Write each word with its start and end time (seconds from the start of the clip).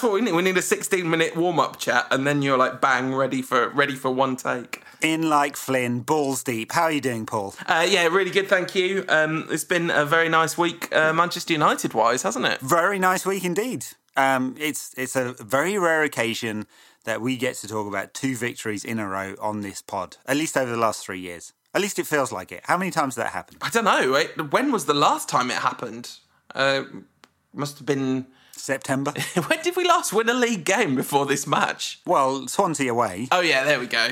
That's 0.00 0.10
what 0.10 0.14
we 0.14 0.22
need. 0.22 0.32
We 0.32 0.40
need 0.40 0.56
a 0.56 0.62
16 0.62 1.10
minute 1.10 1.36
warm 1.36 1.60
up 1.60 1.78
chat, 1.78 2.06
and 2.10 2.26
then 2.26 2.40
you're 2.40 2.56
like 2.56 2.80
bang, 2.80 3.14
ready 3.14 3.42
for 3.42 3.68
ready 3.68 3.94
for 3.94 4.10
one 4.10 4.34
take. 4.34 4.82
In 5.02 5.28
like 5.28 5.58
Flynn, 5.58 6.00
balls 6.00 6.42
deep. 6.42 6.72
How 6.72 6.84
are 6.84 6.92
you 6.92 7.02
doing, 7.02 7.26
Paul? 7.26 7.54
Uh, 7.66 7.86
yeah, 7.86 8.06
really 8.06 8.30
good, 8.30 8.48
thank 8.48 8.74
you. 8.74 9.04
Um, 9.10 9.46
it's 9.50 9.64
been 9.64 9.90
a 9.90 10.06
very 10.06 10.30
nice 10.30 10.56
week, 10.56 10.88
uh, 10.96 11.12
Manchester 11.12 11.52
United 11.52 11.92
wise, 11.92 12.22
hasn't 12.22 12.46
it? 12.46 12.60
Very 12.62 12.98
nice 12.98 13.26
week 13.26 13.44
indeed. 13.44 13.88
Um, 14.16 14.54
it's 14.58 14.94
it's 14.96 15.16
a 15.16 15.34
very 15.34 15.76
rare 15.76 16.02
occasion 16.02 16.66
that 17.04 17.20
we 17.20 17.36
get 17.36 17.56
to 17.56 17.68
talk 17.68 17.86
about 17.86 18.14
two 18.14 18.34
victories 18.36 18.86
in 18.86 18.98
a 18.98 19.06
row 19.06 19.34
on 19.38 19.60
this 19.60 19.82
pod. 19.82 20.16
At 20.24 20.38
least 20.38 20.56
over 20.56 20.70
the 20.70 20.78
last 20.78 21.04
three 21.04 21.20
years. 21.20 21.52
At 21.74 21.82
least 21.82 21.98
it 21.98 22.06
feels 22.06 22.32
like 22.32 22.52
it. 22.52 22.62
How 22.64 22.78
many 22.78 22.90
times 22.90 23.16
that 23.16 23.32
happen? 23.32 23.58
I 23.60 23.68
don't 23.68 23.84
know. 23.84 24.14
It, 24.14 24.50
when 24.50 24.72
was 24.72 24.86
the 24.86 24.94
last 24.94 25.28
time 25.28 25.50
it 25.50 25.58
happened? 25.58 26.10
Uh, 26.54 26.84
must 27.52 27.76
have 27.76 27.86
been 27.86 28.26
September. 28.60 29.12
when 29.46 29.62
did 29.62 29.76
we 29.76 29.84
last 29.84 30.12
win 30.12 30.28
a 30.28 30.34
league 30.34 30.64
game 30.64 30.94
before 30.94 31.26
this 31.26 31.46
match? 31.46 32.00
Well, 32.06 32.46
Swansea 32.48 32.90
away. 32.90 33.28
Oh 33.32 33.40
yeah, 33.40 33.64
there 33.64 33.80
we 33.80 33.86
go. 33.86 34.10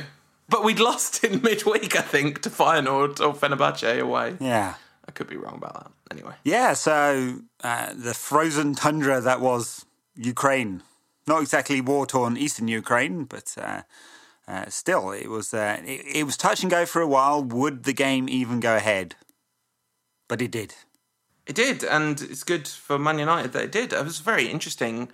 But 0.49 0.65
we'd 0.65 0.81
lost 0.81 1.23
in 1.25 1.43
midweek, 1.43 1.97
I 1.97 2.01
think, 2.03 2.43
to 2.43 2.51
Feyenoord 2.51 3.21
or 3.21 3.35
Fenerbahce 3.35 4.01
away. 4.01 4.37
Yeah. 4.41 4.75
I 5.07 5.11
could 5.11 5.29
be 5.29 5.37
wrong 5.37 5.57
about 5.57 5.75
that. 5.75 5.93
Anyway. 6.11 6.35
Yeah, 6.43 6.73
so 6.73 7.41
uh, 7.63 7.93
the 7.95 8.15
frozen 8.15 8.75
tundra 8.75 9.21
that 9.21 9.41
was 9.41 9.85
Ukraine. 10.17 10.83
Not 11.27 11.43
exactly 11.43 11.81
war 11.81 12.07
torn 12.07 12.37
eastern 12.37 12.69
Ukraine, 12.69 13.25
but 13.25 13.55
uh, 13.59 13.83
uh, 14.47 14.67
still, 14.69 15.11
it 15.11 15.29
was 15.29 15.53
uh, 15.53 15.81
it, 15.85 16.03
it 16.17 16.25
was 16.25 16.39
touch 16.39 16.63
and 16.63 16.71
go 16.71 16.87
for 16.87 17.03
a 17.03 17.07
while. 17.07 17.43
Would 17.45 17.85
the 17.85 17.93
game 17.93 18.29
even 18.29 18.61
go 18.61 18.77
ahead? 18.77 19.17
But 20.29 20.41
it 20.41 20.51
did. 20.51 20.75
It 21.49 21.55
did, 21.55 21.83
and 21.83 22.21
it's 22.21 22.45
good 22.45 22.69
for 22.69 22.99
Man 22.99 23.19
United 23.19 23.55
that 23.55 23.65
it 23.65 23.73
did. 23.73 23.95
It 23.95 24.05
was 24.05 24.21
very 24.21 24.49
interesting, 24.49 25.09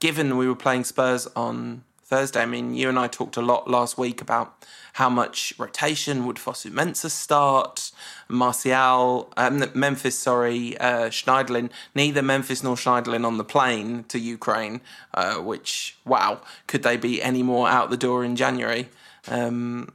given 0.00 0.36
we 0.36 0.46
were 0.46 0.54
playing 0.54 0.84
Spurs 0.84 1.26
on 1.34 1.82
Thursday. 2.04 2.42
I 2.42 2.46
mean, 2.46 2.74
you 2.74 2.90
and 2.90 2.98
I 2.98 3.06
talked 3.06 3.38
a 3.38 3.42
lot 3.42 3.70
last 3.70 3.96
week 3.96 4.20
about 4.20 4.66
how 4.92 5.08
much 5.08 5.54
rotation 5.56 6.26
would 6.26 6.36
Fosu 6.36 6.70
Mensah 6.70 7.10
start, 7.10 7.90
Martial, 8.28 9.32
um, 9.38 9.64
Memphis, 9.74 10.18
sorry, 10.18 10.76
uh, 10.76 11.08
Schneiderlin. 11.08 11.70
Neither 11.94 12.20
Memphis 12.20 12.62
nor 12.62 12.76
Schneiderlin 12.76 13.24
on 13.24 13.38
the 13.38 13.44
plane 13.44 14.04
to 14.08 14.18
Ukraine, 14.18 14.82
uh, 15.14 15.36
which, 15.36 15.96
wow, 16.04 16.42
could 16.66 16.82
they 16.82 16.98
be 16.98 17.22
any 17.22 17.42
more 17.42 17.66
out 17.66 17.88
the 17.88 17.96
door 17.96 18.24
in 18.24 18.36
January? 18.36 18.90
Um, 19.26 19.94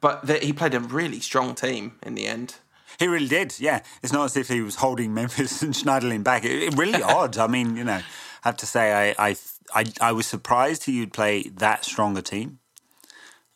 but 0.00 0.26
he 0.42 0.54
played 0.54 0.72
a 0.72 0.80
really 0.80 1.20
strong 1.20 1.54
team 1.54 1.96
in 2.02 2.14
the 2.14 2.26
end. 2.26 2.56
He 2.98 3.06
really 3.06 3.28
did, 3.28 3.58
yeah. 3.58 3.82
It's 4.02 4.12
not 4.12 4.24
as 4.24 4.36
if 4.36 4.48
he 4.48 4.60
was 4.60 4.76
holding 4.76 5.14
Memphis 5.14 5.62
and 5.62 5.74
Schneiderlin 5.74 6.24
back. 6.24 6.44
It, 6.44 6.62
it 6.62 6.76
really 6.76 7.02
odd. 7.02 7.38
I 7.38 7.46
mean, 7.46 7.76
you 7.76 7.84
know, 7.84 7.94
I 7.94 8.02
have 8.42 8.56
to 8.58 8.66
say, 8.66 9.14
I, 9.16 9.30
I, 9.30 9.36
I, 9.74 9.84
I 10.00 10.12
was 10.12 10.26
surprised 10.26 10.84
he 10.84 11.00
would 11.00 11.12
play 11.12 11.44
that 11.56 11.84
strong 11.84 12.16
a 12.16 12.22
team. 12.22 12.58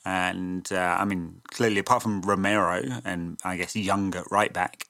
And 0.04 0.66
uh, 0.72 0.96
I 0.98 1.04
mean, 1.04 1.42
clearly, 1.50 1.78
apart 1.78 2.02
from 2.02 2.22
Romero 2.22 2.82
and 3.04 3.38
I 3.44 3.56
guess 3.56 3.76
Young 3.76 4.14
at 4.14 4.30
right 4.30 4.52
back, 4.52 4.86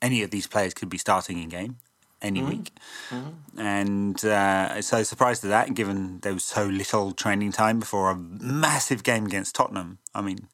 any 0.00 0.22
of 0.22 0.30
these 0.30 0.48
players 0.48 0.74
could 0.74 0.88
be 0.88 0.98
starting 0.98 1.40
in 1.40 1.48
game 1.48 1.76
any 2.22 2.40
mm. 2.40 2.48
week. 2.48 2.72
Mm. 3.10 3.34
And 3.56 4.24
uh, 4.24 4.80
so 4.80 5.02
surprised 5.02 5.44
at 5.44 5.50
that, 5.50 5.74
given 5.74 6.20
there 6.20 6.34
was 6.34 6.44
so 6.44 6.64
little 6.64 7.12
training 7.12 7.52
time 7.52 7.80
before 7.80 8.10
a 8.10 8.16
massive 8.16 9.02
game 9.02 9.26
against 9.26 9.54
Tottenham. 9.54 9.98
I 10.14 10.22
mean, 10.22 10.48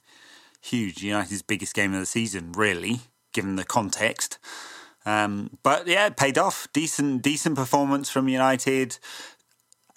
huge, 0.60 1.02
United's 1.02 1.42
biggest 1.42 1.74
game 1.74 1.92
of 1.94 2.00
the 2.00 2.06
season, 2.06 2.52
really, 2.52 3.00
given 3.32 3.56
the 3.56 3.64
context. 3.64 4.38
Um, 5.06 5.58
but 5.62 5.86
yeah, 5.86 6.06
it 6.06 6.16
paid 6.16 6.38
off. 6.38 6.68
Decent, 6.72 7.22
decent 7.22 7.56
performance 7.56 8.10
from 8.10 8.28
United 8.28 8.98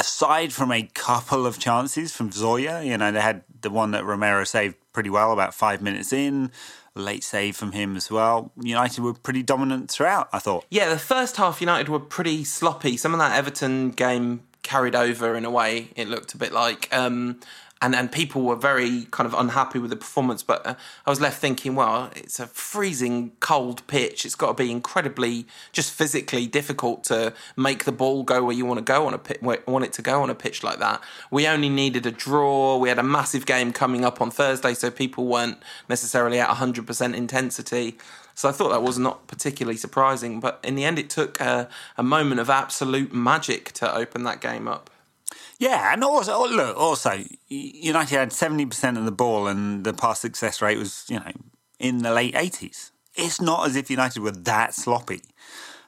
aside 0.02 0.52
from 0.52 0.72
a 0.72 0.82
couple 0.96 1.46
of 1.46 1.60
chances 1.60 2.12
from 2.12 2.32
Zorya, 2.32 2.84
you 2.84 2.98
know, 2.98 3.12
they 3.12 3.22
had 3.22 3.44
the 3.62 3.70
one 3.70 3.92
that 3.92 4.04
Romero 4.04 4.44
saved 4.44 4.76
pretty 4.94 5.12
well 5.12 5.32
about 5.32 5.54
five 5.54 5.80
minutes 5.80 6.12
in, 6.12 6.52
late 6.96 7.24
save 7.24 7.56
from 7.56 7.72
him 7.72 7.96
as 7.96 8.10
well. 8.10 8.52
United 8.60 9.04
were 9.04 9.14
pretty 9.14 9.44
dominant 9.44 9.92
throughout, 9.92 10.28
I 10.34 10.40
thought. 10.40 10.66
Yeah, 10.72 10.90
the 10.90 10.98
first 10.98 11.38
half 11.38 11.62
United 11.62 11.88
were 11.88 12.00
pretty 12.00 12.44
sloppy. 12.44 12.98
Some 12.98 13.14
of 13.14 13.20
that 13.20 13.38
Everton 13.38 13.92
game 13.92 14.42
carried 14.64 14.96
over 14.96 15.36
in 15.36 15.46
a 15.46 15.52
way, 15.52 15.90
it 15.96 16.08
looked 16.08 16.34
a 16.34 16.38
bit 16.38 16.52
like. 16.52 16.90
Um, 16.92 17.40
and 17.82 17.96
and 17.96 18.12
people 18.12 18.44
were 18.44 18.56
very 18.56 19.08
kind 19.12 19.26
of 19.28 19.34
unhappy 19.34 19.80
with 19.80 19.90
the 19.90 19.96
performance. 19.96 20.44
But 20.44 20.66
uh, 20.66 20.76
I 21.06 21.10
was 21.10 21.20
left 21.20 21.40
thinking, 21.40 21.76
well, 21.76 22.12
it's 22.16 22.40
a 22.40 22.48
freezing 22.48 23.32
cold 23.40 23.86
pitch. 23.88 24.26
It's 24.26 24.36
got 24.36 24.56
to 24.56 24.64
be 24.64 24.72
incredibly 24.72 25.48
just 25.72 25.92
physically 25.92 26.46
difficult 26.46 27.04
to 27.06 27.34
make 27.58 27.86
the 27.86 27.92
ball 27.92 28.24
go 28.24 28.44
where 28.44 28.56
you 28.56 28.66
want 28.66 28.78
to 28.78 28.84
go 28.84 29.08
on 29.08 29.14
a 29.14 29.18
pit, 29.18 29.42
want 29.42 29.86
it 29.86 29.94
to 29.94 30.02
go 30.02 30.22
on 30.22 30.30
a 30.30 30.36
pitch 30.36 30.64
like 30.64 30.78
that. 30.80 31.02
We 31.32 31.48
only 31.48 31.70
needed 31.70 32.06
a 32.06 32.12
draw. 32.12 32.78
We 32.78 32.90
had 32.90 33.00
a 33.00 33.04
massive 33.04 33.46
game 33.46 33.74
coming 33.74 34.06
up 34.06 34.22
on 34.22 34.30
Thursday, 34.30 34.76
so 34.76 34.92
people 34.92 35.26
weren't 35.26 35.58
necessarily 35.90 36.40
at 36.40 36.50
100% 36.50 37.16
intensity. 37.16 37.98
So 38.36 38.48
I 38.48 38.52
thought 38.52 38.70
that 38.70 38.84
was 38.84 39.00
not 39.00 39.28
particularly 39.28 39.78
surprising. 39.78 40.40
But 40.40 40.60
in 40.64 40.76
the 40.76 40.86
end, 40.86 41.00
it 41.00 41.10
took 41.10 41.40
a, 41.40 41.68
a 41.98 42.04
moment 42.04 42.40
of 42.40 42.50
absolute 42.50 43.12
magic 43.12 43.72
to 43.74 43.94
open 43.94 44.24
that 44.24 44.40
game 44.40 44.68
up. 44.68 44.91
Yeah, 45.60 45.94
and 45.94 46.04
also 46.04 46.34
oh, 46.34 46.48
look, 46.48 46.78
also 46.78 47.24
United 47.48 48.16
had 48.16 48.34
seventy 48.34 48.66
percent 48.66 48.98
of 48.98 49.06
the 49.06 49.12
ball, 49.12 49.48
and 49.48 49.84
the 49.84 49.94
pass 49.94 50.20
success 50.20 50.62
rate 50.62 50.78
was 50.78 51.06
you 51.08 51.20
know 51.20 51.32
in 51.80 52.00
the 52.00 52.12
late 52.12 52.36
eighties. 52.36 52.92
It's 53.16 53.42
not 53.42 53.68
as 53.68 53.76
if 53.76 53.90
United 53.90 54.22
were 54.22 54.32
that 54.32 54.74
sloppy. 54.74 55.22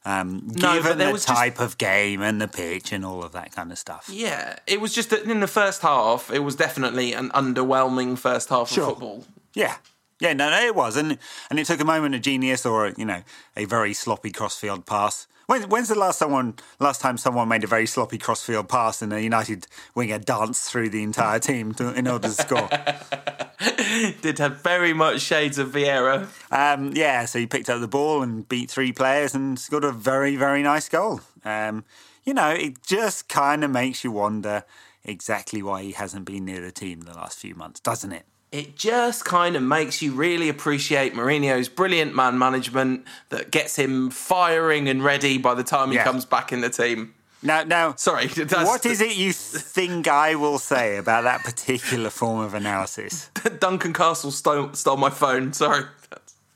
Um, 0.06 0.48
no, 0.48 0.74
given 0.74 0.98
the 0.98 1.18
type 1.18 1.56
just... 1.56 1.62
of 1.62 1.78
game 1.78 2.22
and 2.22 2.42
the 2.42 2.48
pitch 2.50 2.92
and 2.92 3.06
all 3.06 3.24
of 3.24 3.32
that 3.32 3.54
kind 3.54 3.72
of 3.72 3.78
stuff. 3.78 4.10
Yeah, 4.12 4.58
it 4.68 4.82
was 4.82 4.94
just 4.94 5.12
that 5.12 5.24
in 5.24 5.40
the 5.40 5.48
first 5.48 5.82
half, 5.82 6.30
it 6.30 6.40
was 6.40 6.56
definitely 6.58 7.14
an 7.14 7.30
underwhelming 7.30 8.18
first 8.18 8.50
half 8.50 8.70
sure. 8.70 8.84
of 8.84 8.90
football. 8.90 9.26
Yeah, 9.54 9.76
yeah, 10.24 10.34
no, 10.34 10.50
no, 10.50 10.60
it 10.66 10.76
was, 10.76 10.98
and 10.98 11.18
and 11.50 11.60
it 11.60 11.68
took 11.68 11.80
a 11.80 11.86
moment 11.86 12.16
of 12.16 12.22
genius 12.22 12.66
or 12.66 12.94
you 12.98 13.06
know 13.06 13.22
a 13.56 13.66
very 13.66 13.94
sloppy 13.94 14.32
crossfield 14.32 14.86
pass 14.86 15.28
when, 15.46 15.64
when's 15.64 15.90
the 15.90 15.96
last 15.96 16.20
someone 16.20 16.56
last 16.80 17.02
time 17.02 17.18
someone 17.18 17.48
made 17.48 17.64
a 17.64 17.68
very 17.68 17.86
sloppy 17.86 18.18
crossfield 18.18 18.70
pass 18.70 19.02
and 19.02 19.12
a 19.12 19.22
United 19.22 19.68
winger 19.94 20.20
danced 20.20 20.72
through 20.72 20.90
the 20.90 21.04
entire 21.04 21.40
team 21.40 21.74
to, 21.76 21.94
in 21.94 22.08
order 22.08 22.30
to 22.30 22.34
score? 22.34 22.70
Did 24.22 24.40
have 24.40 24.62
very 24.62 24.94
much 24.94 25.22
shades 25.22 25.58
of 25.58 25.72
Vieira. 25.72 26.28
Um, 26.52 26.94
yeah, 26.96 27.26
so 27.26 27.40
he 27.40 27.48
picked 27.48 27.70
up 27.70 27.82
the 27.82 27.88
ball 27.88 28.22
and 28.24 28.48
beat 28.48 28.70
three 28.70 28.92
players 28.92 29.36
and 29.36 29.60
scored 29.60 29.84
a 29.84 29.92
very 29.92 30.36
very 30.36 30.64
nice 30.64 30.88
goal. 30.88 31.22
Um, 31.44 31.84
you 32.24 32.34
know, 32.34 32.50
it 32.50 32.84
just 32.84 33.28
kind 33.28 33.64
of 33.64 33.72
makes 33.72 34.04
you 34.04 34.12
wonder 34.12 34.64
exactly 35.04 35.62
why 35.62 35.84
he 35.84 35.92
hasn't 35.92 36.26
been 36.26 36.46
near 36.46 36.62
the 36.62 36.72
team 36.72 37.02
the 37.02 37.14
last 37.14 37.38
few 37.38 37.54
months, 37.54 37.82
doesn't 37.82 38.14
it? 38.14 38.26
It 38.54 38.76
just 38.76 39.26
kind 39.26 39.56
of 39.56 39.64
makes 39.64 40.04
you 40.04 40.14
really 40.14 40.48
appreciate 40.48 41.16
Mourinho's 41.16 41.68
brilliant 41.68 42.16
man 42.16 42.38
management 42.38 43.04
that 43.30 43.50
gets 43.50 43.76
him 43.76 44.12
firing 44.12 44.88
and 44.88 45.04
ready 45.04 45.40
by 45.40 45.56
the 45.56 45.64
time 45.64 45.90
he 45.90 45.96
yeah. 45.96 46.04
comes 46.04 46.24
back 46.24 46.54
in 46.54 46.62
the 46.62 46.70
team. 46.70 47.16
Now, 47.42 47.64
now, 47.64 47.96
sorry. 47.96 48.28
What 48.52 48.86
is 48.86 49.02
it 49.02 49.18
you 49.18 49.34
think 49.34 50.08
I 50.08 50.36
will 50.36 50.60
say 50.60 50.98
about 50.98 51.24
that 51.24 51.44
particular 51.44 52.12
form 52.12 52.42
of 52.42 52.54
analysis? 52.54 53.32
Duncan 53.60 53.92
Castle 53.92 54.30
stole, 54.30 54.72
stole 54.74 54.98
my 54.98 55.10
phone. 55.10 55.52
Sorry. 55.52 55.86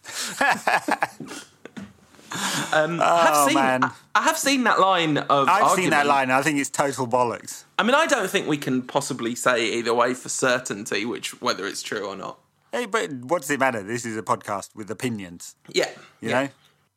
Um, 2.73 2.99
oh, 2.99 3.03
I 3.03 3.25
have 3.25 3.45
seen, 3.45 3.55
man. 3.55 3.83
I, 3.85 3.91
I, 4.13 4.21
have 4.23 4.37
seen 4.37 4.63
that 4.65 4.79
line 4.79 5.17
of. 5.17 5.47
I've 5.47 5.63
argument. 5.63 5.75
seen 5.77 5.89
that 5.91 6.05
line. 6.05 6.29
I 6.29 6.41
think 6.41 6.59
it's 6.59 6.69
total 6.69 7.07
bollocks. 7.07 7.63
I 7.79 7.83
mean, 7.83 7.95
I 7.95 8.05
don't 8.05 8.29
think 8.29 8.45
we 8.45 8.57
can 8.57 8.81
possibly 8.81 9.35
say 9.35 9.73
either 9.75 9.93
way 9.93 10.13
for 10.13 10.27
certainty, 10.27 11.05
which 11.05 11.41
whether 11.41 11.65
it's 11.65 11.81
true 11.81 12.05
or 12.05 12.17
not. 12.17 12.39
Hey, 12.73 12.85
but 12.85 13.09
what 13.13 13.41
does 13.41 13.51
it 13.51 13.59
matter? 13.59 13.81
This 13.81 14.05
is 14.05 14.17
a 14.17 14.21
podcast 14.21 14.75
with 14.75 14.91
opinions. 14.91 15.55
Yeah, 15.69 15.89
you 16.19 16.29
yeah. 16.29 16.41
know, 16.41 16.49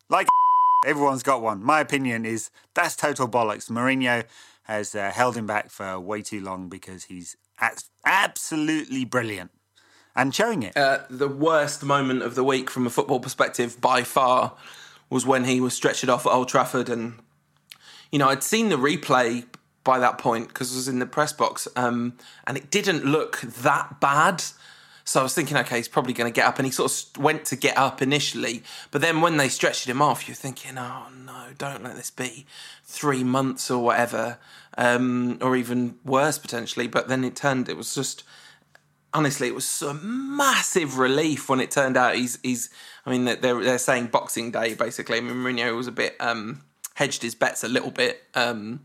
like 0.08 0.26
everyone's 0.86 1.22
got 1.22 1.40
one. 1.40 1.62
My 1.62 1.78
opinion 1.80 2.24
is 2.24 2.50
that's 2.74 2.96
total 2.96 3.28
bollocks. 3.28 3.70
Mourinho 3.70 4.24
has 4.64 4.96
uh, 4.96 5.12
held 5.12 5.36
him 5.36 5.46
back 5.46 5.70
for 5.70 6.00
way 6.00 6.22
too 6.22 6.40
long 6.40 6.68
because 6.68 7.04
he's 7.04 7.36
absolutely 8.04 9.04
brilliant 9.04 9.52
and 10.16 10.34
showing 10.34 10.62
it. 10.62 10.76
Uh, 10.76 11.00
the 11.08 11.28
worst 11.28 11.82
moment 11.82 12.22
of 12.22 12.34
the 12.34 12.44
week 12.44 12.70
from 12.70 12.86
a 12.86 12.90
football 12.90 13.20
perspective 13.20 13.80
by 13.80 14.02
far 14.02 14.56
was 15.10 15.26
when 15.26 15.44
he 15.44 15.60
was 15.60 15.74
stretched 15.74 16.08
off 16.08 16.24
at 16.24 16.32
Old 16.32 16.48
Trafford, 16.48 16.88
and 16.88 17.18
you 18.10 18.18
know 18.18 18.28
I'd 18.28 18.42
seen 18.42 18.68
the 18.68 18.76
replay 18.76 19.44
by 19.84 19.98
that 19.98 20.18
point 20.18 20.48
because 20.48 20.72
I 20.72 20.76
was 20.76 20.88
in 20.88 21.00
the 21.00 21.06
press 21.06 21.32
box, 21.32 21.68
um, 21.76 22.16
and 22.46 22.56
it 22.56 22.70
didn't 22.70 23.04
look 23.04 23.40
that 23.40 24.00
bad. 24.00 24.42
So 25.04 25.18
I 25.18 25.22
was 25.24 25.34
thinking, 25.34 25.56
okay, 25.56 25.78
he's 25.78 25.88
probably 25.88 26.12
going 26.12 26.32
to 26.32 26.34
get 26.34 26.46
up, 26.46 26.58
and 26.58 26.66
he 26.66 26.72
sort 26.72 26.92
of 26.92 27.22
went 27.22 27.44
to 27.46 27.56
get 27.56 27.76
up 27.76 28.00
initially, 28.00 28.62
but 28.90 29.00
then 29.00 29.20
when 29.20 29.36
they 29.36 29.48
stretched 29.48 29.86
him 29.86 30.00
off, 30.00 30.28
you're 30.28 30.36
thinking, 30.36 30.78
oh 30.78 31.08
no, 31.26 31.48
don't 31.58 31.82
let 31.82 31.96
this 31.96 32.10
be 32.10 32.46
three 32.84 33.24
months 33.24 33.70
or 33.70 33.82
whatever, 33.82 34.38
um, 34.78 35.38
or 35.40 35.56
even 35.56 35.96
worse 36.04 36.38
potentially. 36.38 36.86
But 36.86 37.08
then 37.08 37.24
it 37.24 37.34
turned, 37.34 37.68
it 37.68 37.76
was 37.76 37.94
just 37.94 38.22
honestly, 39.12 39.48
it 39.48 39.54
was 39.54 39.82
a 39.82 39.94
massive 39.94 40.98
relief 40.98 41.48
when 41.48 41.60
it 41.60 41.70
turned 41.70 41.96
out 41.96 42.14
he's 42.14 42.38
he's. 42.42 42.70
I 43.06 43.10
mean, 43.10 43.24
they're 43.24 43.36
they're 43.36 43.78
saying 43.78 44.08
Boxing 44.08 44.50
Day 44.50 44.74
basically. 44.74 45.18
I 45.18 45.20
mean, 45.20 45.34
Mourinho 45.34 45.76
was 45.76 45.86
a 45.86 45.92
bit 45.92 46.16
um, 46.20 46.62
hedged 46.94 47.22
his 47.22 47.34
bets 47.34 47.64
a 47.64 47.68
little 47.68 47.90
bit, 47.90 48.22
um, 48.34 48.80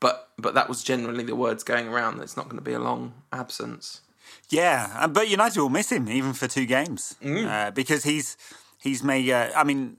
but 0.00 0.30
but 0.38 0.54
that 0.54 0.68
was 0.68 0.82
generally 0.82 1.24
the 1.24 1.36
words 1.36 1.64
going 1.64 1.88
around 1.88 2.18
that 2.18 2.24
it's 2.24 2.36
not 2.36 2.46
going 2.46 2.58
to 2.58 2.64
be 2.64 2.72
a 2.72 2.78
long 2.78 3.14
absence. 3.32 4.02
Yeah, 4.48 4.92
uh, 4.96 5.08
but 5.08 5.28
United 5.28 5.60
will 5.60 5.68
miss 5.68 5.90
him 5.90 6.08
even 6.08 6.32
for 6.32 6.46
two 6.46 6.66
games 6.66 7.16
uh, 7.24 7.70
because 7.72 8.04
he's 8.04 8.36
he's 8.80 9.02
made. 9.02 9.28
Uh, 9.28 9.50
I 9.56 9.64
mean, 9.64 9.96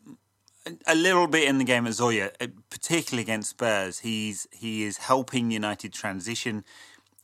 a 0.86 0.96
little 0.96 1.28
bit 1.28 1.48
in 1.48 1.58
the 1.58 1.64
game 1.64 1.86
at 1.86 1.94
Zorya, 1.94 2.32
uh, 2.40 2.48
particularly 2.70 3.24
against 3.24 3.50
Spurs. 3.50 4.00
He's 4.00 4.48
he 4.52 4.84
is 4.84 4.98
helping 4.98 5.52
United 5.52 5.94
transition 5.94 6.64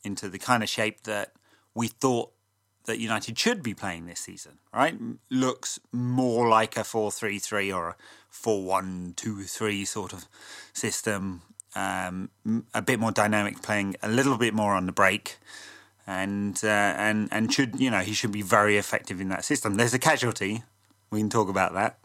into 0.02 0.28
the 0.28 0.38
kind 0.38 0.62
of 0.62 0.68
shape 0.68 1.04
that 1.04 1.32
we 1.74 1.88
thought 1.88 2.33
that 2.84 2.98
United 2.98 3.38
should 3.38 3.62
be 3.62 3.74
playing 3.74 4.06
this 4.06 4.20
season. 4.20 4.58
Right, 4.72 4.96
looks 5.30 5.80
more 5.92 6.48
like 6.48 6.76
a 6.76 6.84
four-three-three 6.84 7.72
or 7.72 7.88
a 7.88 7.96
four-one-two-three 8.30 9.84
sort 9.84 10.12
of 10.12 10.26
system. 10.72 11.42
Um, 11.76 12.30
a 12.72 12.82
bit 12.82 13.00
more 13.00 13.10
dynamic, 13.10 13.62
playing 13.62 13.96
a 14.02 14.08
little 14.08 14.38
bit 14.38 14.54
more 14.54 14.74
on 14.74 14.86
the 14.86 14.92
break 14.92 15.38
and 16.06 16.60
uh, 16.62 16.68
and 16.68 17.28
and 17.30 17.52
should 17.52 17.80
you 17.80 17.90
know 17.90 18.00
he 18.00 18.12
should 18.12 18.32
be 18.32 18.42
very 18.42 18.76
effective 18.76 19.20
in 19.20 19.28
that 19.28 19.44
system. 19.44 19.74
There's 19.74 19.94
a 19.94 19.98
casualty. 19.98 20.62
We 21.10 21.20
can 21.20 21.30
talk 21.30 21.48
about 21.48 21.74
that. 21.74 21.98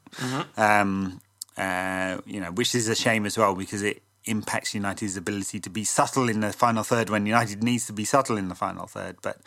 Um, 0.57 1.21
uh, 1.57 2.21
you 2.25 2.39
know, 2.39 2.51
which 2.51 2.73
is 2.75 2.87
a 2.87 2.95
shame 2.95 3.25
as 3.25 3.37
well 3.37 3.55
because 3.55 3.81
it 3.81 4.01
impacts 4.29 4.73
United's 4.73 5.17
ability 5.17 5.59
to 5.59 5.69
be 5.69 5.83
subtle 5.83 6.29
in 6.29 6.39
the 6.41 6.53
final 6.53 6.83
third 6.83 7.09
when 7.09 7.25
United 7.25 7.63
needs 7.63 7.85
to 7.87 7.93
be 7.93 8.05
subtle 8.05 8.37
in 8.37 8.47
the 8.47 8.55
final 8.55 8.87
third. 8.87 9.17
But 9.21 9.37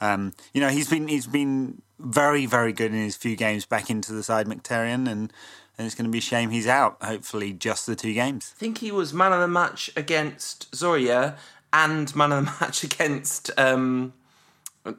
um, 0.00 0.32
you 0.52 0.60
know, 0.60 0.68
he's 0.68 0.88
been 0.88 1.08
he's 1.08 1.26
been 1.26 1.82
very 1.98 2.46
very 2.46 2.72
good 2.72 2.92
in 2.92 3.02
his 3.02 3.16
few 3.16 3.36
games 3.36 3.66
back 3.66 3.90
into 3.90 4.12
the 4.12 4.22
side, 4.22 4.46
Mkhitaryan, 4.46 5.08
and. 5.08 5.32
And 5.80 5.86
it's 5.86 5.94
going 5.94 6.06
to 6.06 6.10
be 6.10 6.18
a 6.18 6.20
shame 6.20 6.50
he's 6.50 6.66
out. 6.66 7.00
Hopefully, 7.04 7.52
just 7.52 7.86
the 7.86 7.94
two 7.94 8.12
games. 8.12 8.52
I 8.56 8.58
think 8.58 8.78
he 8.78 8.90
was 8.90 9.14
man 9.14 9.32
of 9.32 9.38
the 9.38 9.46
match 9.46 9.92
against 9.94 10.68
Zoria 10.72 11.36
and 11.72 12.16
man 12.16 12.32
of 12.32 12.44
the 12.44 12.50
match 12.60 12.82
against 12.82 13.52
um, 13.56 14.12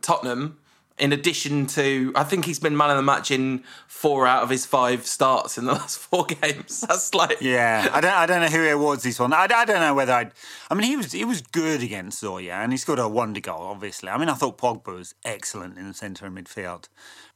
Tottenham. 0.01 0.57
In 0.99 1.13
addition 1.13 1.65
to, 1.67 2.11
I 2.15 2.23
think 2.23 2.45
he's 2.45 2.59
been 2.59 2.75
man 2.75 2.89
of 2.89 2.97
the 2.97 3.03
match 3.03 3.31
in 3.31 3.63
four 3.87 4.27
out 4.27 4.43
of 4.43 4.49
his 4.49 4.65
five 4.65 5.05
starts 5.05 5.57
in 5.57 5.65
the 5.65 5.73
last 5.79 5.97
four 5.97 6.25
games. 6.25 6.81
That's 6.87 7.13
like, 7.13 7.41
Yeah, 7.41 7.89
I 7.91 8.01
don't. 8.01 8.13
I 8.13 8.25
don't 8.25 8.41
know 8.41 8.47
who 8.47 8.63
he 8.63 8.69
awards 8.69 9.03
this 9.03 9.19
one. 9.19 9.33
I, 9.33 9.47
I 9.49 9.65
don't 9.65 9.79
know 9.79 9.93
whether 9.93 10.13
I'd. 10.13 10.31
I 10.69 10.75
mean, 10.75 10.87
he 10.87 10.95
was 10.95 11.11
he 11.11 11.25
was 11.25 11.41
good 11.41 11.81
against 11.81 12.23
Zorya, 12.23 12.53
and 12.53 12.71
he 12.71 12.77
scored 12.77 12.99
a 12.99 13.07
wonder 13.07 13.39
goal. 13.39 13.61
Obviously, 13.61 14.09
I 14.09 14.17
mean, 14.17 14.29
I 14.29 14.33
thought 14.33 14.57
Pogba 14.57 14.93
was 14.93 15.15
excellent 15.23 15.77
in 15.77 15.87
the 15.87 15.93
centre 15.93 16.25
of 16.25 16.33
midfield, 16.33 16.89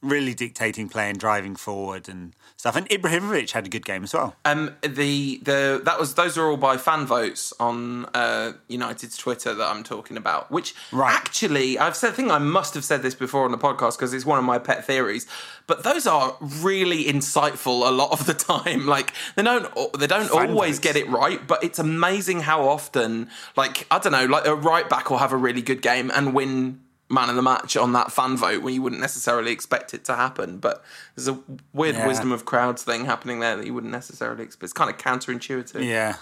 really 0.03 0.33
dictating 0.33 0.89
play 0.89 1.09
and 1.09 1.17
driving 1.19 1.55
forward 1.55 2.07
and 2.09 2.33
stuff. 2.57 2.75
And 2.75 2.87
Ibrahimovic 2.89 3.51
had 3.51 3.65
a 3.65 3.69
good 3.69 3.85
game 3.85 4.03
as 4.03 4.13
well. 4.13 4.35
Um, 4.45 4.75
the 4.81 5.39
the 5.41 5.81
that 5.85 5.99
was 5.99 6.13
those 6.15 6.37
are 6.37 6.45
all 6.49 6.57
by 6.57 6.77
fan 6.77 7.05
votes 7.05 7.53
on 7.59 8.05
uh, 8.13 8.53
United's 8.67 9.17
Twitter 9.17 9.53
that 9.53 9.67
I'm 9.67 9.83
talking 9.83 10.17
about. 10.17 10.51
Which 10.51 10.75
Right. 10.91 11.13
actually, 11.13 11.79
I've 11.79 11.95
said. 11.95 12.09
I 12.09 12.15
think 12.15 12.31
I 12.31 12.37
must 12.37 12.73
have 12.75 12.83
said 12.83 13.01
this 13.01 13.15
before 13.15 13.45
on 13.45 13.51
the 13.51 13.57
podcast 13.57 13.97
because 13.97 14.13
it's 14.13 14.25
one 14.25 14.37
of 14.37 14.45
my 14.45 14.59
pet 14.59 14.85
theories. 14.85 15.25
But 15.65 15.83
those 15.83 16.05
are 16.05 16.35
really 16.41 17.05
insightful 17.05 17.87
a 17.87 17.91
lot 17.91 18.11
of 18.11 18.25
the 18.25 18.33
time. 18.33 18.85
Like 18.85 19.13
they 19.35 19.43
don't 19.43 19.65
they 19.97 20.07
don't 20.07 20.27
Fan 20.29 20.49
always 20.51 20.75
votes. 20.77 20.79
get 20.79 20.95
it 20.97 21.09
right, 21.09 21.45
but 21.47 21.63
it's 21.63 21.79
amazing 21.79 22.41
how 22.41 22.67
often. 22.67 23.29
Like 23.55 23.87
I 23.89 23.99
don't 23.99 24.11
know, 24.11 24.25
like 24.25 24.45
a 24.45 24.53
right 24.55 24.87
back 24.89 25.09
will 25.09 25.19
have 25.19 25.31
a 25.31 25.37
really 25.37 25.61
good 25.61 25.81
game 25.81 26.11
and 26.13 26.33
win. 26.33 26.81
Man 27.13 27.29
of 27.29 27.35
the 27.35 27.41
match 27.41 27.77
on 27.77 27.93
that 27.93 28.11
fan 28.11 28.35
vote 28.35 28.61
when 28.63 28.73
you 28.73 28.81
wouldn't 28.81 29.01
necessarily 29.01 29.51
expect 29.51 29.93
it 29.93 30.03
to 30.05 30.15
happen, 30.15 30.57
but 30.57 30.83
there's 31.15 31.27
a 31.27 31.39
weird 31.71 31.95
Yeah. 31.95 32.07
wisdom 32.07 32.31
of 32.31 32.43
crowds 32.45 32.83
thing 32.83 33.05
happening 33.05 33.39
there 33.39 33.55
that 33.55 33.65
you 33.65 33.73
wouldn't 33.73 33.91
necessarily 33.93 34.43
expect. 34.43 34.63
It's 34.63 34.73
kind 34.73 34.89
of 34.89 34.97
counterintuitive. 34.97 35.85
Yeah, 35.85 36.15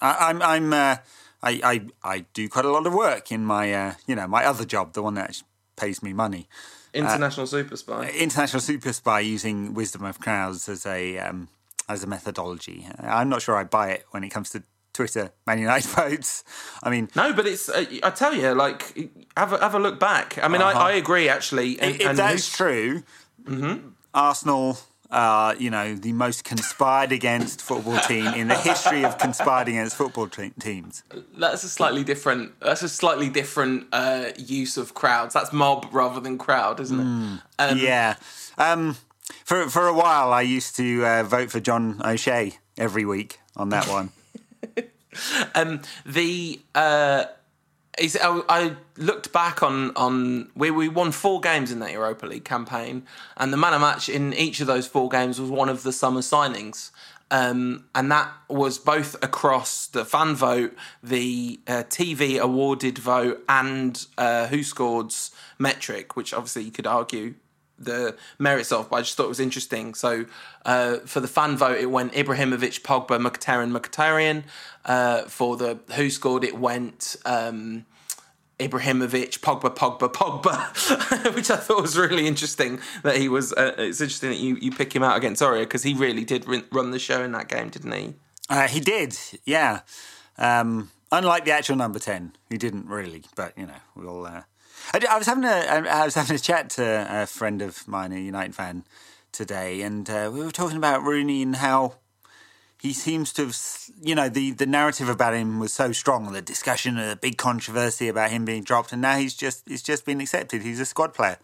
I, 0.00 0.28
I'm. 0.30 0.42
I'm. 0.42 0.72
Uh, 0.72 0.96
I, 1.42 1.60
I 1.62 1.86
I 2.02 2.24
do 2.34 2.48
quite 2.48 2.64
a 2.64 2.70
lot 2.70 2.86
of 2.86 2.92
work 2.94 3.30
in 3.30 3.44
my 3.44 3.72
uh, 3.72 3.94
you 4.06 4.14
know 4.16 4.26
my 4.26 4.44
other 4.44 4.64
job, 4.64 4.92
the 4.94 5.02
one 5.02 5.14
that 5.14 5.42
pays 5.76 6.02
me 6.02 6.12
money. 6.12 6.48
International 6.92 7.46
super 7.46 7.76
spy. 7.76 8.08
international 8.08 8.60
super 8.60 8.92
spy 8.92 9.20
using 9.20 9.74
wisdom 9.74 10.04
of 10.04 10.18
crowds 10.18 10.68
as 10.68 10.86
a 10.86 11.18
um, 11.18 11.48
as 11.88 12.02
a 12.02 12.06
methodology. 12.06 12.88
I'm 12.98 13.28
not 13.28 13.42
sure 13.42 13.54
I 13.56 13.64
buy 13.64 13.90
it 13.90 14.06
when 14.10 14.24
it 14.24 14.30
comes 14.30 14.50
to 14.50 14.62
Twitter 14.96 15.30
Man 15.46 15.58
United 15.60 15.88
votes. 16.02 16.42
I 16.82 16.90
mean, 16.90 17.08
No, 17.14 17.32
but 17.32 17.46
it's. 17.46 17.68
Uh, 17.68 17.84
I 18.02 18.10
tell 18.10 18.34
you, 18.34 18.52
like, 18.54 18.96
have 19.36 19.52
a, 19.52 19.58
have 19.58 19.74
a 19.74 19.78
look 19.78 20.00
back. 20.00 20.38
I 20.42 20.48
mean, 20.48 20.62
I, 20.62 20.72
I 20.72 20.92
agree 20.92 21.28
actually. 21.28 21.78
And, 21.78 21.90
Uh-huh. 21.94 22.02
if 22.02 22.08
and 22.08 22.18
that's 22.18 22.48
true, 22.56 23.02
Arsenal. 24.14 24.78
Uh, 25.08 25.54
you 25.56 25.70
know, 25.70 25.94
the 25.94 26.12
most 26.12 26.42
conspired 26.42 27.12
against 27.12 27.62
football 27.62 27.96
team 28.00 28.26
in 28.34 28.48
the 28.48 28.56
history 28.58 29.04
of 29.04 29.16
conspired 29.18 29.68
against 29.68 29.94
football 29.94 30.26
te- 30.26 30.50
teams. 30.58 31.04
that's 31.38 31.62
a 31.62 31.68
slightly 31.68 32.02
different. 32.02 32.58
That's 32.58 32.82
a 32.82 32.88
slightly 32.88 33.28
different 33.28 33.86
uh, 33.92 34.30
use 34.36 34.76
of 34.76 34.94
crowds. 34.94 35.32
That's 35.32 35.52
mob 35.52 35.86
rather 35.92 36.18
than 36.18 36.38
crowd, 36.38 36.80
isn't 36.80 36.98
it? 36.98 37.40
Um, 37.60 37.78
yeah. 37.78 38.16
Um, 38.58 38.96
for 39.44 39.70
for 39.70 39.86
a 39.86 39.94
while, 39.94 40.32
I 40.32 40.42
used 40.42 40.74
to 40.76 41.06
uh, 41.06 41.22
vote 41.22 41.52
for 41.52 41.60
John 41.60 42.02
O'Shea 42.04 42.58
every 42.76 43.04
week 43.04 43.38
on 43.54 43.68
that 43.68 43.86
one. 43.86 44.10
Um, 45.54 45.80
the 46.04 46.60
uh, 46.74 47.24
is, 47.98 48.18
I, 48.20 48.42
I 48.48 48.76
looked 48.96 49.32
back 49.32 49.62
on 49.62 49.96
on 49.96 50.50
we 50.54 50.70
we 50.70 50.88
won 50.88 51.12
four 51.12 51.40
games 51.40 51.72
in 51.72 51.78
that 51.80 51.92
Europa 51.92 52.26
League 52.26 52.44
campaign, 52.44 53.04
and 53.36 53.52
the 53.52 53.56
man 53.56 53.72
of 53.72 53.80
match 53.80 54.08
in 54.08 54.34
each 54.34 54.60
of 54.60 54.66
those 54.66 54.86
four 54.86 55.08
games 55.08 55.40
was 55.40 55.50
one 55.50 55.68
of 55.68 55.82
the 55.82 55.92
summer 55.92 56.20
signings. 56.20 56.90
Um, 57.28 57.86
and 57.92 58.10
that 58.12 58.32
was 58.48 58.78
both 58.78 59.16
across 59.20 59.88
the 59.88 60.04
fan 60.04 60.36
vote, 60.36 60.76
the 61.02 61.58
uh, 61.66 61.82
TV 61.88 62.38
awarded 62.38 62.98
vote, 62.98 63.42
and 63.48 64.06
uh, 64.16 64.46
WhoScored's 64.46 65.32
metric, 65.58 66.14
which 66.14 66.32
obviously 66.32 66.62
you 66.62 66.70
could 66.70 66.86
argue 66.86 67.34
the 67.78 68.16
merits 68.38 68.72
of, 68.72 68.90
but 68.90 68.96
I 68.96 69.00
just 69.00 69.16
thought 69.16 69.26
it 69.26 69.30
was 69.30 69.40
interesting. 69.40 69.94
So 69.94 70.26
uh, 70.64 70.98
for 70.98 71.20
the 71.20 71.28
fan 71.28 71.56
vote, 71.56 71.78
it 71.78 71.90
went 71.90 72.12
Ibrahimovic, 72.12 72.82
Pogba, 72.82 73.20
Mkhitaryan, 73.20 73.76
Mkhitaryan. 73.76 74.44
Uh, 74.84 75.22
for 75.22 75.56
the 75.56 75.76
WhoScored, 75.90 76.44
it 76.44 76.58
went 76.58 77.16
um, 77.24 77.86
Ibrahimovic, 78.58 79.40
Pogba, 79.40 79.74
Pogba, 79.74 80.12
Pogba, 80.12 81.34
which 81.34 81.50
I 81.50 81.56
thought 81.56 81.82
was 81.82 81.98
really 81.98 82.26
interesting. 82.26 82.80
That 83.02 83.16
he 83.16 83.28
was. 83.28 83.52
Uh, 83.52 83.74
it's 83.78 84.00
interesting 84.00 84.30
that 84.30 84.38
you, 84.38 84.56
you 84.56 84.70
pick 84.70 84.94
him 84.94 85.02
out 85.02 85.16
against 85.16 85.42
Zoria 85.42 85.60
because 85.60 85.82
he 85.82 85.94
really 85.94 86.24
did 86.24 86.46
run 86.72 86.90
the 86.90 86.98
show 86.98 87.22
in 87.22 87.32
that 87.32 87.48
game, 87.48 87.68
didn't 87.68 87.92
he? 87.92 88.14
Uh, 88.48 88.68
he 88.68 88.80
did, 88.80 89.18
yeah. 89.44 89.80
Um, 90.38 90.90
unlike 91.10 91.44
the 91.44 91.50
actual 91.50 91.76
number 91.76 91.98
ten, 91.98 92.32
he 92.48 92.56
didn't 92.56 92.86
really, 92.86 93.24
but 93.34 93.56
you 93.58 93.66
know, 93.66 93.80
we'll. 93.94 94.44
I, 94.94 95.00
I 95.10 95.18
was 95.18 95.26
having 95.26 95.44
a 95.44 95.48
I 95.48 96.04
was 96.04 96.14
having 96.14 96.36
a 96.36 96.38
chat 96.38 96.70
to 96.70 97.06
a 97.22 97.26
friend 97.26 97.62
of 97.62 97.86
mine, 97.88 98.12
a 98.12 98.18
United 98.18 98.54
fan, 98.54 98.84
today, 99.32 99.82
and 99.82 100.08
uh, 100.08 100.30
we 100.32 100.40
were 100.40 100.50
talking 100.50 100.76
about 100.76 101.02
Rooney 101.02 101.42
and 101.42 101.56
how 101.56 101.94
he 102.80 102.92
seems 102.92 103.32
to 103.34 103.46
have, 103.46 103.56
you 104.02 104.14
know, 104.14 104.28
the, 104.28 104.52
the 104.52 104.66
narrative 104.66 105.08
about 105.08 105.34
him 105.34 105.58
was 105.58 105.72
so 105.72 105.92
strong, 105.92 106.32
the 106.32 106.42
discussion, 106.42 106.98
and 106.98 107.10
the 107.10 107.16
big 107.16 107.36
controversy 107.36 108.08
about 108.08 108.30
him 108.30 108.44
being 108.44 108.62
dropped, 108.62 108.92
and 108.92 109.02
now 109.02 109.16
he's 109.16 109.34
just 109.34 109.68
he's 109.68 109.82
just 109.82 110.04
been 110.04 110.20
accepted. 110.20 110.62
He's 110.62 110.80
a 110.80 110.86
squad 110.86 111.14
player, 111.14 111.38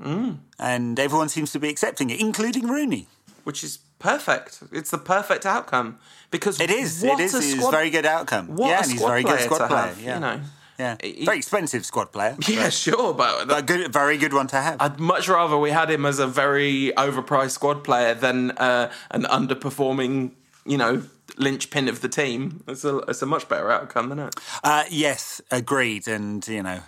mm. 0.00 0.38
and 0.58 0.98
everyone 0.98 1.28
seems 1.28 1.52
to 1.52 1.60
be 1.60 1.68
accepting 1.68 2.10
it, 2.10 2.20
including 2.20 2.66
Rooney. 2.68 3.06
Which 3.44 3.62
is 3.62 3.78
perfect. 4.00 4.60
It's 4.72 4.90
the 4.90 4.98
perfect 4.98 5.46
outcome 5.46 5.98
because 6.32 6.60
It 6.60 6.70
is. 6.70 7.02
It 7.04 7.20
is. 7.20 7.34
a 7.34 7.38
It's 7.38 7.64
a 7.64 7.70
very 7.70 7.90
good 7.90 8.06
outcome. 8.06 8.56
What 8.56 8.68
yeah, 8.68 8.78
a 8.78 8.82
and 8.82 8.90
he's 8.90 9.00
squad 9.00 9.08
very 9.08 9.22
good 9.22 9.40
squad 9.40 9.68
player. 9.68 9.80
have, 9.82 10.00
yeah. 10.00 10.14
you 10.14 10.20
know. 10.20 10.40
Yeah, 10.78 10.96
He- 11.02 11.24
very 11.24 11.38
expensive 11.38 11.84
squad 11.86 12.12
player. 12.12 12.36
Yeah, 12.48 12.68
sure, 12.68 13.14
but 13.14 13.48
but 13.48 13.58
a 13.58 13.62
good, 13.62 13.92
very 13.92 14.18
good 14.18 14.32
one 14.34 14.46
to 14.48 14.56
have. 14.60 14.76
I'd 14.80 15.00
much 15.00 15.28
rather 15.28 15.56
we 15.58 15.70
had 15.70 15.90
him 15.90 16.04
as 16.06 16.18
a 16.18 16.26
very 16.26 16.92
overpriced 16.96 17.52
squad 17.52 17.82
player 17.84 18.14
than 18.14 18.50
uh, 18.52 18.90
an 19.10 19.22
underperforming, 19.24 20.32
you 20.66 20.76
know, 20.76 21.02
linchpin 21.38 21.88
of 21.88 22.00
the 22.00 22.08
team. 22.08 22.62
It's 22.68 22.84
a 22.84 22.98
it's 23.08 23.22
a 23.22 23.26
much 23.26 23.48
better 23.48 23.70
outcome, 23.70 24.06
isn't 24.12 24.18
it? 24.28 24.34
Uh, 24.62 24.84
yes, 24.90 25.40
agreed. 25.50 26.06
And 26.08 26.46
you 26.46 26.62
know, 26.62 26.80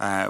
uh, 0.00 0.26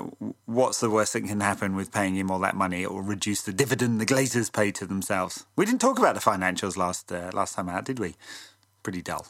what's 0.47 0.81
the 0.81 0.91
worst 0.91 1.13
that 1.13 1.23
can 1.23 1.41
happen 1.41 1.77
with 1.77 1.93
paying 1.93 2.15
him 2.17 2.31
all 2.31 2.39
that 2.41 2.55
money? 2.57 2.83
It 2.83 2.91
will 2.91 3.03
reduce 3.03 3.43
the 3.43 3.53
dividend 3.53 4.01
the 4.01 4.07
Glazers 4.07 4.53
pay 4.53 4.71
to 4.73 4.87
themselves. 4.87 5.47
We 5.57 5.65
didn't 5.65 5.81
talk 5.81 5.99
about 5.99 6.15
the 6.15 6.21
financials 6.21 6.77
last 6.77 7.13
uh, 7.13 7.31
last 7.33 7.55
time 7.55 7.69
out, 7.69 7.85
did 7.85 7.99
we? 7.99 8.15
Pretty 8.83 9.03
dull. 9.03 9.27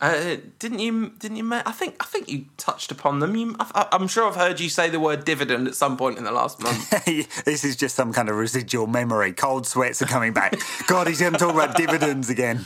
Uh, 0.00 0.36
didn't 0.58 0.78
you? 0.78 1.10
Didn't 1.18 1.36
you? 1.36 1.52
I 1.52 1.72
think 1.72 1.96
I 2.00 2.04
think 2.06 2.30
you 2.30 2.46
touched 2.56 2.90
upon 2.90 3.18
them. 3.18 3.36
You, 3.36 3.54
I, 3.60 3.88
I'm 3.92 4.08
sure 4.08 4.26
I've 4.26 4.36
heard 4.36 4.58
you 4.58 4.70
say 4.70 4.88
the 4.88 4.98
word 4.98 5.24
dividend 5.26 5.68
at 5.68 5.74
some 5.74 5.98
point 5.98 6.16
in 6.16 6.24
the 6.24 6.32
last 6.32 6.58
month. 6.62 6.88
this 7.44 7.64
is 7.64 7.76
just 7.76 7.96
some 7.96 8.12
kind 8.12 8.30
of 8.30 8.36
residual 8.36 8.86
memory. 8.86 9.32
Cold 9.34 9.66
sweats 9.66 10.00
are 10.00 10.06
coming 10.06 10.32
back. 10.32 10.54
God, 10.86 11.06
he's 11.06 11.20
going 11.20 11.34
to 11.34 11.38
talk 11.38 11.52
about 11.52 11.76
dividends 11.76 12.30
again. 12.30 12.64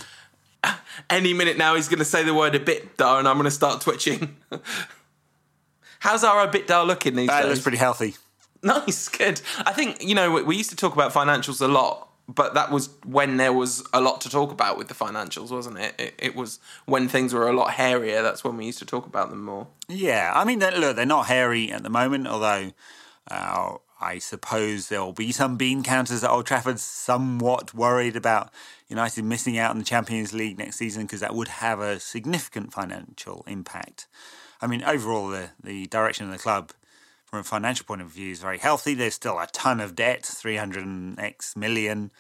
Any 1.11 1.35
minute 1.35 1.59
now, 1.59 1.75
he's 1.75 1.89
going 1.89 1.99
to 1.99 2.05
say 2.05 2.23
the 2.23 2.33
word 2.33 2.55
a 2.55 2.61
EBITDA, 2.61 3.19
and 3.19 3.27
I'm 3.27 3.35
going 3.37 3.45
to 3.45 3.51
start 3.51 3.81
twitching. 3.81 4.37
How's 5.99 6.23
our 6.23 6.47
EBITDA 6.47 6.87
looking 6.87 7.17
these 7.17 7.29
That 7.29 7.43
days? 7.43 7.51
looks 7.51 7.63
pretty 7.63 7.79
healthy. 7.79 8.15
Nice, 8.63 9.09
good. 9.09 9.41
I 9.67 9.73
think 9.73 10.03
you 10.03 10.15
know 10.15 10.31
we, 10.31 10.43
we 10.43 10.57
used 10.57 10.71
to 10.71 10.77
talk 10.77 10.95
about 10.95 11.13
financials 11.13 11.61
a 11.61 11.67
lot 11.69 12.09
but 12.29 12.55
that 12.55 12.71
was 12.71 12.91
when 13.05 13.37
there 13.37 13.53
was 13.53 13.87
a 13.93 14.01
lot 14.01 14.21
to 14.23 14.31
talk 14.31 14.51
about 14.51 14.79
with 14.79 14.89
the 14.89 14.95
financials, 14.95 15.51
wasn't 15.51 15.79
it? 15.79 15.95
It, 15.99 16.15
it 16.19 16.37
was 16.37 16.59
when 16.87 17.09
things 17.09 17.35
were 17.35 17.49
a 17.49 17.53
lot 17.53 17.73
hairier. 17.73 18.23
That's 18.23 18.43
when 18.43 18.57
we 18.57 18.67
used 18.67 18.79
to 18.79 18.87
talk 18.87 19.07
about 19.07 19.31
them 19.31 19.45
more. 19.45 19.67
Yeah, 19.89 20.33
I 20.35 20.45
mean, 20.45 20.61
look, 20.61 20.97
they're 20.97 21.07
not 21.07 21.27
hairy 21.27 21.71
at 21.71 21.83
the 21.83 21.91
moment, 21.91 22.27
although 22.27 22.73
uh, 23.31 23.75
I 24.01 24.19
suppose 24.19 24.89
there 24.89 25.03
will 25.03 25.13
be 25.13 25.33
some 25.33 25.57
bean 25.57 25.83
counters 25.83 26.25
at 26.25 26.31
Old 26.31 26.47
Trafford 26.47 26.81
somewhat 26.81 27.75
worried 27.75 28.17
about 28.17 28.51
United 28.89 29.25
missing 29.25 29.59
out 29.59 29.71
on 29.71 29.79
the 29.79 29.85
Champions 29.85 30.33
League 30.33 30.59
next 30.59 30.77
season 30.77 31.03
because 31.03 31.21
that 31.21 31.35
would 31.35 31.49
have 31.49 31.81
a 31.81 32.01
significant 32.01 32.73
financial 32.73 33.45
impact. 33.47 34.07
I 34.63 34.67
mean, 34.67 34.83
overall, 34.83 35.29
the, 35.29 35.51
the 35.63 35.87
direction 35.87 36.27
of 36.27 36.33
the 36.33 36.39
club 36.39 36.73
from 37.35 37.41
a 37.41 37.45
financial 37.45 37.85
point 37.85 38.01
of 38.01 38.09
view 38.09 38.31
is 38.31 38.39
very 38.39 38.59
healthy. 38.59 38.95
There's 38.95 39.15
still 39.15 39.41
a 39.41 39.49
ton 39.49 39.81
of 39.81 39.97
debt, 39.97 40.25
300 40.25 41.19
x 41.19 41.57
million. 41.57 42.13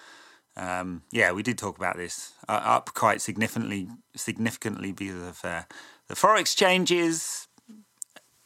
Um, 0.56 1.02
yeah, 1.12 1.30
we 1.30 1.44
did 1.44 1.56
talk 1.56 1.78
about 1.78 1.96
this 1.96 2.32
uh, 2.48 2.60
up 2.64 2.94
quite 2.94 3.20
significantly, 3.20 3.86
significantly 4.16 4.90
because 4.90 5.22
of 5.22 5.44
uh, 5.44 5.62
the 6.08 6.14
forex 6.14 6.56
changes. 6.56 7.46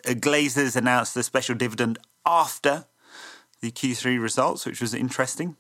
Uh, 0.07 0.11
Glazers 0.11 0.77
announced 0.77 1.15
the 1.15 1.23
special 1.23 1.55
dividend 1.55 1.99
after 2.27 2.85
the 3.63 3.71
Q3 3.71 4.21
results, 4.21 4.67
which 4.67 4.83
was 4.83 4.93
interesting. 4.93 5.57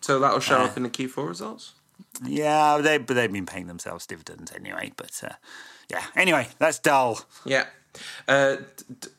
So 0.00 0.18
that'll 0.18 0.40
show 0.40 0.62
uh, 0.62 0.64
up 0.64 0.76
in 0.76 0.82
the 0.82 0.90
Q4 0.90 1.28
results. 1.28 1.74
Yeah, 2.24 2.78
they 2.78 2.98
but 2.98 3.14
they've 3.14 3.32
been 3.32 3.46
paying 3.46 3.68
themselves 3.68 4.04
dividends 4.04 4.50
anyway. 4.52 4.90
But 4.96 5.20
uh, 5.22 5.34
yeah, 5.88 6.02
anyway, 6.16 6.48
that's 6.58 6.80
dull. 6.80 7.20
Yeah, 7.44 7.66
uh, 8.26 8.56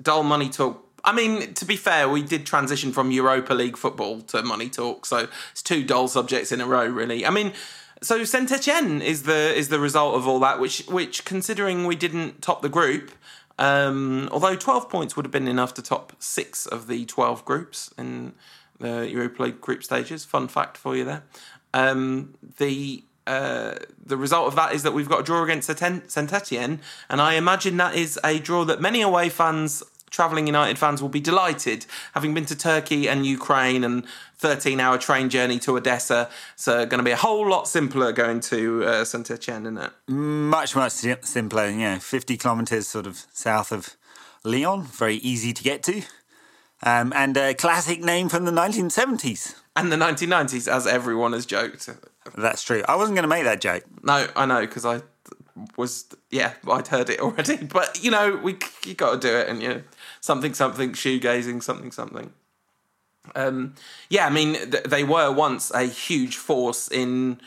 dull 0.02 0.24
money 0.24 0.50
talk 0.50 0.91
I 1.04 1.14
mean, 1.14 1.54
to 1.56 1.66
be 1.66 1.76
fair, 1.76 2.08
we 2.08 2.22
did 2.22 2.46
transition 2.46 2.92
from 2.92 3.12
Europa 3.12 3.54
League 3.54 3.78
football 3.78 4.22
to 4.22 4.44
money 4.44 4.70
talk, 4.70 5.06
so 5.06 5.28
it's 5.52 5.62
two 5.62 5.84
dull 5.84 6.08
subjects 6.08 6.52
in 6.52 6.62
a 6.62 6.66
row, 6.66 6.86
really. 6.86 7.26
I 7.26 7.30
mean, 7.32 7.54
so 8.02 8.24
Saint 8.24 8.52
Etienne 8.52 9.02
is 9.02 9.24
the 9.24 9.54
is 9.56 9.70
the 9.70 9.80
result 9.80 10.16
of 10.16 10.28
all 10.28 10.40
that, 10.40 10.60
which 10.60 10.86
which 10.88 11.26
considering 11.26 11.86
we 11.86 11.96
didn't 11.96 12.42
top 12.42 12.62
the 12.62 12.70
group, 12.70 13.12
um, 13.58 14.30
although 14.32 14.56
twelve 14.56 14.90
points 14.90 15.16
would 15.16 15.26
have 15.26 15.32
been 15.32 15.48
enough 15.48 15.74
to 15.76 15.82
top 15.82 16.14
six 16.20 16.66
of 16.66 16.88
the 16.88 17.06
twelve 17.06 17.46
groups 17.46 17.94
in 17.98 18.34
the 18.80 19.08
Europa 19.10 19.44
League 19.44 19.62
group 19.62 19.84
stages. 19.84 20.26
Fun 20.26 20.48
fact 20.48 20.78
for 20.78 20.96
you 20.96 21.06
there. 21.06 21.24
Um, 21.74 22.34
the 22.58 23.04
uh, 23.28 23.76
the 24.04 24.18
result 24.18 24.48
of 24.48 24.56
that 24.56 24.74
is 24.74 24.82
that 24.82 24.94
we've 24.94 25.08
got 25.08 25.20
a 25.20 25.24
draw 25.24 25.44
against 25.44 25.68
Saint 25.78 26.34
Etienne, 26.34 26.80
and 27.08 27.22
I 27.22 27.36
imagine 27.36 27.78
that 27.78 27.96
is 27.96 28.20
a 28.24 28.40
draw 28.40 28.66
that 28.66 28.82
many 28.82 29.02
away 29.02 29.30
fans 29.30 29.84
travelling 30.12 30.46
United 30.46 30.78
fans 30.78 31.02
will 31.02 31.10
be 31.10 31.20
delighted, 31.20 31.86
having 32.14 32.34
been 32.34 32.46
to 32.46 32.56
Turkey 32.56 33.08
and 33.08 33.26
Ukraine 33.26 33.84
and 33.84 34.06
13 34.38 34.80
hour 34.80 34.98
train 34.98 35.30
journey 35.30 35.58
to 35.60 35.76
Odessa. 35.78 36.30
So, 36.56 36.86
going 36.86 37.00
to 37.00 37.04
be 37.04 37.12
a 37.12 37.18
whole 37.18 37.50
lot 37.50 37.68
simpler 37.68 38.12
going 38.12 38.42
to 38.42 38.84
uh, 38.84 39.06
Saint 39.06 39.32
Etienne, 39.32 39.64
isn't 39.64 39.78
it? 39.78 39.92
Much, 40.08 40.76
much 40.76 40.92
simpler. 40.92 41.70
Yeah, 41.70 41.98
50 41.98 42.38
kilometres 42.38 42.88
sort 42.88 43.08
of 43.08 43.26
south 43.32 43.72
of 43.72 43.96
Lyon, 44.44 44.84
very 44.84 45.16
easy 45.16 45.54
to 45.54 45.64
get 45.64 45.82
to. 45.84 46.04
Um, 46.84 47.14
and 47.16 47.38
a 47.38 47.54
classic 47.54 48.02
name 48.04 48.28
from 48.28 48.46
the 48.46 48.52
1970s. 48.52 49.56
And 49.76 49.92
the 49.92 49.96
1990s, 49.98 50.68
as 50.68 50.88
everyone 50.88 51.34
has 51.34 51.46
joked. 51.46 51.90
That's 52.36 52.64
true. 52.64 52.84
I 52.88 52.96
wasn't 52.96 53.16
going 53.16 53.24
to 53.24 53.30
make 53.30 53.44
that 53.44 53.62
joke. 53.62 53.84
No, 54.04 54.28
I 54.36 54.46
know, 54.46 54.62
because 54.62 54.84
I 54.84 55.02
was 55.78 56.06
yeah 56.30 56.54
I'd 56.70 56.88
heard 56.88 57.10
it 57.10 57.20
already 57.20 57.58
but 57.66 58.04
you 58.04 58.12
know 58.12 58.40
we 58.42 58.58
you 58.86 58.94
got 58.94 59.22
to 59.22 59.28
do 59.28 59.36
it 59.36 59.50
and 59.50 59.62
you 59.62 59.70
know 59.70 59.82
something 60.22 60.54
something 60.54 60.94
shoegazing 60.94 61.62
something 61.62 61.92
something. 61.92 62.32
Um, 63.36 63.76
yeah, 64.10 64.26
I 64.26 64.30
mean 64.30 64.54
th- 64.54 64.86
they 64.86 65.04
were 65.04 65.32
once 65.32 65.72
a 65.72 65.84
huge 65.84 66.38
force 66.38 66.88
in 66.88 67.40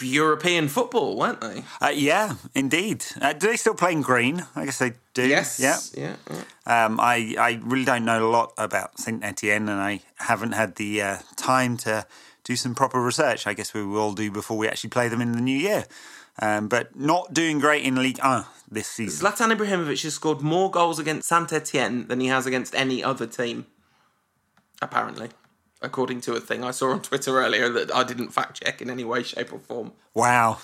European 0.00 0.68
football, 0.68 1.16
weren't 1.16 1.40
they? 1.40 1.64
Uh, 1.80 1.90
yeah, 1.90 2.34
indeed. 2.54 3.04
Uh, 3.20 3.32
do 3.32 3.48
they 3.48 3.56
still 3.56 3.74
play 3.74 3.92
in 3.92 4.02
green? 4.02 4.46
I 4.54 4.64
guess 4.64 4.78
they 4.78 4.92
do. 5.14 5.26
Yes. 5.26 5.58
Yeah. 5.60 5.78
Yeah. 5.96 6.16
yeah. 6.30 6.84
Um, 6.84 7.00
I 7.00 7.34
I 7.38 7.60
really 7.64 7.84
don't 7.84 8.04
know 8.04 8.24
a 8.24 8.30
lot 8.30 8.52
about 8.58 8.98
Saint 8.98 9.24
Etienne, 9.24 9.68
and 9.68 9.80
I 9.80 10.00
haven't 10.16 10.52
had 10.52 10.76
the 10.76 11.02
uh, 11.02 11.18
time 11.36 11.76
to 11.78 12.06
do 12.44 12.56
some 12.56 12.74
proper 12.74 13.00
research. 13.00 13.46
I 13.46 13.54
guess 13.54 13.74
we 13.74 13.84
will 13.84 14.14
do 14.14 14.30
before 14.30 14.56
we 14.56 14.68
actually 14.68 14.90
play 14.90 15.08
them 15.08 15.20
in 15.20 15.32
the 15.32 15.40
new 15.40 15.58
year. 15.58 15.84
Um, 16.40 16.68
but 16.68 16.94
not 16.94 17.34
doing 17.34 17.58
great 17.58 17.84
in 17.84 17.96
League 17.96 18.20
1 18.22 18.44
this 18.70 18.86
season. 18.86 19.26
Zlatan 19.26 19.54
Ibrahimovic 19.56 20.02
has 20.02 20.14
scored 20.14 20.40
more 20.40 20.70
goals 20.70 20.98
against 20.98 21.28
Saint 21.28 21.52
Etienne 21.52 22.06
than 22.06 22.20
he 22.20 22.28
has 22.28 22.46
against 22.46 22.74
any 22.74 23.02
other 23.02 23.26
team, 23.26 23.66
apparently, 24.80 25.30
according 25.82 26.20
to 26.22 26.34
a 26.34 26.40
thing 26.40 26.62
I 26.62 26.70
saw 26.70 26.92
on 26.92 27.02
Twitter 27.02 27.40
earlier 27.40 27.68
that 27.70 27.94
I 27.94 28.04
didn't 28.04 28.28
fact 28.28 28.62
check 28.62 28.80
in 28.80 28.90
any 28.90 29.04
way, 29.04 29.22
shape, 29.22 29.52
or 29.52 29.58
form. 29.58 29.92
Wow. 30.14 30.58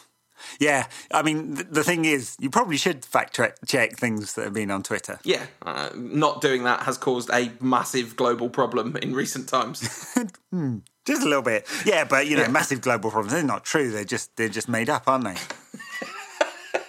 Yeah, 0.58 0.86
I 1.12 1.22
mean, 1.22 1.54
the 1.70 1.84
thing 1.84 2.04
is, 2.04 2.36
you 2.38 2.50
probably 2.50 2.76
should 2.76 3.04
fact 3.04 3.40
check 3.66 3.96
things 3.96 4.34
that 4.34 4.44
have 4.44 4.52
been 4.52 4.70
on 4.70 4.82
Twitter. 4.82 5.20
Yeah, 5.24 5.46
uh, 5.62 5.90
not 5.94 6.40
doing 6.40 6.64
that 6.64 6.80
has 6.80 6.98
caused 6.98 7.30
a 7.30 7.52
massive 7.60 8.16
global 8.16 8.50
problem 8.50 8.96
in 8.96 9.14
recent 9.14 9.48
times. 9.48 10.12
hmm. 10.50 10.78
Just 11.04 11.22
a 11.22 11.26
little 11.26 11.42
bit. 11.42 11.66
Yeah, 11.84 12.04
but 12.04 12.26
you 12.26 12.36
know, 12.36 12.42
yeah. 12.42 12.48
massive 12.48 12.80
global 12.80 13.10
problems. 13.10 13.32
They're 13.32 13.42
not 13.42 13.64
true. 13.64 13.90
They're 13.90 14.04
just 14.04 14.36
they're 14.36 14.48
just 14.48 14.68
made 14.68 14.88
up, 14.88 15.06
aren't 15.06 15.24
they? 15.24 15.36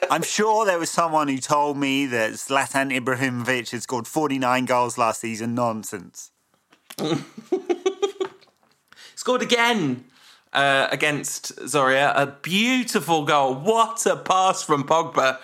I'm 0.10 0.24
sure 0.24 0.66
there 0.66 0.80
was 0.80 0.90
someone 0.90 1.28
who 1.28 1.38
told 1.38 1.78
me 1.78 2.06
that 2.08 2.34
Zlatan 2.34 2.98
Ibrahimovic 2.98 3.72
had 3.72 3.84
scored 3.84 4.08
49 4.08 4.66
goals 4.66 4.98
last 4.98 5.22
season. 5.22 5.56
Nonsense. 5.56 6.32
Scored 9.16 9.42
again 9.42 10.06
uh, 10.54 10.88
against 10.92 11.56
Zorya. 11.58 12.14
A 12.16 12.28
beautiful 12.42 13.26
goal. 13.26 13.56
What 13.56 14.06
a 14.06 14.16
pass 14.16 14.64
from 14.64 14.84
Pogba. 14.84 15.40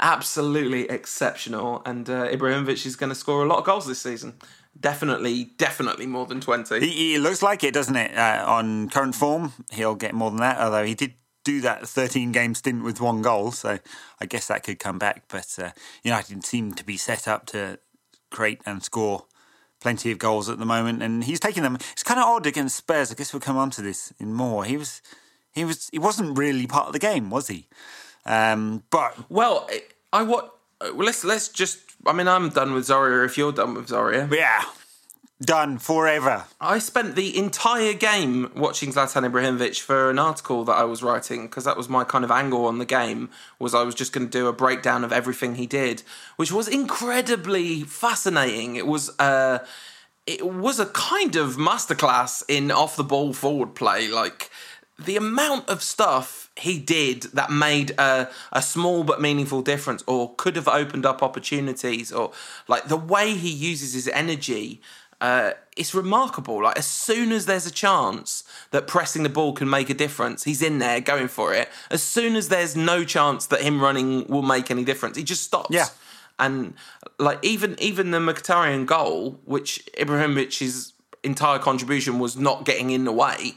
Absolutely 0.00 0.88
exceptional. 0.88 1.82
And 1.84 2.08
uh, 2.08 2.28
Ibrahimovic 2.28 2.86
is 2.86 2.96
going 2.96 3.10
to 3.10 3.14
score 3.14 3.44
a 3.44 3.46
lot 3.46 3.58
of 3.58 3.64
goals 3.64 3.86
this 3.86 4.00
season. 4.00 4.34
Definitely, 4.78 5.44
definitely 5.56 6.06
more 6.06 6.26
than 6.26 6.40
20. 6.40 6.80
He, 6.80 6.86
he 6.88 7.18
looks 7.18 7.42
like 7.42 7.62
it, 7.62 7.74
doesn't 7.74 7.96
it? 7.96 8.16
Uh, 8.16 8.44
on 8.46 8.88
current 8.88 9.14
form, 9.14 9.52
he'll 9.72 9.94
get 9.94 10.14
more 10.14 10.30
than 10.30 10.40
that, 10.40 10.58
although 10.58 10.84
he 10.84 10.94
did 10.94 11.14
do 11.44 11.60
that 11.60 11.86
13 11.86 12.32
game 12.32 12.54
stint 12.54 12.82
with 12.82 13.00
one 13.00 13.22
goal, 13.22 13.52
so 13.52 13.78
I 14.20 14.26
guess 14.26 14.48
that 14.48 14.64
could 14.64 14.78
come 14.78 14.98
back. 14.98 15.24
But 15.28 15.56
uh, 15.58 15.70
United 16.02 16.44
seem 16.44 16.74
to 16.74 16.84
be 16.84 16.96
set 16.96 17.28
up 17.28 17.46
to 17.46 17.78
create 18.30 18.60
and 18.66 18.82
score 18.82 19.26
plenty 19.80 20.10
of 20.10 20.18
goals 20.18 20.48
at 20.48 20.58
the 20.58 20.64
moment, 20.64 21.02
and 21.02 21.24
he's 21.24 21.38
taking 21.38 21.62
them. 21.62 21.76
It's 21.92 22.02
kind 22.02 22.18
of 22.18 22.26
odd 22.26 22.46
against 22.46 22.76
Spurs. 22.76 23.12
I 23.12 23.14
guess 23.14 23.32
we'll 23.32 23.40
come 23.40 23.58
on 23.58 23.70
to 23.70 23.82
this 23.82 24.12
in 24.18 24.32
more. 24.32 24.64
He 24.64 24.76
was, 24.76 25.02
he 25.52 25.64
was, 25.64 25.88
he 25.90 25.98
wasn't 25.98 26.38
really 26.38 26.66
part 26.66 26.86
of 26.86 26.92
the 26.94 26.98
game, 26.98 27.30
was 27.30 27.48
he? 27.48 27.68
Um, 28.24 28.82
but 28.90 29.30
well, 29.30 29.68
I 30.12 30.22
what? 30.22 30.54
Let's 30.94 31.24
let's 31.24 31.48
just. 31.48 31.80
I 32.06 32.12
mean, 32.12 32.28
I'm 32.28 32.48
done 32.48 32.72
with 32.72 32.84
Zorya. 32.84 33.24
If 33.24 33.38
you're 33.38 33.52
done 33.52 33.74
with 33.74 33.88
Zorya, 33.88 34.30
yeah. 34.34 34.64
Done 35.42 35.78
forever. 35.78 36.44
I 36.60 36.78
spent 36.78 37.16
the 37.16 37.36
entire 37.36 37.92
game 37.92 38.52
watching 38.54 38.92
Zlatan 38.92 39.28
Ibrahimovic 39.28 39.80
for 39.80 40.08
an 40.08 40.18
article 40.18 40.64
that 40.64 40.74
I 40.74 40.84
was 40.84 41.02
writing 41.02 41.46
because 41.46 41.64
that 41.64 41.76
was 41.76 41.88
my 41.88 42.04
kind 42.04 42.24
of 42.24 42.30
angle 42.30 42.66
on 42.66 42.78
the 42.78 42.84
game 42.84 43.30
was 43.58 43.74
I 43.74 43.82
was 43.82 43.96
just 43.96 44.12
going 44.12 44.28
to 44.28 44.30
do 44.30 44.46
a 44.46 44.52
breakdown 44.52 45.02
of 45.02 45.12
everything 45.12 45.56
he 45.56 45.66
did, 45.66 46.04
which 46.36 46.52
was 46.52 46.68
incredibly 46.68 47.82
fascinating. 47.82 48.76
It 48.76 48.86
was 48.86 49.10
uh, 49.18 49.66
it 50.24 50.46
was 50.46 50.78
a 50.78 50.86
kind 50.86 51.34
of 51.34 51.56
masterclass 51.56 52.44
in 52.48 52.70
off 52.70 52.94
the 52.94 53.02
ball 53.02 53.32
forward 53.32 53.74
play, 53.74 54.06
like 54.06 54.50
the 54.98 55.16
amount 55.16 55.68
of 55.68 55.82
stuff 55.82 56.50
he 56.56 56.78
did 56.78 57.22
that 57.34 57.50
made 57.50 57.90
a, 57.98 58.30
a 58.52 58.62
small 58.62 59.02
but 59.02 59.20
meaningful 59.20 59.60
difference 59.60 60.04
or 60.06 60.34
could 60.36 60.54
have 60.54 60.68
opened 60.68 61.04
up 61.04 61.20
opportunities 61.20 62.12
or 62.12 62.30
like 62.68 62.84
the 62.84 62.96
way 62.96 63.34
he 63.34 63.50
uses 63.50 63.92
his 63.92 64.06
energy 64.08 64.80
uh, 65.24 65.54
it's 65.74 65.94
remarkable. 65.94 66.62
Like 66.62 66.76
as 66.76 66.86
soon 66.86 67.32
as 67.32 67.46
there's 67.46 67.66
a 67.66 67.70
chance 67.70 68.44
that 68.72 68.86
pressing 68.86 69.22
the 69.22 69.30
ball 69.30 69.54
can 69.54 69.70
make 69.70 69.88
a 69.88 69.94
difference, 69.94 70.44
he's 70.44 70.60
in 70.60 70.80
there 70.80 71.00
going 71.00 71.28
for 71.28 71.54
it. 71.54 71.70
As 71.90 72.02
soon 72.02 72.36
as 72.36 72.50
there's 72.50 72.76
no 72.76 73.04
chance 73.04 73.46
that 73.46 73.62
him 73.62 73.80
running 73.80 74.26
will 74.26 74.42
make 74.42 74.70
any 74.70 74.84
difference, 74.84 75.16
he 75.16 75.24
just 75.24 75.42
stops. 75.42 75.74
Yeah. 75.74 75.86
And 76.38 76.74
like 77.18 77.38
even 77.42 77.74
even 77.80 78.10
the 78.10 78.18
Mkhitaryan 78.18 78.84
goal, 78.84 79.40
which 79.46 79.88
Ibrahimovic's 79.98 80.92
entire 81.22 81.58
contribution 81.58 82.18
was 82.18 82.36
not 82.36 82.66
getting 82.66 82.90
in 82.90 83.04
the 83.04 83.12
way, 83.12 83.54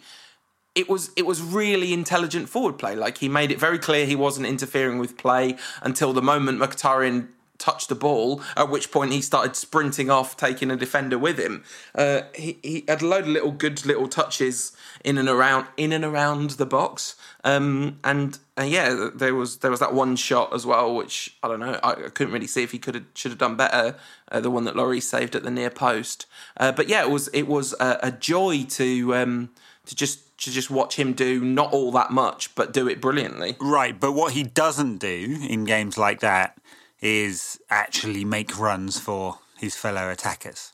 it 0.73 0.87
was 0.87 1.11
it 1.17 1.25
was 1.25 1.41
really 1.41 1.91
intelligent 1.91 2.47
forward 2.47 2.77
play. 2.77 2.95
Like 2.95 3.17
he 3.17 3.27
made 3.27 3.51
it 3.51 3.59
very 3.59 3.77
clear 3.77 4.05
he 4.05 4.15
wasn't 4.15 4.47
interfering 4.47 4.99
with 4.99 5.17
play 5.17 5.57
until 5.81 6.13
the 6.13 6.21
moment 6.21 6.59
Mkhitaryan 6.61 7.27
touched 7.57 7.89
the 7.89 7.95
ball, 7.95 8.41
at 8.55 8.69
which 8.69 8.91
point 8.91 9.11
he 9.11 9.21
started 9.21 9.55
sprinting 9.55 10.09
off, 10.09 10.37
taking 10.37 10.71
a 10.71 10.75
defender 10.75 11.17
with 11.17 11.39
him. 11.39 11.63
Uh, 11.95 12.21
he, 12.33 12.57
he 12.61 12.85
had 12.87 13.01
a 13.01 13.07
load 13.07 13.23
of 13.23 13.29
little 13.29 13.51
good 13.51 13.85
little 13.85 14.07
touches 14.07 14.75
in 15.03 15.17
and 15.17 15.29
around 15.29 15.67
in 15.77 15.91
and 15.91 16.05
around 16.05 16.51
the 16.51 16.65
box. 16.65 17.15
Um, 17.43 17.99
and 18.03 18.37
uh, 18.57 18.63
yeah, 18.63 19.09
there 19.13 19.35
was 19.35 19.57
there 19.57 19.71
was 19.71 19.79
that 19.79 19.93
one 19.93 20.15
shot 20.15 20.53
as 20.53 20.65
well, 20.65 20.95
which 20.95 21.37
I 21.43 21.47
don't 21.47 21.59
know. 21.59 21.79
I, 21.83 21.91
I 21.91 22.09
couldn't 22.09 22.33
really 22.33 22.47
see 22.47 22.63
if 22.63 22.71
he 22.71 22.79
could 22.79 22.95
have 22.95 23.05
should 23.13 23.31
have 23.31 23.39
done 23.39 23.55
better. 23.55 23.95
Uh, 24.31 24.39
the 24.39 24.51
one 24.51 24.65
that 24.65 24.75
Lloris 24.75 25.03
saved 25.03 25.35
at 25.35 25.43
the 25.43 25.51
near 25.51 25.69
post. 25.69 26.25
Uh, 26.57 26.71
but 26.71 26.87
yeah, 26.87 27.01
it 27.01 27.09
was 27.09 27.27
it 27.29 27.47
was 27.47 27.73
a, 27.79 27.99
a 28.03 28.11
joy 28.11 28.63
to 28.69 29.15
um, 29.15 29.49
to 29.85 29.95
just 29.95 30.37
to 30.39 30.51
just 30.51 30.69
watch 30.69 30.97
him 30.97 31.13
do 31.13 31.43
not 31.43 31.73
all 31.73 31.91
that 31.91 32.11
much, 32.11 32.53
but 32.55 32.71
do 32.71 32.87
it 32.87 33.01
brilliantly. 33.01 33.55
Right, 33.59 33.99
but 33.99 34.11
what 34.11 34.33
he 34.33 34.43
doesn't 34.43 34.97
do 34.97 35.37
in 35.49 35.65
games 35.65 35.97
like 35.97 36.19
that 36.19 36.57
is 37.01 37.59
actually 37.69 38.25
make 38.25 38.57
runs 38.57 38.99
for 38.99 39.39
his 39.57 39.75
fellow 39.75 40.09
attackers. 40.09 40.73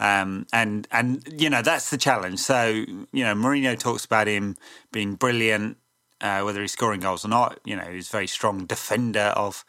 Um, 0.00 0.46
and 0.52 0.86
and 0.92 1.26
you 1.40 1.50
know 1.50 1.62
that's 1.62 1.90
the 1.90 1.98
challenge. 1.98 2.38
So 2.38 2.66
you 2.66 3.24
know 3.24 3.34
Mourinho 3.34 3.76
talks 3.78 4.04
about 4.04 4.28
him 4.28 4.56
being 4.92 5.16
brilliant, 5.16 5.76
uh, 6.20 6.42
whether 6.42 6.60
he's 6.60 6.72
scoring 6.72 7.00
goals 7.00 7.24
or 7.24 7.28
not. 7.28 7.58
You 7.64 7.74
know 7.76 7.82
he's 7.82 8.08
a 8.08 8.12
very 8.12 8.28
strong 8.28 8.66
defender 8.66 9.32
of 9.36 9.64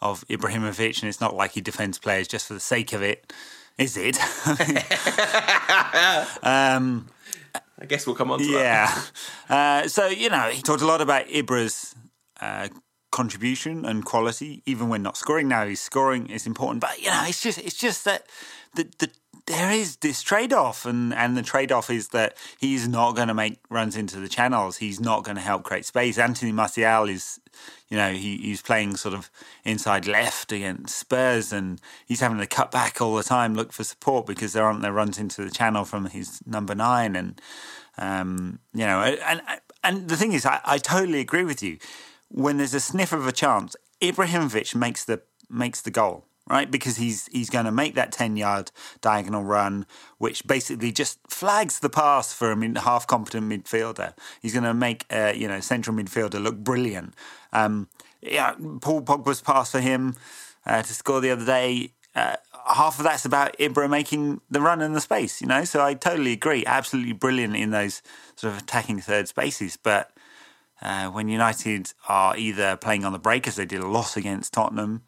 of 0.00 0.24
Ibrahimovic, 0.28 1.00
and 1.00 1.08
it's 1.08 1.20
not 1.20 1.34
like 1.34 1.52
he 1.52 1.60
defends 1.60 1.98
players 1.98 2.28
just 2.28 2.46
for 2.46 2.54
the 2.54 2.60
sake 2.60 2.92
of 2.92 3.02
it, 3.02 3.32
is 3.76 3.96
it? 3.96 4.16
um, 6.44 7.08
I 7.80 7.86
guess 7.88 8.06
we'll 8.06 8.14
come 8.14 8.30
on 8.30 8.38
to 8.38 8.44
yeah. 8.44 8.86
that. 9.48 9.82
Uh, 9.84 9.88
so 9.88 10.06
you 10.06 10.30
know 10.30 10.50
he 10.50 10.62
talked 10.62 10.82
a 10.82 10.86
lot 10.86 11.00
about 11.00 11.26
Ibra's. 11.34 11.96
Uh, 12.40 12.68
contribution 13.14 13.84
and 13.84 14.04
quality, 14.04 14.60
even 14.66 14.88
when 14.88 15.00
not 15.00 15.16
scoring. 15.16 15.46
Now 15.46 15.64
he's 15.64 15.80
scoring; 15.80 16.28
it's 16.28 16.46
important. 16.46 16.80
But 16.80 17.00
you 17.00 17.06
know, 17.06 17.22
it's 17.26 17.40
just 17.40 17.58
it's 17.58 17.76
just 17.76 18.04
that 18.04 18.26
the 18.74 18.88
the 18.98 19.08
there 19.46 19.70
is 19.70 19.96
this 19.96 20.20
trade 20.20 20.52
off, 20.52 20.84
and, 20.84 21.14
and 21.14 21.36
the 21.36 21.42
trade 21.42 21.70
off 21.70 21.90
is 21.90 22.08
that 22.08 22.36
he's 22.58 22.88
not 22.88 23.14
going 23.14 23.28
to 23.28 23.34
make 23.34 23.58
runs 23.70 23.96
into 23.96 24.18
the 24.18 24.28
channels. 24.28 24.78
He's 24.78 25.00
not 25.00 25.22
going 25.22 25.36
to 25.36 25.42
help 25.42 25.62
create 25.62 25.84
space. 25.84 26.18
Anthony 26.18 26.50
Martial 26.50 27.08
is, 27.08 27.38
you 27.88 27.96
know, 27.96 28.12
he, 28.12 28.38
he's 28.38 28.62
playing 28.62 28.96
sort 28.96 29.14
of 29.14 29.30
inside 29.64 30.06
left 30.06 30.50
against 30.50 30.96
Spurs, 30.98 31.52
and 31.52 31.80
he's 32.06 32.20
having 32.20 32.38
to 32.38 32.46
cut 32.46 32.72
back 32.72 33.00
all 33.00 33.14
the 33.14 33.22
time, 33.22 33.54
look 33.54 33.72
for 33.72 33.84
support 33.84 34.26
because 34.26 34.54
there 34.54 34.64
aren't 34.64 34.82
there 34.82 34.92
runs 34.92 35.18
into 35.18 35.44
the 35.44 35.50
channel 35.50 35.84
from 35.84 36.06
his 36.06 36.40
number 36.46 36.74
nine, 36.74 37.14
and 37.14 37.40
um, 37.96 38.58
you 38.72 38.86
know, 38.86 39.00
and 39.02 39.40
and 39.84 40.08
the 40.08 40.16
thing 40.16 40.32
is, 40.32 40.44
I, 40.44 40.60
I 40.64 40.78
totally 40.78 41.20
agree 41.20 41.44
with 41.44 41.62
you. 41.62 41.78
When 42.28 42.56
there's 42.56 42.74
a 42.74 42.80
sniff 42.80 43.12
of 43.12 43.26
a 43.26 43.32
chance, 43.32 43.76
Ibrahimovic 44.00 44.74
makes 44.74 45.04
the 45.04 45.22
makes 45.48 45.80
the 45.80 45.90
goal 45.90 46.24
right? 46.48 46.70
Because 46.70 46.96
he's 46.96 47.26
he's 47.32 47.50
going 47.50 47.64
to 47.64 47.72
make 47.72 47.94
that 47.94 48.12
ten 48.12 48.36
yard 48.36 48.70
diagonal 49.00 49.42
run, 49.42 49.86
which 50.18 50.46
basically 50.46 50.92
just 50.92 51.18
flags 51.28 51.78
the 51.78 51.90
pass 51.90 52.32
for 52.32 52.52
a 52.52 52.80
half 52.80 53.06
competent 53.06 53.50
midfielder. 53.50 54.14
He's 54.40 54.52
going 54.52 54.64
to 54.64 54.74
make 54.74 55.06
a, 55.10 55.34
you 55.34 55.48
know 55.48 55.60
central 55.60 55.96
midfielder 55.96 56.42
look 56.42 56.56
brilliant. 56.56 57.14
Um, 57.52 57.88
yeah, 58.20 58.54
Paul 58.80 59.02
Pogba's 59.02 59.40
pass 59.40 59.70
for 59.70 59.80
him 59.80 60.16
uh, 60.66 60.82
to 60.82 60.94
score 60.94 61.20
the 61.20 61.30
other 61.30 61.46
day. 61.46 61.92
Uh, 62.14 62.36
half 62.74 62.98
of 62.98 63.04
that's 63.04 63.24
about 63.24 63.56
Ibra 63.58 63.90
making 63.90 64.40
the 64.48 64.60
run 64.60 64.80
in 64.80 64.92
the 64.92 65.00
space, 65.00 65.40
you 65.40 65.46
know. 65.46 65.64
So 65.64 65.84
I 65.84 65.94
totally 65.94 66.32
agree. 66.32 66.64
Absolutely 66.64 67.12
brilliant 67.12 67.56
in 67.56 67.70
those 67.70 68.02
sort 68.36 68.52
of 68.52 68.60
attacking 68.60 69.00
third 69.00 69.28
spaces, 69.28 69.76
but. 69.76 70.10
Uh, 70.84 71.08
when 71.08 71.28
United 71.28 71.92
are 72.08 72.36
either 72.36 72.76
playing 72.76 73.04
on 73.04 73.12
the 73.12 73.18
break, 73.18 73.48
as 73.48 73.56
they 73.56 73.64
did 73.64 73.80
a 73.80 73.86
lot 73.86 74.16
against 74.16 74.52
Tottenham, 74.52 75.02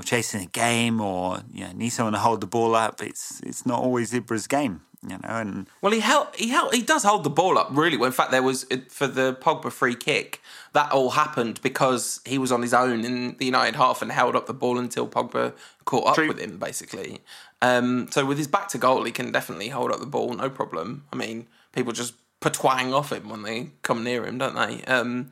or 0.00 0.02
chasing 0.02 0.42
a 0.42 0.46
game 0.46 1.00
or 1.00 1.42
you 1.52 1.64
know, 1.64 1.72
need 1.72 1.90
someone 1.90 2.14
to 2.14 2.18
hold 2.18 2.40
the 2.40 2.46
ball 2.46 2.74
up. 2.74 3.02
It's 3.02 3.40
it's 3.40 3.64
not 3.66 3.80
always 3.80 4.14
Ibra's 4.14 4.46
game, 4.46 4.80
you 5.02 5.10
know. 5.10 5.20
And 5.28 5.66
well, 5.82 5.92
he 5.92 6.00
held 6.00 6.28
he 6.34 6.48
held 6.48 6.74
he 6.74 6.82
does 6.82 7.04
hold 7.04 7.24
the 7.24 7.30
ball 7.30 7.58
up 7.58 7.68
really. 7.70 7.96
Well, 7.96 8.06
in 8.06 8.12
fact, 8.12 8.30
there 8.30 8.42
was 8.42 8.64
for 8.88 9.06
the 9.06 9.34
Pogba 9.34 9.70
free 9.70 9.94
kick 9.94 10.40
that 10.72 10.90
all 10.90 11.10
happened 11.10 11.60
because 11.62 12.20
he 12.24 12.38
was 12.38 12.50
on 12.50 12.62
his 12.62 12.72
own 12.72 13.04
in 13.04 13.36
the 13.36 13.44
United 13.44 13.76
half 13.76 14.02
and 14.02 14.10
held 14.10 14.34
up 14.34 14.46
the 14.46 14.54
ball 14.54 14.78
until 14.78 15.06
Pogba 15.06 15.52
caught 15.84 16.08
up 16.08 16.14
True. 16.14 16.28
with 16.28 16.38
him, 16.38 16.58
basically. 16.58 17.20
Um, 17.62 18.08
so 18.10 18.24
with 18.24 18.38
his 18.38 18.48
back 18.48 18.68
to 18.68 18.78
goal, 18.78 19.04
he 19.04 19.12
can 19.12 19.32
definitely 19.32 19.68
hold 19.68 19.92
up 19.92 20.00
the 20.00 20.06
ball, 20.06 20.32
no 20.32 20.48
problem. 20.48 21.04
I 21.12 21.16
mean, 21.16 21.46
people 21.72 21.92
just 21.92 22.14
patwang 22.40 22.92
off 22.92 23.12
him 23.12 23.28
when 23.28 23.42
they 23.42 23.70
come 23.82 24.02
near 24.02 24.26
him, 24.26 24.38
don't 24.38 24.54
they? 24.54 24.82
Um, 24.84 25.30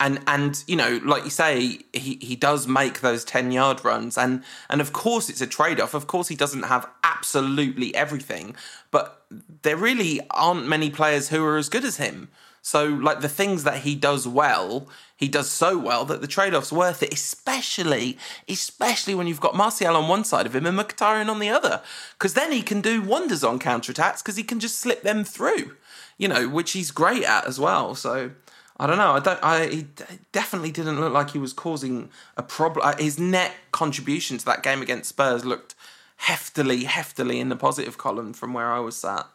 and 0.00 0.20
and 0.26 0.64
you 0.66 0.76
know 0.76 1.00
like 1.04 1.24
you 1.24 1.30
say 1.30 1.78
he 1.92 2.18
he 2.20 2.36
does 2.36 2.66
make 2.66 3.00
those 3.00 3.24
10 3.24 3.52
yard 3.52 3.84
runs. 3.84 4.18
And 4.18 4.42
and 4.68 4.80
of 4.80 4.92
course 4.92 5.28
it's 5.28 5.40
a 5.40 5.46
trade 5.46 5.80
off 5.80 5.94
of 5.94 6.06
course 6.06 6.28
he 6.28 6.36
doesn't 6.36 6.64
have 6.64 6.88
absolutely 7.02 7.94
everything. 7.94 8.56
But 8.90 9.24
there 9.62 9.76
really 9.76 10.20
aren't 10.30 10.66
many 10.66 10.90
players 10.90 11.28
who 11.28 11.44
are 11.44 11.56
as 11.56 11.68
good 11.68 11.84
as 11.84 11.96
him. 11.96 12.28
So 12.60 12.86
like 12.86 13.20
the 13.20 13.28
things 13.28 13.64
that 13.64 13.78
he 13.78 13.94
does 13.94 14.26
well 14.26 14.88
he 15.16 15.28
does 15.28 15.48
so 15.48 15.78
well 15.78 16.04
that 16.06 16.20
the 16.20 16.26
trade-off's 16.26 16.72
worth 16.72 17.02
it 17.02 17.12
especially 17.12 18.18
especially 18.48 19.14
when 19.14 19.28
you've 19.28 19.40
got 19.40 19.54
Martial 19.54 19.96
on 19.96 20.08
one 20.08 20.24
side 20.24 20.44
of 20.44 20.56
him 20.56 20.66
and 20.66 20.76
Mkhitaryan 20.76 21.28
on 21.28 21.38
the 21.38 21.50
other. 21.50 21.82
Because 22.18 22.34
then 22.34 22.50
he 22.50 22.62
can 22.62 22.80
do 22.80 23.00
wonders 23.00 23.44
on 23.44 23.60
counter-attacks 23.60 24.22
because 24.22 24.36
he 24.36 24.42
can 24.42 24.58
just 24.58 24.78
slip 24.80 25.02
them 25.02 25.24
through 25.24 25.76
you 26.18 26.28
know 26.28 26.48
which 26.48 26.72
he's 26.72 26.90
great 26.90 27.24
at 27.24 27.46
as 27.46 27.58
well 27.58 27.94
so 27.94 28.30
I 28.76 28.88
don't 28.88 28.96
know. 28.96 29.12
I 29.12 29.20
don't. 29.20 29.38
I 29.42 29.66
he 29.68 29.86
definitely 30.32 30.72
didn't 30.72 31.00
look 31.00 31.12
like 31.12 31.30
he 31.30 31.38
was 31.38 31.52
causing 31.52 32.10
a 32.36 32.42
problem. 32.42 32.84
Uh, 32.84 32.96
his 32.96 33.20
net 33.20 33.52
contribution 33.70 34.36
to 34.38 34.44
that 34.46 34.64
game 34.64 34.82
against 34.82 35.08
Spurs 35.08 35.44
looked 35.44 35.76
heftily, 36.22 36.84
heftily 36.84 37.38
in 37.38 37.50
the 37.50 37.56
positive 37.56 37.98
column 37.98 38.32
from 38.32 38.52
where 38.52 38.72
I 38.72 38.80
was 38.80 38.96
sat. 38.96 39.26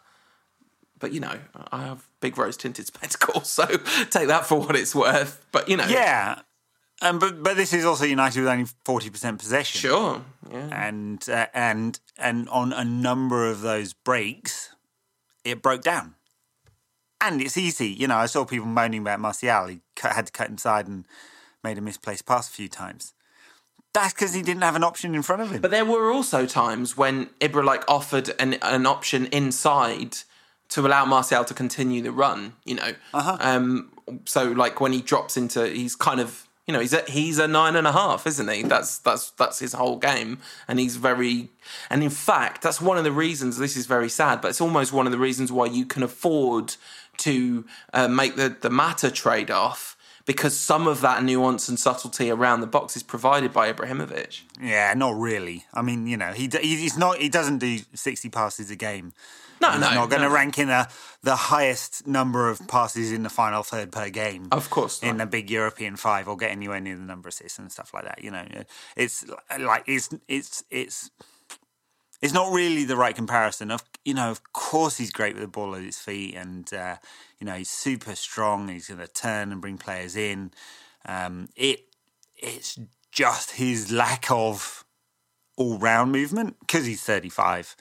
But 0.99 1.13
you 1.13 1.21
know, 1.21 1.39
I 1.71 1.83
have 1.83 2.05
big 2.19 2.37
rose 2.37 2.57
tinted 2.57 2.85
spectacles, 2.93 3.49
so 3.49 3.65
take 3.65 4.27
that 4.27 4.45
for 4.45 4.59
what 4.59 4.75
it's 4.75 4.93
worth. 4.93 5.45
But 5.53 5.69
you 5.69 5.77
know, 5.77 5.87
yeah. 5.87 6.41
Um, 7.01 7.17
but 7.17 7.41
but 7.41 7.55
this 7.55 7.71
is 7.71 7.85
also 7.85 8.03
United 8.03 8.41
with 8.41 8.49
only 8.49 8.65
forty 8.83 9.09
percent 9.09 9.39
possession. 9.39 9.79
Sure, 9.79 10.21
yeah. 10.51 10.87
And 10.87 11.29
uh, 11.29 11.47
and 11.53 11.97
and 12.17 12.49
on 12.49 12.73
a 12.73 12.83
number 12.83 13.49
of 13.49 13.61
those 13.61 13.93
breaks, 13.93 14.75
it 15.45 15.61
broke 15.61 15.81
down 15.81 16.15
and 17.21 17.41
it's 17.41 17.57
easy. 17.57 17.87
You 17.87 18.07
know, 18.07 18.17
I 18.17 18.25
saw 18.25 18.45
people 18.45 18.67
moaning 18.67 19.01
about 19.01 19.19
Martial. 19.19 19.67
He 19.67 19.81
had 20.01 20.27
to 20.27 20.31
cut 20.31 20.49
inside 20.49 20.87
and 20.87 21.05
made 21.63 21.77
a 21.77 21.81
misplaced 21.81 22.25
pass 22.25 22.49
a 22.49 22.51
few 22.51 22.67
times. 22.67 23.13
That's 23.93 24.13
because 24.13 24.33
he 24.33 24.41
didn't 24.41 24.61
have 24.61 24.75
an 24.75 24.83
option 24.83 25.15
in 25.15 25.23
front 25.23 25.41
of 25.41 25.51
him. 25.51 25.61
But 25.61 25.71
there 25.71 25.85
were 25.85 26.11
also 26.11 26.45
times 26.45 26.95
when 26.95 27.27
Ibra 27.41 27.63
like 27.65 27.83
offered 27.87 28.31
an 28.39 28.53
an 28.61 28.85
option 28.85 29.25
inside 29.27 30.17
to 30.69 30.85
allow 30.85 31.05
Martial 31.05 31.43
to 31.43 31.53
continue 31.53 32.01
the 32.01 32.11
run. 32.11 32.53
You 32.65 32.75
know, 32.75 32.93
uh-huh. 33.13 33.37
um, 33.39 33.91
so 34.25 34.51
like 34.51 34.79
when 34.79 34.93
he 34.93 35.01
drops 35.01 35.37
into, 35.37 35.67
he's 35.67 35.95
kind 35.95 36.19
of 36.19 36.47
you 36.67 36.73
know 36.73 36.79
he's 36.79 36.93
a, 36.93 37.01
he's 37.07 37.39
a 37.39 37.47
nine 37.47 37.75
and 37.75 37.87
a 37.87 37.91
half, 37.91 38.27
isn't 38.27 38.47
he? 38.47 38.61
That's 38.61 38.99
that's 38.99 39.31
that's 39.31 39.57
his 39.57 39.73
whole 39.73 39.97
game, 39.97 40.37
and 40.67 40.79
he's 40.79 40.95
very 40.97 41.49
and 41.89 42.03
in 42.03 42.11
fact 42.11 42.61
that's 42.61 42.79
one 42.79 42.99
of 42.99 43.03
the 43.03 43.11
reasons. 43.11 43.57
This 43.57 43.75
is 43.75 43.87
very 43.87 44.09
sad, 44.09 44.39
but 44.39 44.49
it's 44.49 44.61
almost 44.61 44.93
one 44.93 45.07
of 45.07 45.11
the 45.11 45.17
reasons 45.17 45.51
why 45.51 45.65
you 45.65 45.85
can 45.85 46.03
afford 46.03 46.75
to 47.19 47.65
uh, 47.93 48.07
make 48.07 48.35
the, 48.35 48.55
the 48.59 48.69
Mata 48.69 49.11
trade 49.11 49.51
off 49.51 49.95
because 50.25 50.55
some 50.55 50.87
of 50.87 51.01
that 51.01 51.23
nuance 51.23 51.67
and 51.69 51.79
subtlety 51.79 52.29
around 52.29 52.61
the 52.61 52.67
box 52.67 52.95
is 52.95 53.01
provided 53.01 53.51
by 53.51 53.73
Ibrahimovic. 53.73 54.41
Yeah, 54.61 54.93
not 54.93 55.15
really. 55.15 55.65
I 55.73 55.81
mean, 55.81 56.05
you 56.05 56.17
know, 56.17 56.33
he 56.33 56.47
he's 56.61 56.97
not 56.97 57.17
he 57.17 57.29
doesn't 57.29 57.57
do 57.57 57.79
sixty 57.95 58.29
passes 58.29 58.69
a 58.69 58.75
game. 58.75 59.13
No, 59.61 59.71
he's 59.71 59.81
no, 59.81 59.93
not 59.93 60.09
going 60.09 60.21
to 60.21 60.29
no. 60.29 60.33
rank 60.33 60.59
in 60.59 60.67
the 60.67 60.87
the 61.23 61.35
highest 61.35 62.05
number 62.05 62.49
of 62.49 62.65
passes 62.67 63.11
in 63.11 63.23
the 63.23 63.29
final 63.29 63.63
third 63.63 63.91
per 63.91 64.09
game. 64.09 64.47
Of 64.51 64.69
course, 64.69 65.01
in 65.01 65.19
a 65.19 65.25
big 65.25 65.49
European 65.49 65.95
five, 65.95 66.27
or 66.27 66.37
get 66.37 66.51
anywhere 66.51 66.79
near 66.79 66.95
the 66.95 67.01
number 67.01 67.27
of 67.27 67.33
assists 67.33 67.57
and 67.57 67.71
stuff 67.71 67.93
like 67.93 68.05
that. 68.05 68.23
You 68.23 68.31
know, 68.31 68.45
it's 68.95 69.25
like 69.59 69.83
it's 69.87 70.09
it's 70.27 70.63
it's 70.69 71.09
it's 72.21 72.33
not 72.33 72.51
really 72.51 72.83
the 72.83 72.97
right 72.97 73.15
comparison. 73.15 73.71
Of 73.71 73.83
you 74.03 74.13
know, 74.13 74.29
of 74.29 74.41
course, 74.53 74.97
he's 74.97 75.11
great 75.11 75.35
with 75.35 75.43
the 75.43 75.47
ball 75.47 75.75
at 75.75 75.83
his 75.83 75.97
feet, 75.99 76.35
and 76.35 76.71
uh, 76.73 76.97
you 77.39 77.45
know 77.45 77.53
he's 77.53 77.69
super 77.69 78.15
strong. 78.15 78.67
He's 78.67 78.87
going 78.87 78.99
to 78.99 79.07
turn 79.07 79.51
and 79.51 79.61
bring 79.61 79.77
players 79.77 80.15
in. 80.15 80.51
Um, 81.05 81.49
it 81.55 81.85
it's 82.37 82.79
just 83.11 83.51
his 83.51 83.91
lack 83.91 84.29
of 84.31 84.85
all 85.57 85.77
round 85.77 86.11
movement 86.11 86.57
because 86.59 86.85
he's 86.85 87.03
thirty 87.03 87.29
five 87.29 87.75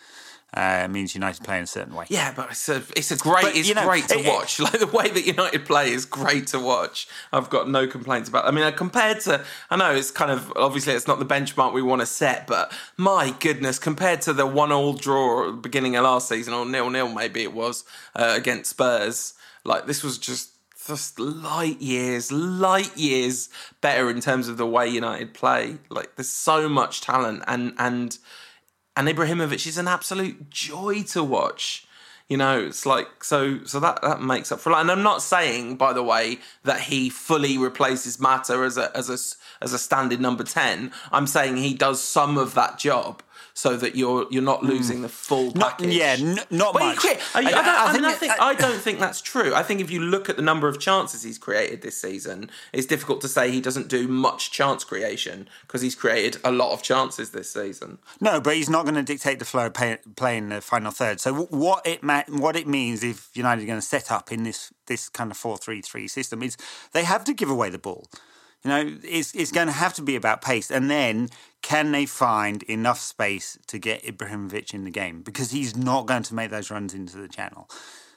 uh, 0.55 0.89
means 0.89 1.15
United 1.15 1.45
play 1.45 1.59
in 1.59 1.65
a 1.65 1.67
certain 1.67 1.95
way. 1.95 2.07
Yeah, 2.09 2.33
but 2.35 2.51
it's 2.51 2.69
a 2.69 2.83
it's 2.97 3.11
a 3.11 3.17
great 3.17 3.43
but, 3.43 3.57
it's 3.57 3.75
know, 3.75 3.85
great 3.85 4.09
to 4.09 4.19
it, 4.19 4.27
watch. 4.27 4.59
It, 4.59 4.63
like 4.65 4.79
the 4.81 4.87
way 4.87 5.09
that 5.09 5.27
United 5.27 5.67
play 5.67 5.93
is 5.93 6.07
great 6.07 6.47
to 6.49 6.59
watch. 6.59 7.07
I've 7.33 7.51
got 7.51 7.69
no 7.69 7.87
complaints 7.87 8.29
about. 8.29 8.47
I 8.47 8.51
mean, 8.51 8.65
uh, 8.65 8.71
compared 8.71 9.21
to 9.21 9.45
I 9.71 9.77
know 9.77 9.95
it's 9.95 10.11
kind 10.11 10.31
of 10.31 10.53
obviously 10.57 10.95
it's 10.95 11.07
not 11.07 11.19
the 11.19 11.27
benchmark 11.27 11.75
we 11.75 11.83
want 11.83 12.01
to 12.01 12.07
set, 12.07 12.47
but 12.47 12.73
my 12.97 13.35
goodness, 13.41 13.79
compared 13.79 14.23
to 14.23 14.33
the 14.33 14.47
one 14.47 14.73
all 14.73 14.95
draw 14.95 15.49
at 15.49 15.57
the 15.57 15.61
beginning 15.61 15.97
of 15.97 16.05
last 16.05 16.29
season 16.29 16.55
or 16.55 16.65
nil 16.65 16.89
nil 16.89 17.13
maybe 17.13 17.43
it 17.43 17.53
was 17.53 17.85
uh, 18.17 18.33
against 18.35 18.71
Spurs, 18.71 19.35
like 19.65 19.87
this 19.87 20.03
was 20.03 20.17
just 20.17 20.53
just 20.87 21.21
light 21.21 21.83
years, 21.83 22.33
light 22.33 22.97
years 22.97 23.51
better 23.83 24.09
in 24.09 24.23
terms 24.23 24.49
of 24.49 24.57
the 24.57 24.67
way 24.67 24.89
United 24.89 25.35
play. 25.35 25.77
Like 25.91 26.17
there's 26.17 26.31
so 26.31 26.69
much 26.71 27.03
talent 27.03 27.45
and 27.47 27.75
and 27.79 28.17
and 28.99 29.07
Ibrahimovic 29.07 29.65
is 29.65 29.79
an 29.79 29.87
absolute 29.87 30.51
joy 30.51 31.05
to 31.05 31.23
watch. 31.23 31.87
You 32.29 32.37
know, 32.37 32.67
it's 32.67 32.85
like 32.85 33.23
so. 33.23 33.65
So 33.65 33.79
that 33.79 34.03
that 34.03 34.21
makes 34.21 34.51
up 34.51 34.59
for. 34.59 34.71
a 34.71 34.73
lot. 34.73 34.81
And 34.81 34.91
I'm 34.91 35.05
not 35.05 35.23
saying, 35.23 35.77
by 35.77 35.93
the 35.93 36.03
way, 36.03 36.39
that 36.65 36.81
he 36.81 37.09
fully 37.09 37.57
replaces 37.57 38.19
Mata 38.19 38.55
as 38.55 38.77
a 38.77 38.95
as 38.97 39.09
a 39.09 39.17
as 39.65 39.73
a 39.73 39.79
standard 39.79 40.21
number 40.21 40.43
ten. 40.43 40.91
I'm 41.13 41.29
saying 41.29 41.59
he 41.59 41.75
does 41.75 42.03
some 42.03 42.37
of 42.37 42.55
that 42.55 42.77
job. 42.77 43.23
So 43.59 43.77
that 43.77 43.97
you're 43.97 44.25
you're 44.31 44.41
not 44.41 44.61
hmm. 44.61 44.69
losing 44.69 45.03
the 45.03 45.09
full 45.09 45.51
Not, 45.51 45.79
package. 45.79 45.97
yeah, 45.97 46.17
n- 46.17 46.39
not 46.49 46.75
much. 46.75 47.05
I, 47.05 47.19
I, 47.35 47.39
I- 47.39 47.43
don't, 47.43 47.55
I 47.57 47.93
mean, 47.93 48.05
I 48.05 48.13
think- 48.13 48.33
think, 48.33 48.41
I 48.41 48.55
don't 48.55 48.81
think 48.81 49.01
that's 49.01 49.21
true. 49.21 49.53
I 49.53 49.65
think 49.65 49.81
if 49.81 49.91
you 49.91 49.99
look 49.99 50.29
at 50.29 50.37
the 50.37 50.43
number 50.43 50.69
of 50.69 50.79
chances 50.79 51.25
he's 51.25 51.39
created 51.39 51.83
this 51.83 52.01
season, 52.01 52.51
it's 52.73 52.87
difficult 52.87 53.21
to 53.23 53.29
say 53.29 53.51
he 53.51 53.61
doesn't 53.61 53.89
do 53.89 54.07
much 54.07 54.53
chance 54.53 54.85
creation 54.85 55.49
because 55.63 55.83
he's 55.83 55.97
created 55.97 56.41
a 56.45 56.53
lot 56.53 56.73
of 56.73 56.85
chances 56.85 57.31
this 57.33 57.51
season. 57.51 57.99
No, 58.21 58.41
but 58.41 58.55
he's 58.55 58.71
not 58.71 58.85
going 58.85 58.95
to 58.95 59.03
dictate 59.03 59.41
the 59.41 59.45
flow 59.45 59.67
of 59.67 59.75
play, 59.75 59.99
play 60.15 60.37
in 60.37 60.51
the 60.51 60.61
final 60.61 60.93
third. 60.93 61.19
So 61.19 61.35
what 61.35 61.85
it 61.85 62.05
ma- 62.05 62.23
what 62.29 62.55
it 62.55 62.69
means 62.69 63.03
if 63.03 63.29
United 63.35 63.65
are 63.65 63.67
going 63.67 63.81
to 63.81 63.87
set 63.87 64.13
up 64.13 64.31
in 64.31 64.45
this 64.45 64.73
this 64.87 65.09
kind 65.09 65.33
of 65.33 65.37
four 65.37 65.59
three 65.59 65.83
three 65.83 66.07
system 66.07 66.45
is 66.45 66.57
they 66.93 67.03
have 67.03 67.25
to 67.25 67.35
give 67.35 67.51
away 67.51 67.71
the 67.71 67.79
ball. 67.79 68.07
You 68.65 68.71
know, 68.71 68.97
it's 69.05 69.35
it's 69.35 69.53
going 69.53 69.69
to 69.69 69.73
have 69.73 69.95
to 69.95 70.03
be 70.03 70.17
about 70.17 70.43
pace, 70.43 70.71
and 70.71 70.91
then 70.91 71.29
can 71.63 71.93
they 71.93 72.07
find 72.07 72.63
enough 72.65 72.99
space 72.99 73.59
to 73.69 73.79
get 73.79 74.03
Ibrahimovic 74.03 74.75
in 74.75 74.85
the 74.85 74.91
game 74.91 75.23
because 75.23 75.53
he's 75.53 75.77
not 75.77 76.07
going 76.07 76.25
to 76.25 76.35
make 76.35 76.51
those 76.51 76.71
runs 76.71 76.93
into 76.93 77.19
the 77.19 77.29
channel, 77.29 77.69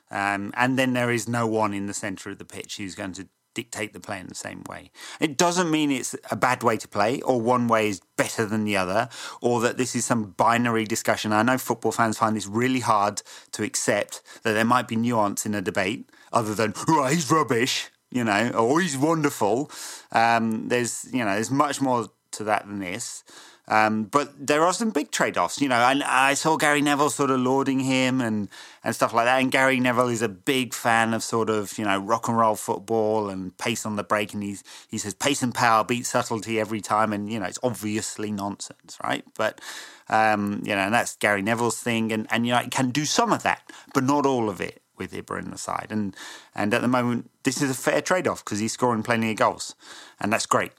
um, 0.09 0.51
and 0.57 0.79
then 0.79 0.93
there 0.93 1.11
is 1.11 1.27
no 1.27 1.45
one 1.45 1.73
in 1.73 1.85
the 1.85 1.93
centre 1.93 2.31
of 2.31 2.39
the 2.39 2.45
pitch 2.45 2.77
who's 2.77 2.95
going 2.95 3.13
to 3.13 3.27
dictate 3.53 3.93
the 3.93 3.99
play 3.99 4.19
in 4.19 4.27
the 4.27 4.35
same 4.35 4.63
way. 4.69 4.91
It 5.19 5.37
doesn't 5.37 5.69
mean 5.69 5.91
it's 5.91 6.15
a 6.29 6.35
bad 6.35 6.63
way 6.63 6.77
to 6.77 6.87
play 6.87 7.21
or 7.21 7.41
one 7.41 7.67
way 7.67 7.89
is 7.89 8.01
better 8.15 8.45
than 8.45 8.63
the 8.63 8.77
other 8.77 9.09
or 9.41 9.59
that 9.61 9.77
this 9.77 9.95
is 9.95 10.05
some 10.05 10.31
binary 10.31 10.85
discussion. 10.85 11.33
I 11.33 11.43
know 11.43 11.57
football 11.57 11.91
fans 11.91 12.17
find 12.17 12.35
this 12.35 12.47
really 12.47 12.79
hard 12.79 13.21
to 13.51 13.63
accept 13.63 14.21
that 14.43 14.53
there 14.53 14.65
might 14.65 14.87
be 14.87 14.95
nuance 14.95 15.45
in 15.45 15.53
a 15.53 15.61
debate 15.61 16.09
other 16.31 16.55
than, 16.55 16.73
oh, 16.87 17.07
he's 17.07 17.29
rubbish, 17.29 17.90
you 18.11 18.23
know, 18.23 18.49
or 18.51 18.81
he's 18.81 18.97
wonderful. 18.97 19.71
Um, 20.11 20.67
there's, 20.67 21.07
you 21.11 21.19
know, 21.19 21.33
there's 21.33 21.51
much 21.51 21.81
more 21.81 22.09
to 22.31 22.43
that 22.45 22.67
than 22.67 22.79
this. 22.79 23.23
Um, 23.67 24.03
but 24.03 24.33
there 24.37 24.63
are 24.65 24.73
some 24.73 24.89
big 24.89 25.11
trade 25.11 25.37
offs, 25.37 25.61
you 25.61 25.69
know. 25.69 25.75
And 25.75 26.03
I 26.03 26.33
saw 26.33 26.57
Gary 26.57 26.81
Neville 26.81 27.09
sort 27.09 27.31
of 27.31 27.39
lauding 27.39 27.79
him 27.79 28.19
and, 28.19 28.49
and 28.83 28.93
stuff 28.93 29.13
like 29.13 29.25
that. 29.25 29.39
And 29.39 29.49
Gary 29.49 29.79
Neville 29.79 30.09
is 30.09 30.21
a 30.21 30.27
big 30.27 30.73
fan 30.73 31.13
of 31.13 31.23
sort 31.23 31.49
of, 31.49 31.77
you 31.77 31.85
know, 31.85 31.97
rock 31.97 32.27
and 32.27 32.37
roll 32.37 32.55
football 32.55 33.29
and 33.29 33.57
pace 33.57 33.85
on 33.85 33.95
the 33.95 34.03
break. 34.03 34.33
And 34.33 34.43
he's, 34.43 34.63
he 34.89 34.97
says 34.97 35.13
pace 35.13 35.41
and 35.41 35.53
power 35.53 35.85
beat 35.85 36.05
subtlety 36.05 36.59
every 36.59 36.81
time. 36.81 37.13
And, 37.13 37.31
you 37.31 37.39
know, 37.39 37.45
it's 37.45 37.59
obviously 37.63 38.31
nonsense, 38.31 38.97
right? 39.03 39.23
But, 39.37 39.61
um, 40.09 40.61
you 40.65 40.75
know, 40.75 40.81
and 40.81 40.93
that's 40.93 41.15
Gary 41.15 41.41
Neville's 41.41 41.79
thing. 41.79 42.11
And, 42.11 42.27
and, 42.29 42.45
you 42.45 42.51
know, 42.51 42.59
it 42.59 42.71
can 42.71 42.89
do 42.89 43.05
some 43.05 43.31
of 43.31 43.43
that, 43.43 43.61
but 43.93 44.03
not 44.03 44.25
all 44.25 44.49
of 44.49 44.59
it 44.59 44.81
with 45.01 45.11
Ibra 45.13 45.41
in 45.43 45.51
the 45.51 45.57
side. 45.57 45.87
And, 45.89 46.15
and 46.53 46.73
at 46.73 46.81
the 46.81 46.87
moment, 46.87 47.29
this 47.43 47.61
is 47.61 47.69
a 47.71 47.73
fair 47.73 48.01
trade 48.01 48.27
off 48.27 48.43
because 48.43 48.59
he's 48.59 48.73
scoring 48.73 49.03
plenty 49.03 49.31
of 49.31 49.37
goals. 49.37 49.75
And 50.19 50.31
that's 50.31 50.45
great. 50.45 50.73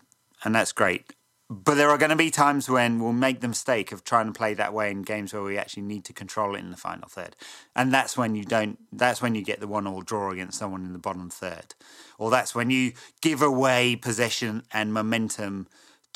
And 0.45 0.55
that's 0.55 0.73
great. 0.73 1.13
But 1.51 1.75
there 1.75 1.91
are 1.91 1.99
going 1.99 2.11
to 2.11 2.17
be 2.17 2.31
times 2.31 2.71
when 2.71 2.99
we'll 2.99 3.13
make 3.13 3.41
the 3.43 3.49
mistake 3.49 3.93
of 3.93 4.05
trying 4.05 4.27
to 4.27 4.33
play 4.33 4.55
that 4.55 4.73
way 4.73 4.91
in 4.91 5.03
games 5.03 5.35
where 5.35 5.43
we 5.43 5.59
actually 5.59 5.83
need 5.83 6.05
to 6.07 6.15
control 6.15 6.55
it 6.55 6.61
in 6.61 6.71
the 6.71 6.79
final 6.79 7.09
third, 7.11 7.37
and 7.77 7.93
that's 7.93 8.17
when 8.17 8.35
you 8.35 8.45
don't. 8.45 8.79
That's 8.91 9.21
when 9.21 9.35
you 9.35 9.43
get 9.45 9.61
the 9.61 9.69
one-all 9.69 10.01
draw 10.01 10.31
against 10.31 10.59
someone 10.59 10.83
in 10.83 10.95
the 10.95 10.99
bottom 10.99 11.29
third, 11.29 11.75
or 12.17 12.31
that's 12.31 12.55
when 12.55 12.71
you 12.71 12.93
give 13.21 13.43
away 13.43 13.97
possession 13.97 14.63
and 14.73 14.95
momentum 14.95 15.67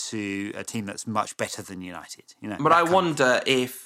to 0.08 0.52
a 0.54 0.64
team 0.64 0.86
that's 0.86 1.06
much 1.06 1.36
better 1.36 1.60
than 1.60 1.82
United. 1.82 2.32
You 2.40 2.48
know, 2.48 2.56
But 2.58 2.72
I 2.72 2.80
of- 2.80 2.92
wonder 2.92 3.42
if. 3.44 3.85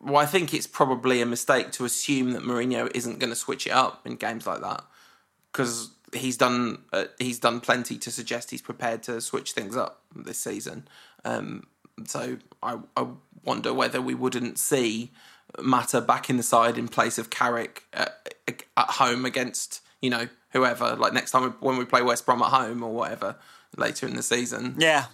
Well, 0.00 0.16
I 0.16 0.26
think 0.26 0.54
it's 0.54 0.66
probably 0.66 1.20
a 1.20 1.26
mistake 1.26 1.72
to 1.72 1.84
assume 1.84 2.32
that 2.32 2.42
Mourinho 2.42 2.90
isn't 2.94 3.18
going 3.18 3.30
to 3.30 3.36
switch 3.36 3.66
it 3.66 3.72
up 3.72 4.06
in 4.06 4.16
games 4.16 4.46
like 4.46 4.60
that 4.60 4.84
because 5.52 5.90
he's 6.12 6.36
done 6.36 6.82
uh, 6.92 7.04
he's 7.18 7.38
done 7.38 7.60
plenty 7.60 7.98
to 7.98 8.10
suggest 8.10 8.50
he's 8.50 8.62
prepared 8.62 9.02
to 9.04 9.20
switch 9.20 9.52
things 9.52 9.76
up 9.76 10.02
this 10.14 10.38
season. 10.38 10.88
Um, 11.24 11.66
so 12.06 12.38
I, 12.62 12.78
I 12.96 13.06
wonder 13.44 13.72
whether 13.74 14.00
we 14.00 14.14
wouldn't 14.14 14.58
see 14.58 15.12
Mata 15.60 16.00
back 16.00 16.30
in 16.30 16.36
the 16.36 16.42
side 16.42 16.78
in 16.78 16.88
place 16.88 17.18
of 17.18 17.30
Carrick 17.30 17.84
at, 17.92 18.34
at 18.48 18.90
home 18.90 19.24
against 19.24 19.82
you 20.00 20.10
know 20.10 20.28
whoever 20.52 20.96
like 20.96 21.12
next 21.12 21.30
time 21.30 21.54
when 21.60 21.76
we 21.76 21.84
play 21.84 22.02
West 22.02 22.26
Brom 22.26 22.42
at 22.42 22.48
home 22.48 22.82
or 22.82 22.92
whatever 22.92 23.36
later 23.76 24.06
in 24.06 24.16
the 24.16 24.22
season. 24.22 24.76
Yeah, 24.78 25.06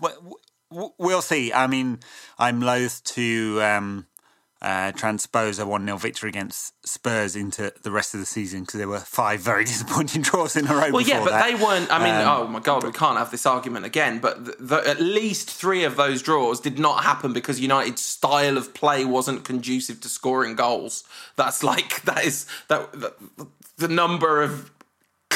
we'll 0.71 1.23
see. 1.23 1.53
I 1.53 1.67
mean, 1.67 2.01
I'm 2.39 2.61
loath 2.61 3.05
to 3.05 3.61
um, 3.63 4.07
uh, 4.63 4.91
transpose 4.93 5.59
a 5.59 5.67
1 5.67 5.85
0 5.85 5.99
victory 5.99 6.31
against 6.31 6.73
Spurs 6.87 7.37
into 7.37 7.73
the 7.83 7.91
rest 7.91 8.15
of 8.15 8.21
the 8.21 8.27
season 8.27 8.61
because 8.61 8.79
there 8.79 8.89
were 8.89 9.01
five 9.01 9.41
very 9.41 9.65
disappointing 9.73 10.23
draws 10.23 10.57
in 10.57 10.67
a 10.67 10.75
row. 10.75 10.91
Well, 10.91 11.03
yeah, 11.03 11.23
but 11.23 11.31
that. 11.31 11.45
they 11.45 11.63
weren't. 11.63 11.91
I 11.91 11.99
mean, 11.99 12.15
Um, 12.15 12.29
oh 12.29 12.47
my 12.49 12.61
god, 12.61 12.85
we 12.85 12.93
can't 12.93 13.19
have 13.19 13.31
this 13.31 13.45
argument 13.45 13.85
again. 13.85 14.19
But 14.19 14.45
the, 14.45 14.57
the, 14.59 14.89
at 14.89 15.01
least 15.01 15.51
three 15.51 15.85
of 15.85 15.97
those 15.97 16.23
draws 16.23 16.61
did 16.61 16.79
not 16.79 17.05
happen 17.05 17.33
because 17.33 17.61
United's 17.61 18.03
style 18.03 18.57
of 18.57 18.73
play 18.73 19.05
wasn't 19.05 19.45
conducive 19.45 20.01
to 20.01 20.09
scoring 20.09 20.57
goals. 20.57 21.05
That's 21.37 21.63
like 21.63 22.03
that 22.03 22.25
is 22.25 22.47
that, 22.69 22.93
that 22.93 23.15
the 23.77 23.89
number 23.89 24.43
of 24.43 24.71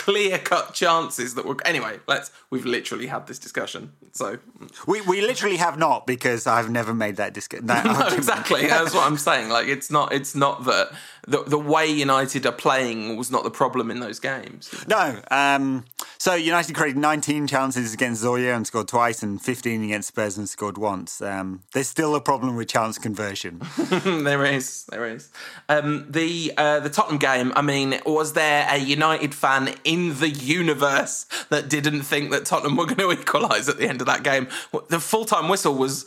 clear 0.00 0.38
cut 0.38 0.72
chances 0.72 1.34
that 1.34 1.44
were. 1.44 1.56
Anyway, 1.64 2.00
let's. 2.06 2.30
We've 2.48 2.64
literally 2.64 3.06
had 3.06 3.26
this 3.26 3.38
discussion, 3.38 3.92
so 4.12 4.38
We, 4.86 5.00
we 5.02 5.20
literally 5.20 5.56
have 5.56 5.78
not 5.78 6.06
because 6.06 6.46
I've 6.46 6.70
never 6.70 6.94
made 6.94 7.16
that 7.16 7.34
discussion. 7.34 7.66
no, 7.66 8.08
exactly. 8.10 8.66
That's 8.66 8.94
what 8.94 9.06
I'm 9.06 9.18
saying. 9.18 9.50
Like, 9.50 9.68
it's 9.68 9.90
not. 9.90 10.12
It's 10.12 10.34
not 10.34 10.64
that 10.64 10.92
the 11.26 11.42
the 11.44 11.59
way 11.59 11.87
United 11.87 12.46
are 12.46 12.52
playing 12.52 13.16
was 13.16 13.30
not 13.30 13.44
the 13.44 13.50
problem 13.50 13.90
in 13.90 14.00
those 14.00 14.18
games. 14.18 14.72
No. 14.88 15.20
Um, 15.30 15.85
so 16.18 16.35
United 16.35 16.74
created 16.74 16.98
19 16.98 17.46
chances 17.46 17.94
against 17.94 18.22
Zorya 18.22 18.54
and 18.54 18.66
scored 18.66 18.88
twice, 18.88 19.22
and 19.22 19.40
15 19.40 19.85
against 19.85 20.09
Spurs 20.09 20.37
and 20.37 20.48
scored 20.48 20.76
once. 20.76 21.22
Um, 21.22 21.62
there's 21.72 21.88
still 21.88 22.14
a 22.14 22.20
problem 22.20 22.56
with 22.56 22.68
chance 22.68 22.98
conversion. 22.98 23.62
there 24.04 24.44
is, 24.44 24.85
there 24.90 25.06
is. 25.06 25.30
Um, 25.68 26.06
the 26.11 26.52
uh, 26.56 26.80
the 26.80 26.90
Tottenham 26.90 27.18
game. 27.18 27.52
I 27.56 27.62
mean, 27.62 28.00
was 28.04 28.35
there 28.35 28.66
a 28.70 28.78
United 28.78 29.35
fan 29.35 29.74
in 29.85 30.18
the 30.18 30.28
universe 30.28 31.26
that 31.48 31.68
didn't 31.68 32.02
think 32.02 32.30
that 32.33 32.44
Tottenham 32.44 32.76
were 32.76 32.87
going 32.87 32.98
to 32.98 33.12
equalise 33.12 33.68
at 33.68 33.78
the 33.78 33.88
end 33.88 34.00
of 34.00 34.06
that 34.06 34.22
game? 34.22 34.48
The 34.88 35.00
full 35.00 35.24
time 35.24 35.48
whistle 35.48 35.74
was 35.74 36.04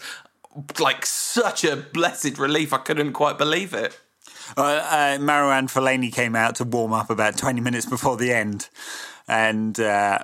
like 0.79 1.05
such 1.05 1.63
a 1.63 1.75
blessed 1.75 2.37
relief. 2.37 2.73
I 2.73 2.77
couldn't 2.77 3.13
quite 3.13 3.37
believe 3.37 3.73
it. 3.73 3.99
Uh, 4.57 4.61
uh, 4.61 5.17
Marouane 5.19 5.71
Fellaini 5.71 6.11
came 6.13 6.35
out 6.35 6.55
to 6.55 6.63
warm 6.63 6.93
up 6.93 7.09
about 7.09 7.37
20 7.37 7.61
minutes 7.61 7.85
before 7.85 8.17
the 8.17 8.33
end, 8.33 8.69
and 9.27 9.79
uh, 9.79 10.19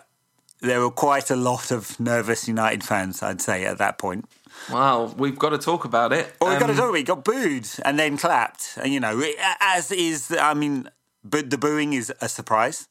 there 0.61 0.81
were 0.81 0.91
quite 0.91 1.29
a 1.31 1.35
lot 1.35 1.71
of 1.71 1.99
nervous 1.99 2.47
United 2.47 2.83
fans, 2.83 3.23
I'd 3.23 3.41
say, 3.41 3.65
at 3.65 3.77
that 3.77 3.97
point. 3.97 4.25
Wow, 4.71 5.13
we've 5.17 5.39
got 5.39 5.49
to 5.49 5.57
talk 5.57 5.85
about 5.85 6.11
it. 6.11 6.35
Well, 6.41 6.49
we've 6.51 6.59
got 6.59 6.67
to 6.67 6.73
Um, 6.73 6.77
talk. 6.77 6.91
We 6.91 7.03
got 7.03 7.23
booed 7.23 7.67
and 7.85 7.97
then 7.97 8.17
clapped. 8.17 8.77
And, 8.81 8.91
you 8.93 8.99
know, 8.99 9.23
as 9.61 9.91
is, 9.91 10.35
I 10.37 10.53
mean, 10.53 10.89
but 11.23 11.49
the 11.49 11.57
booing 11.57 11.93
is 11.93 12.11
a 12.19 12.27
surprise 12.27 12.87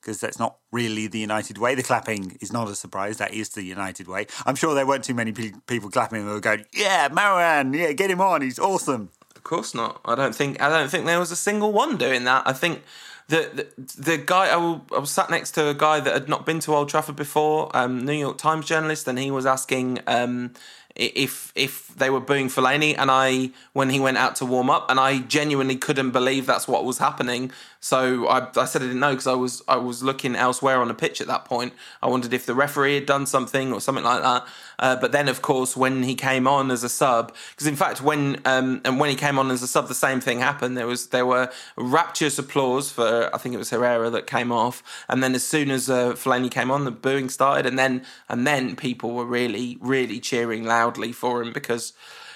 because 0.00 0.20
that's 0.20 0.38
not 0.38 0.56
really 0.72 1.06
the 1.06 1.18
United 1.18 1.56
way. 1.58 1.74
The 1.74 1.82
clapping 1.82 2.36
is 2.42 2.52
not 2.52 2.68
a 2.68 2.74
surprise. 2.74 3.16
That 3.16 3.32
is 3.32 3.48
the 3.50 3.62
United 3.62 4.08
way. 4.08 4.26
I'm 4.44 4.54
sure 4.56 4.74
there 4.74 4.86
weren't 4.86 5.04
too 5.04 5.14
many 5.14 5.32
pe- 5.32 5.52
people 5.66 5.90
clapping 5.90 6.22
who 6.22 6.28
were 6.28 6.40
going, 6.40 6.64
"Yeah, 6.72 7.08
Marouane, 7.08 7.74
yeah, 7.74 7.92
get 7.92 8.10
him 8.10 8.20
on. 8.20 8.42
He's 8.42 8.58
awesome." 8.58 9.08
Of 9.46 9.50
course 9.50 9.74
not. 9.76 10.00
I 10.04 10.16
don't 10.16 10.34
think. 10.34 10.60
I 10.60 10.68
don't 10.68 10.90
think 10.90 11.06
there 11.06 11.20
was 11.20 11.30
a 11.30 11.36
single 11.36 11.70
one 11.70 11.96
doing 11.96 12.24
that. 12.24 12.42
I 12.48 12.52
think 12.52 12.82
the 13.28 13.48
the, 13.78 14.02
the 14.02 14.16
guy 14.18 14.48
I 14.48 14.56
was 14.98 15.12
sat 15.12 15.30
next 15.30 15.52
to 15.52 15.68
a 15.68 15.74
guy 15.74 16.00
that 16.00 16.12
had 16.12 16.28
not 16.28 16.44
been 16.44 16.58
to 16.60 16.74
Old 16.74 16.88
Trafford 16.88 17.14
before, 17.14 17.70
um, 17.76 18.04
New 18.04 18.12
York 18.12 18.38
Times 18.38 18.66
journalist, 18.66 19.06
and 19.06 19.16
he 19.20 19.30
was 19.30 19.46
asking 19.46 20.00
um, 20.08 20.52
i- 20.85 20.85
if 20.96 21.52
if 21.54 21.88
they 21.96 22.10
were 22.10 22.20
booing 22.20 22.48
Fellaini, 22.48 22.96
and 22.98 23.10
I 23.10 23.50
when 23.72 23.90
he 23.90 24.00
went 24.00 24.16
out 24.16 24.36
to 24.36 24.46
warm 24.46 24.70
up, 24.70 24.90
and 24.90 24.98
I 24.98 25.18
genuinely 25.20 25.76
couldn't 25.76 26.10
believe 26.10 26.46
that's 26.46 26.66
what 26.66 26.84
was 26.84 26.98
happening. 26.98 27.52
So 27.80 28.26
I, 28.26 28.48
I 28.56 28.64
said 28.64 28.82
I 28.82 28.86
didn't 28.86 29.00
know 29.00 29.10
because 29.10 29.26
I 29.26 29.34
was 29.34 29.62
I 29.68 29.76
was 29.76 30.02
looking 30.02 30.34
elsewhere 30.34 30.80
on 30.80 30.88
the 30.88 30.94
pitch 30.94 31.20
at 31.20 31.26
that 31.28 31.44
point. 31.44 31.72
I 32.02 32.08
wondered 32.08 32.32
if 32.32 32.44
the 32.46 32.54
referee 32.54 32.94
had 32.94 33.06
done 33.06 33.26
something 33.26 33.72
or 33.72 33.80
something 33.80 34.04
like 34.04 34.22
that. 34.22 34.46
Uh, 34.78 34.96
but 34.96 35.12
then, 35.12 35.28
of 35.28 35.40
course, 35.40 35.76
when 35.76 36.02
he 36.02 36.14
came 36.14 36.46
on 36.46 36.70
as 36.70 36.84
a 36.84 36.88
sub, 36.88 37.34
because 37.50 37.66
in 37.66 37.76
fact, 37.76 38.02
when 38.02 38.40
um, 38.44 38.80
and 38.84 38.98
when 39.00 39.10
he 39.10 39.16
came 39.16 39.38
on 39.38 39.50
as 39.50 39.62
a 39.62 39.68
sub, 39.68 39.88
the 39.88 39.94
same 39.94 40.20
thing 40.20 40.40
happened. 40.40 40.76
There 40.76 40.86
was 40.86 41.08
there 41.08 41.26
were 41.26 41.50
rapturous 41.76 42.38
applause 42.38 42.90
for 42.90 43.30
I 43.32 43.38
think 43.38 43.54
it 43.54 43.58
was 43.58 43.70
Herrera 43.70 44.10
that 44.10 44.26
came 44.26 44.52
off, 44.52 44.82
and 45.08 45.22
then 45.22 45.34
as 45.34 45.44
soon 45.44 45.70
as 45.70 45.88
uh, 45.88 46.12
Fellaini 46.12 46.50
came 46.50 46.70
on, 46.70 46.84
the 46.84 46.90
booing 46.90 47.28
started, 47.28 47.66
and 47.66 47.78
then 47.78 48.04
and 48.28 48.46
then 48.46 48.76
people 48.76 49.12
were 49.12 49.24
really 49.24 49.78
really 49.80 50.20
cheering 50.20 50.64
for 51.12 51.42
him 51.42 51.52
because, 51.52 51.92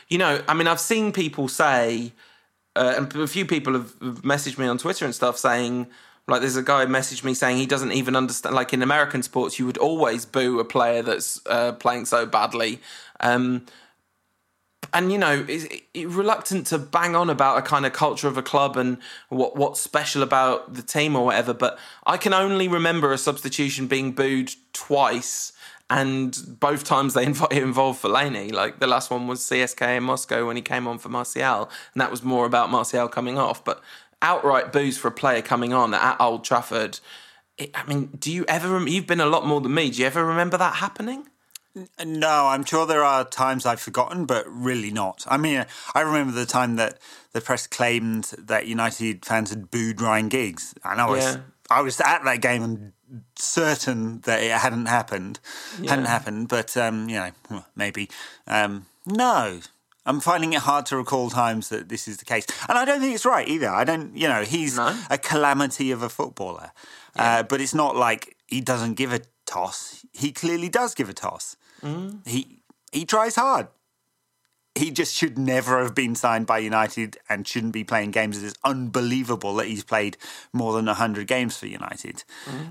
you 0.09 0.19
know, 0.19 0.43
I 0.49 0.55
mean, 0.55 0.67
I've 0.67 0.81
seen 0.81 1.13
people 1.13 1.49
say 1.49 2.13
uh, 2.77 2.95
and 2.97 3.15
a 3.17 3.27
few 3.27 3.45
people 3.45 3.73
have 3.73 3.93
messaged 4.23 4.59
me 4.59 4.67
on 4.67 4.79
Twitter 4.79 5.05
and 5.05 5.15
stuff 5.15 5.37
saying, 5.37 5.89
like, 6.27 6.41
there's 6.41 6.57
a 6.57 6.63
guy 6.63 6.87
messaged 6.87 7.25
me 7.25 7.35
saying 7.35 7.57
he 7.57 7.67
doesn't 7.67 7.93
even 7.93 8.15
understand. 8.15 8.55
Like 8.55 8.73
in 8.73 8.83
American 8.83 9.23
sports, 9.23 9.59
you 9.59 9.67
would 9.67 9.79
always 9.79 10.25
boo 10.25 10.61
a 10.61 10.65
player 10.65 11.03
that's 11.03 11.41
uh, 11.47 11.73
playing 11.73 12.05
so 12.05 12.27
badly. 12.27 12.81
Um, 13.19 13.67
and 14.93 15.13
you 15.13 15.19
know, 15.19 15.45
is 15.49 15.69
is 15.95 16.07
reluctant 16.07 16.67
to 16.69 16.79
bang 16.79 17.15
on 17.15 17.31
about 17.31 17.59
a 17.59 17.63
kind 17.63 17.85
of 17.85 17.93
culture 17.93 18.29
of 18.29 18.37
a 18.37 18.43
club 18.43 18.77
and 18.77 18.99
what 19.29 19.57
what's 19.57 19.81
special 19.81 20.23
about 20.23 20.75
the 20.75 20.83
team 20.83 21.17
or 21.17 21.25
whatever. 21.25 21.53
But 21.53 21.79
I 22.07 22.17
can 22.17 22.33
only 22.33 22.69
remember 22.69 23.13
a 23.13 23.19
substitution 23.19 23.89
being 23.89 24.13
booed 24.13 24.53
twice, 24.73 25.53
and 25.91 26.39
both 26.61 26.85
times 26.85 27.15
they 27.15 27.27
inv- 27.27 27.53
involved 27.53 28.03
Fellaini. 28.03 28.53
Like 28.53 28.79
the 28.79 28.87
last 28.87 29.11
one 29.11 29.27
was 29.27 29.41
CSKA 29.41 29.99
in 29.99 30.05
Moscow 30.05 30.47
when 30.47 30.57
he 30.57 30.63
came 30.63 30.87
on 30.87 30.99
for 30.99 31.09
Martial, 31.09 31.69
and 31.93 32.01
that 32.01 32.11
was 32.11 32.23
more 32.23 32.47
about 32.47 32.71
Martial 32.71 33.09
coming 33.09 33.37
off. 33.37 33.65
But 33.65 33.83
outright 34.23 34.73
booze 34.73 34.97
for 34.97 35.09
a 35.09 35.13
player 35.13 35.43
coming 35.43 35.73
on 35.75 35.93
at 35.93 36.17
Old 36.21 36.45
Trafford. 36.45 37.01
It, 37.59 37.71
I 37.75 37.85
mean, 37.85 38.07
do 38.19 38.33
you 38.33 38.45
ever? 38.49 38.73
Rem- 38.73 38.89
you've 38.89 39.07
been 39.07 39.21
a 39.21 39.27
lot 39.27 39.45
more 39.47 39.61
than 39.61 39.75
me. 39.75 39.91
Do 39.91 40.01
you 40.01 40.07
ever 40.07 40.25
remember 40.25 40.57
that 40.57 40.77
happening? 40.77 41.27
No, 42.05 42.47
I'm 42.49 42.65
sure 42.65 42.85
there 42.85 43.05
are 43.05 43.25
times 43.25 43.65
I've 43.65 43.81
forgotten, 43.81 44.27
but 44.27 44.45
really 44.49 44.91
not. 44.91 45.25
I 45.29 45.37
mean, 45.37 45.59
uh, 45.59 45.65
I 45.95 46.01
remember 46.01 46.33
the 46.33 46.47
time 46.47 46.77
that 46.77 46.99
the 47.33 47.41
press 47.41 47.69
claimed 47.69 48.25
that 48.39 48.67
United 48.67 49.25
fans 49.25 49.51
had 49.51 49.71
booed 49.71 50.01
Ryan 50.01 50.29
Giggs, 50.29 50.75
and 50.85 51.01
I 51.01 51.07
was 51.09 51.25
Yeah. 51.25 51.41
I 51.71 51.83
was 51.83 52.01
at 52.01 52.25
that 52.25 52.41
game 52.41 52.63
and 52.65 52.93
certain 53.37 54.21
that 54.23 54.43
it 54.43 54.53
hadn't 54.53 54.87
happened, 54.87 55.41
hadn't 55.89 56.07
happened. 56.07 56.49
But 56.49 56.77
um, 56.77 57.09
you 57.09 57.17
know, 57.51 57.65
maybe 57.77 58.09
um, 58.47 58.87
no. 59.07 59.61
I'm 60.07 60.19
finding 60.21 60.55
it 60.55 60.61
hard 60.61 60.87
to 60.87 60.97
recall 60.97 61.29
times 61.29 61.69
that 61.69 61.89
this 61.91 62.09
is 62.09 62.17
the 62.17 62.25
case, 62.25 62.47
and 62.69 62.79
I 62.79 62.85
don't 62.87 63.01
think 63.01 63.15
it's 63.15 63.27
right 63.27 63.47
either. 63.47 63.69
I 63.69 63.85
don't, 63.85 64.17
you 64.17 64.29
know, 64.29 64.43
he's 64.45 64.77
No. 64.77 64.97
a 65.11 65.19
calamity 65.19 65.91
of 65.91 66.03
a 66.03 66.09
footballer, 66.09 66.73
uh, 67.17 67.43
but 67.43 67.61
it's 67.61 67.75
not 67.75 67.97
like 67.97 68.35
he 68.47 68.61
doesn't 68.63 68.95
give 68.95 69.13
a 69.13 69.21
toss. 69.45 70.05
He 70.13 70.33
clearly 70.33 70.71
does 70.71 70.95
give 70.95 71.11
a 71.11 71.13
toss. 71.13 71.57
He 72.25 72.63
he 72.93 73.05
tries 73.05 73.37
hard. 73.37 73.69
He 74.75 74.91
just 74.91 75.15
should 75.15 75.37
never 75.37 75.83
have 75.83 75.95
been 75.95 76.15
signed 76.15 76.47
by 76.47 76.59
United 76.59 77.19
and 77.29 77.47
shouldn't 77.47 77.73
be 77.73 77.83
playing 77.85 78.13
games. 78.13 78.39
It 78.43 78.47
is 78.47 78.55
unbelievable 78.65 79.55
that 79.57 79.67
he's 79.67 79.83
played 79.83 80.17
more 80.53 80.73
than 80.73 80.87
hundred 80.87 81.27
games 81.27 81.57
for 81.57 81.67
United, 81.67 82.23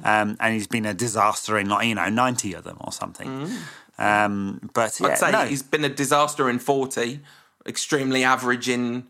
um, 0.03 0.37
and 0.39 0.53
he's 0.53 0.67
been 0.67 0.85
a 0.85 0.93
disaster 0.93 1.57
in 1.59 1.67
like 1.69 1.85
you 1.87 1.95
know 1.95 2.09
ninety 2.09 2.53
of 2.53 2.63
them 2.63 2.77
or 2.79 2.91
something. 2.93 3.51
Um, 3.97 4.69
but 4.73 4.97
yeah, 4.99 5.07
I'd 5.07 5.17
say 5.17 5.31
no, 5.31 5.45
he's 5.45 5.61
been 5.61 5.83
a 5.83 5.89
disaster 5.89 6.49
in 6.49 6.57
40, 6.59 7.19
extremely 7.67 8.23
average 8.23 8.69
in 8.69 9.07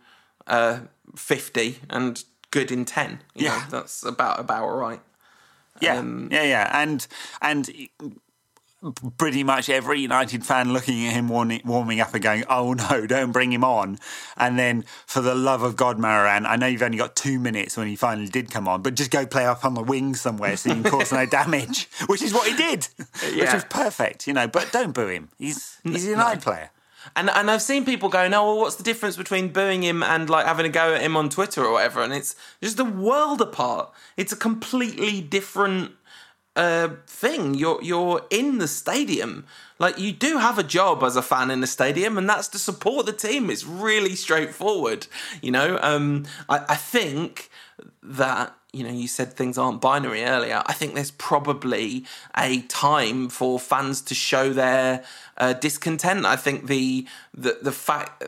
uh, 0.47 0.80
50, 1.15 1.78
and 1.91 2.23
good 2.49 2.71
in 2.71 2.86
10. 2.86 3.19
You 3.36 3.45
Yeah. 3.45 3.49
know, 3.58 3.63
that's 3.69 4.04
about 4.04 4.39
about 4.39 4.67
right. 4.67 4.99
Yeah, 5.80 5.99
Um, 5.99 6.30
yeah, 6.32 6.43
yeah, 6.43 6.82
and 6.82 7.06
and 7.41 7.69
pretty 9.17 9.43
much 9.43 9.69
every 9.69 9.99
United 9.99 10.45
fan 10.45 10.71
looking 10.71 11.05
at 11.05 11.13
him 11.13 11.27
warming, 11.27 11.99
up 11.99 12.13
and 12.13 12.23
going, 12.23 12.43
"Oh 12.49 12.73
no, 12.73 13.05
don't 13.05 13.31
bring 13.31 13.51
him 13.51 13.63
on!" 13.63 13.99
And 14.37 14.57
then, 14.57 14.85
for 15.05 15.21
the 15.21 15.35
love 15.35 15.63
of 15.63 15.75
God, 15.75 15.97
Marouane, 15.97 16.45
I 16.47 16.55
know 16.55 16.67
you've 16.67 16.81
only 16.81 16.97
got 16.97 17.15
two 17.15 17.39
minutes 17.39 17.75
when 17.75 17.87
he 17.87 17.95
finally 17.95 18.27
did 18.27 18.51
come 18.51 18.67
on, 18.67 18.81
but 18.81 18.95
just 18.95 19.11
go 19.11 19.25
play 19.25 19.45
up 19.45 19.65
on 19.65 19.73
the 19.73 19.83
wing 19.83 20.15
somewhere 20.15 20.55
so 20.55 20.69
you 20.69 20.81
can 20.81 20.91
cause 20.91 21.11
no 21.11 21.25
damage, 21.29 21.89
which 22.07 22.21
is 22.21 22.33
what 22.33 22.47
he 22.47 22.55
did, 22.55 22.87
which 23.35 23.53
was 23.53 23.65
perfect, 23.65 24.27
you 24.27 24.33
know. 24.33 24.47
But 24.47 24.71
don't 24.71 24.93
boo 24.93 25.07
him; 25.07 25.29
he's 25.37 25.77
he's 25.83 26.07
a 26.07 26.11
United 26.11 26.41
player. 26.41 26.71
And 27.15 27.29
and 27.29 27.49
I've 27.49 27.61
seen 27.61 27.85
people 27.85 28.09
going, 28.09 28.33
oh, 28.33 28.45
well, 28.45 28.57
what's 28.59 28.75
the 28.75 28.83
difference 28.83 29.15
between 29.15 29.49
booing 29.49 29.83
him 29.83 30.03
and 30.03 30.29
like 30.29 30.45
having 30.45 30.65
a 30.65 30.69
go 30.69 30.93
at 30.93 31.01
him 31.01 31.15
on 31.15 31.29
Twitter 31.29 31.63
or 31.63 31.71
whatever? 31.71 32.01
And 32.01 32.13
it's 32.13 32.35
just 32.61 32.79
a 32.79 32.83
world 32.83 33.41
apart. 33.41 33.91
It's 34.17 34.33
a 34.33 34.35
completely 34.35 35.21
different 35.21 35.91
uh, 36.59 36.89
thing. 37.07 37.53
You're 37.53 37.81
you're 37.81 38.21
in 38.29 38.57
the 38.57 38.67
stadium. 38.67 39.45
Like 39.79 39.97
you 39.97 40.11
do 40.11 40.39
have 40.39 40.59
a 40.59 40.63
job 40.63 41.03
as 41.03 41.15
a 41.15 41.21
fan 41.21 41.49
in 41.51 41.61
the 41.61 41.67
stadium, 41.67 42.17
and 42.17 42.29
that's 42.29 42.49
to 42.49 42.59
support 42.59 43.05
the 43.05 43.13
team. 43.13 43.49
It's 43.49 43.65
really 43.65 44.13
straightforward. 44.15 45.07
You 45.41 45.51
know, 45.51 45.79
um, 45.81 46.25
I, 46.49 46.65
I 46.67 46.75
think 46.75 47.49
that 48.03 48.53
you 48.73 48.83
know 48.83 48.91
you 48.91 49.07
said 49.07 49.31
things 49.31 49.57
aren't 49.57 49.79
binary 49.79 50.25
earlier. 50.25 50.61
I 50.65 50.73
think 50.73 50.95
there's 50.95 51.11
probably 51.11 52.05
a 52.35 52.61
time 52.63 53.29
for 53.29 53.57
fans 53.57 54.01
to 54.01 54.13
show 54.13 54.51
their 54.51 55.05
uh, 55.37 55.53
discontent. 55.53 56.25
I 56.25 56.35
think 56.35 56.67
the 56.67 57.07
the 57.33 57.59
the 57.61 57.71
fact 57.71 58.25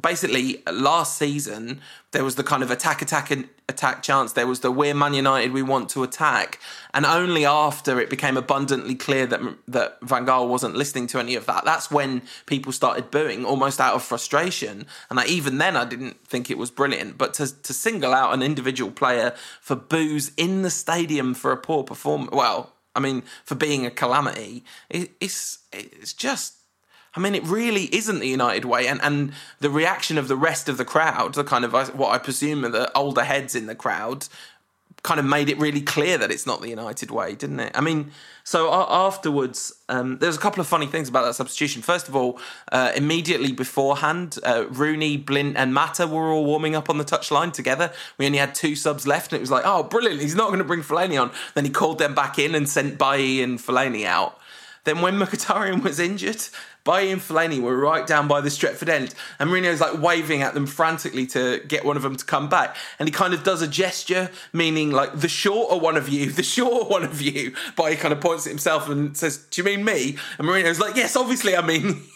basically 0.00 0.62
last 0.70 1.18
season 1.18 1.80
there 2.12 2.24
was 2.24 2.36
the 2.36 2.44
kind 2.44 2.62
of 2.62 2.70
attack 2.70 3.02
attack 3.02 3.30
and 3.30 3.48
attack 3.68 4.02
chance. 4.02 4.32
There 4.32 4.46
was 4.46 4.60
the 4.60 4.70
we're 4.70 4.94
man 4.94 5.12
united 5.12 5.52
we 5.52 5.62
want 5.62 5.90
to 5.90 6.02
attack. 6.02 6.58
And 6.94 7.04
only 7.04 7.44
after 7.44 8.00
it 8.00 8.08
became 8.08 8.36
abundantly 8.36 8.94
clear 8.94 9.26
that 9.26 9.40
that 9.68 9.98
van 10.00 10.24
gaal 10.24 10.48
wasn't 10.48 10.76
listening 10.76 11.08
to 11.08 11.18
any 11.18 11.34
of 11.34 11.46
that 11.46 11.64
that's 11.64 11.90
when 11.90 12.22
people 12.46 12.72
started 12.72 13.10
booing 13.10 13.44
almost 13.44 13.80
out 13.80 13.94
of 13.94 14.02
frustration. 14.02 14.86
And 15.10 15.20
I, 15.20 15.26
even 15.26 15.58
then 15.58 15.76
i 15.76 15.84
didn't 15.84 16.26
think 16.26 16.50
it 16.50 16.58
was 16.58 16.70
brilliant. 16.70 17.18
But 17.18 17.34
to, 17.34 17.62
to 17.62 17.72
single 17.74 18.14
out 18.14 18.32
an 18.32 18.42
individual 18.42 18.90
player 18.90 19.34
for 19.60 19.76
boos 19.76 20.32
in 20.36 20.62
the 20.62 20.70
stadium 20.70 21.34
for 21.34 21.52
a 21.52 21.56
poor 21.56 21.84
performance 21.84 22.30
well 22.32 22.72
i 22.94 23.00
mean 23.00 23.22
for 23.44 23.54
being 23.54 23.84
a 23.84 23.90
calamity 23.90 24.64
it, 24.88 25.10
it's 25.20 25.58
it's 25.72 26.12
just 26.14 26.54
I 27.16 27.20
mean, 27.20 27.34
it 27.34 27.44
really 27.44 27.94
isn't 27.94 28.18
the 28.18 28.28
United 28.28 28.66
way, 28.66 28.86
and 28.86 29.00
and 29.02 29.32
the 29.60 29.70
reaction 29.70 30.18
of 30.18 30.28
the 30.28 30.36
rest 30.36 30.68
of 30.68 30.76
the 30.76 30.84
crowd, 30.84 31.34
the 31.34 31.44
kind 31.44 31.64
of 31.64 31.72
what 31.94 32.10
I 32.10 32.18
presume 32.18 32.64
are 32.64 32.68
the 32.68 32.96
older 32.96 33.24
heads 33.24 33.54
in 33.54 33.66
the 33.66 33.74
crowd, 33.74 34.28
kind 35.02 35.20
of 35.20 35.24
made 35.24 35.48
it 35.48 35.58
really 35.58 35.80
clear 35.80 36.18
that 36.18 36.30
it's 36.30 36.46
not 36.46 36.60
the 36.60 36.68
United 36.68 37.10
way, 37.10 37.34
didn't 37.34 37.60
it? 37.60 37.72
I 37.74 37.80
mean, 37.80 38.10
so 38.44 38.72
afterwards, 38.72 39.72
um, 39.88 40.18
there's 40.18 40.36
a 40.36 40.40
couple 40.40 40.60
of 40.60 40.66
funny 40.66 40.86
things 40.86 41.08
about 41.08 41.24
that 41.24 41.34
substitution. 41.34 41.80
First 41.80 42.08
of 42.08 42.16
all, 42.16 42.38
uh, 42.72 42.92
immediately 42.94 43.52
beforehand, 43.52 44.38
uh, 44.42 44.66
Rooney, 44.68 45.16
Blind, 45.16 45.56
and 45.56 45.72
Mata 45.72 46.06
were 46.06 46.30
all 46.32 46.44
warming 46.44 46.74
up 46.74 46.90
on 46.90 46.98
the 46.98 47.04
touchline 47.04 47.52
together. 47.52 47.92
We 48.18 48.26
only 48.26 48.38
had 48.38 48.54
two 48.54 48.76
subs 48.76 49.06
left, 49.06 49.32
and 49.32 49.38
it 49.38 49.40
was 49.40 49.50
like, 49.50 49.64
oh, 49.64 49.84
brilliant! 49.84 50.20
He's 50.20 50.34
not 50.34 50.48
going 50.48 50.58
to 50.58 50.64
bring 50.64 50.82
Fellaini 50.82 51.20
on. 51.20 51.30
Then 51.54 51.64
he 51.64 51.70
called 51.70 51.98
them 51.98 52.14
back 52.14 52.38
in 52.38 52.54
and 52.54 52.68
sent 52.68 52.98
Bailly 52.98 53.42
and 53.42 53.58
Fellaini 53.58 54.04
out. 54.04 54.38
Then 54.86 55.02
when 55.02 55.18
Mkhitaryan 55.18 55.82
was 55.82 55.98
injured, 56.00 56.42
Bailly 56.84 57.10
and 57.10 57.20
Fellaini 57.20 57.60
were 57.60 57.76
right 57.76 58.06
down 58.06 58.28
by 58.28 58.40
the 58.40 58.48
Stretford 58.48 58.88
end, 58.88 59.14
and 59.38 59.50
Mourinho's 59.50 59.80
like 59.80 60.00
waving 60.00 60.40
at 60.42 60.54
them 60.54 60.66
frantically 60.66 61.26
to 61.26 61.60
get 61.66 61.84
one 61.84 61.96
of 61.96 62.04
them 62.04 62.16
to 62.16 62.24
come 62.24 62.48
back, 62.48 62.76
and 62.98 63.08
he 63.08 63.12
kind 63.12 63.34
of 63.34 63.42
does 63.42 63.60
a 63.60 63.68
gesture, 63.68 64.30
meaning 64.52 64.92
like 64.92 65.20
the 65.20 65.28
shorter 65.28 65.76
one 65.76 65.96
of 65.96 66.08
you, 66.08 66.30
the 66.30 66.44
shorter 66.44 66.88
one 66.88 67.02
of 67.02 67.20
you. 67.20 67.54
Bailly 67.76 67.96
kind 67.96 68.14
of 68.14 68.20
points 68.20 68.46
at 68.46 68.50
himself 68.50 68.88
and 68.88 69.16
says, 69.16 69.38
"Do 69.50 69.60
you 69.60 69.64
mean 69.64 69.84
me?" 69.84 70.16
And 70.38 70.46
Mourinho's 70.48 70.80
like, 70.80 70.96
"Yes, 70.96 71.16
obviously, 71.16 71.54
I 71.54 71.66
mean." 71.66 72.02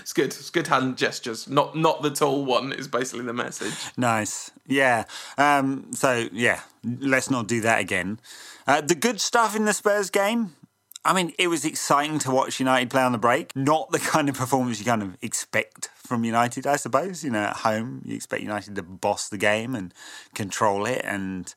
It's 0.00 0.12
good. 0.12 0.26
It's 0.26 0.50
good 0.50 0.66
hand 0.66 0.98
gestures. 0.98 1.48
Not 1.48 1.76
not 1.76 2.02
the 2.02 2.10
tall 2.10 2.44
one 2.44 2.72
is 2.72 2.88
basically 2.88 3.24
the 3.24 3.32
message. 3.32 3.72
Nice. 3.96 4.50
Yeah. 4.66 5.04
Um, 5.38 5.92
so, 5.94 6.28
yeah, 6.32 6.60
let's 6.82 7.30
not 7.30 7.46
do 7.46 7.60
that 7.62 7.80
again. 7.80 8.18
Uh, 8.66 8.80
the 8.80 8.96
good 8.96 9.20
stuff 9.20 9.56
in 9.56 9.64
the 9.64 9.72
Spurs 9.72 10.10
game. 10.10 10.56
I 11.04 11.12
mean, 11.12 11.34
it 11.38 11.48
was 11.48 11.64
exciting 11.64 12.18
to 12.20 12.30
watch 12.30 12.58
United 12.58 12.88
play 12.90 13.02
on 13.02 13.12
the 13.12 13.18
break. 13.18 13.54
Not 13.54 13.90
the 13.90 13.98
kind 13.98 14.28
of 14.28 14.36
performance 14.36 14.78
you 14.78 14.86
kind 14.86 15.02
of 15.02 15.16
expect 15.20 15.90
from 15.96 16.24
United, 16.24 16.66
I 16.66 16.76
suppose. 16.76 17.22
You 17.22 17.30
know, 17.30 17.40
at 17.42 17.56
home, 17.58 18.02
you 18.04 18.16
expect 18.16 18.42
United 18.42 18.74
to 18.76 18.82
boss 18.82 19.28
the 19.28 19.36
game 19.36 19.74
and 19.74 19.92
control 20.34 20.86
it, 20.86 21.02
and 21.04 21.54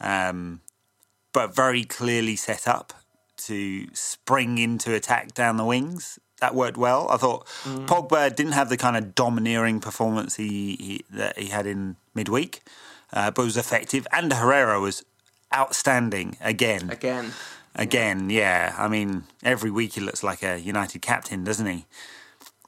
um, 0.00 0.60
but 1.32 1.54
very 1.54 1.84
clearly 1.84 2.36
set 2.36 2.68
up 2.68 2.92
to 3.36 3.86
spring 3.92 4.58
into 4.58 4.94
attack 4.94 5.34
down 5.34 5.56
the 5.56 5.64
wings. 5.64 6.18
That 6.40 6.54
worked 6.54 6.76
well. 6.76 7.08
I 7.10 7.16
thought 7.16 7.46
Pogba 7.64 8.34
didn't 8.34 8.52
have 8.52 8.68
the 8.68 8.76
kind 8.76 8.96
of 8.96 9.14
domineering 9.14 9.80
performance 9.80 10.36
he, 10.36 10.76
he 10.76 11.04
that 11.10 11.38
he 11.38 11.48
had 11.48 11.66
in 11.66 11.96
midweek, 12.14 12.62
uh, 13.12 13.30
but 13.30 13.44
was 13.44 13.56
effective. 13.56 14.06
And 14.12 14.32
Herrera 14.32 14.80
was 14.80 15.04
outstanding 15.54 16.36
again. 16.40 16.90
Again, 16.90 17.32
Again, 17.76 18.30
yeah. 18.30 18.74
I 18.78 18.88
mean, 18.88 19.24
every 19.42 19.70
week 19.70 19.94
he 19.94 20.00
looks 20.00 20.22
like 20.22 20.42
a 20.42 20.58
United 20.60 21.02
captain, 21.02 21.42
doesn't 21.44 21.66
he? 21.66 21.86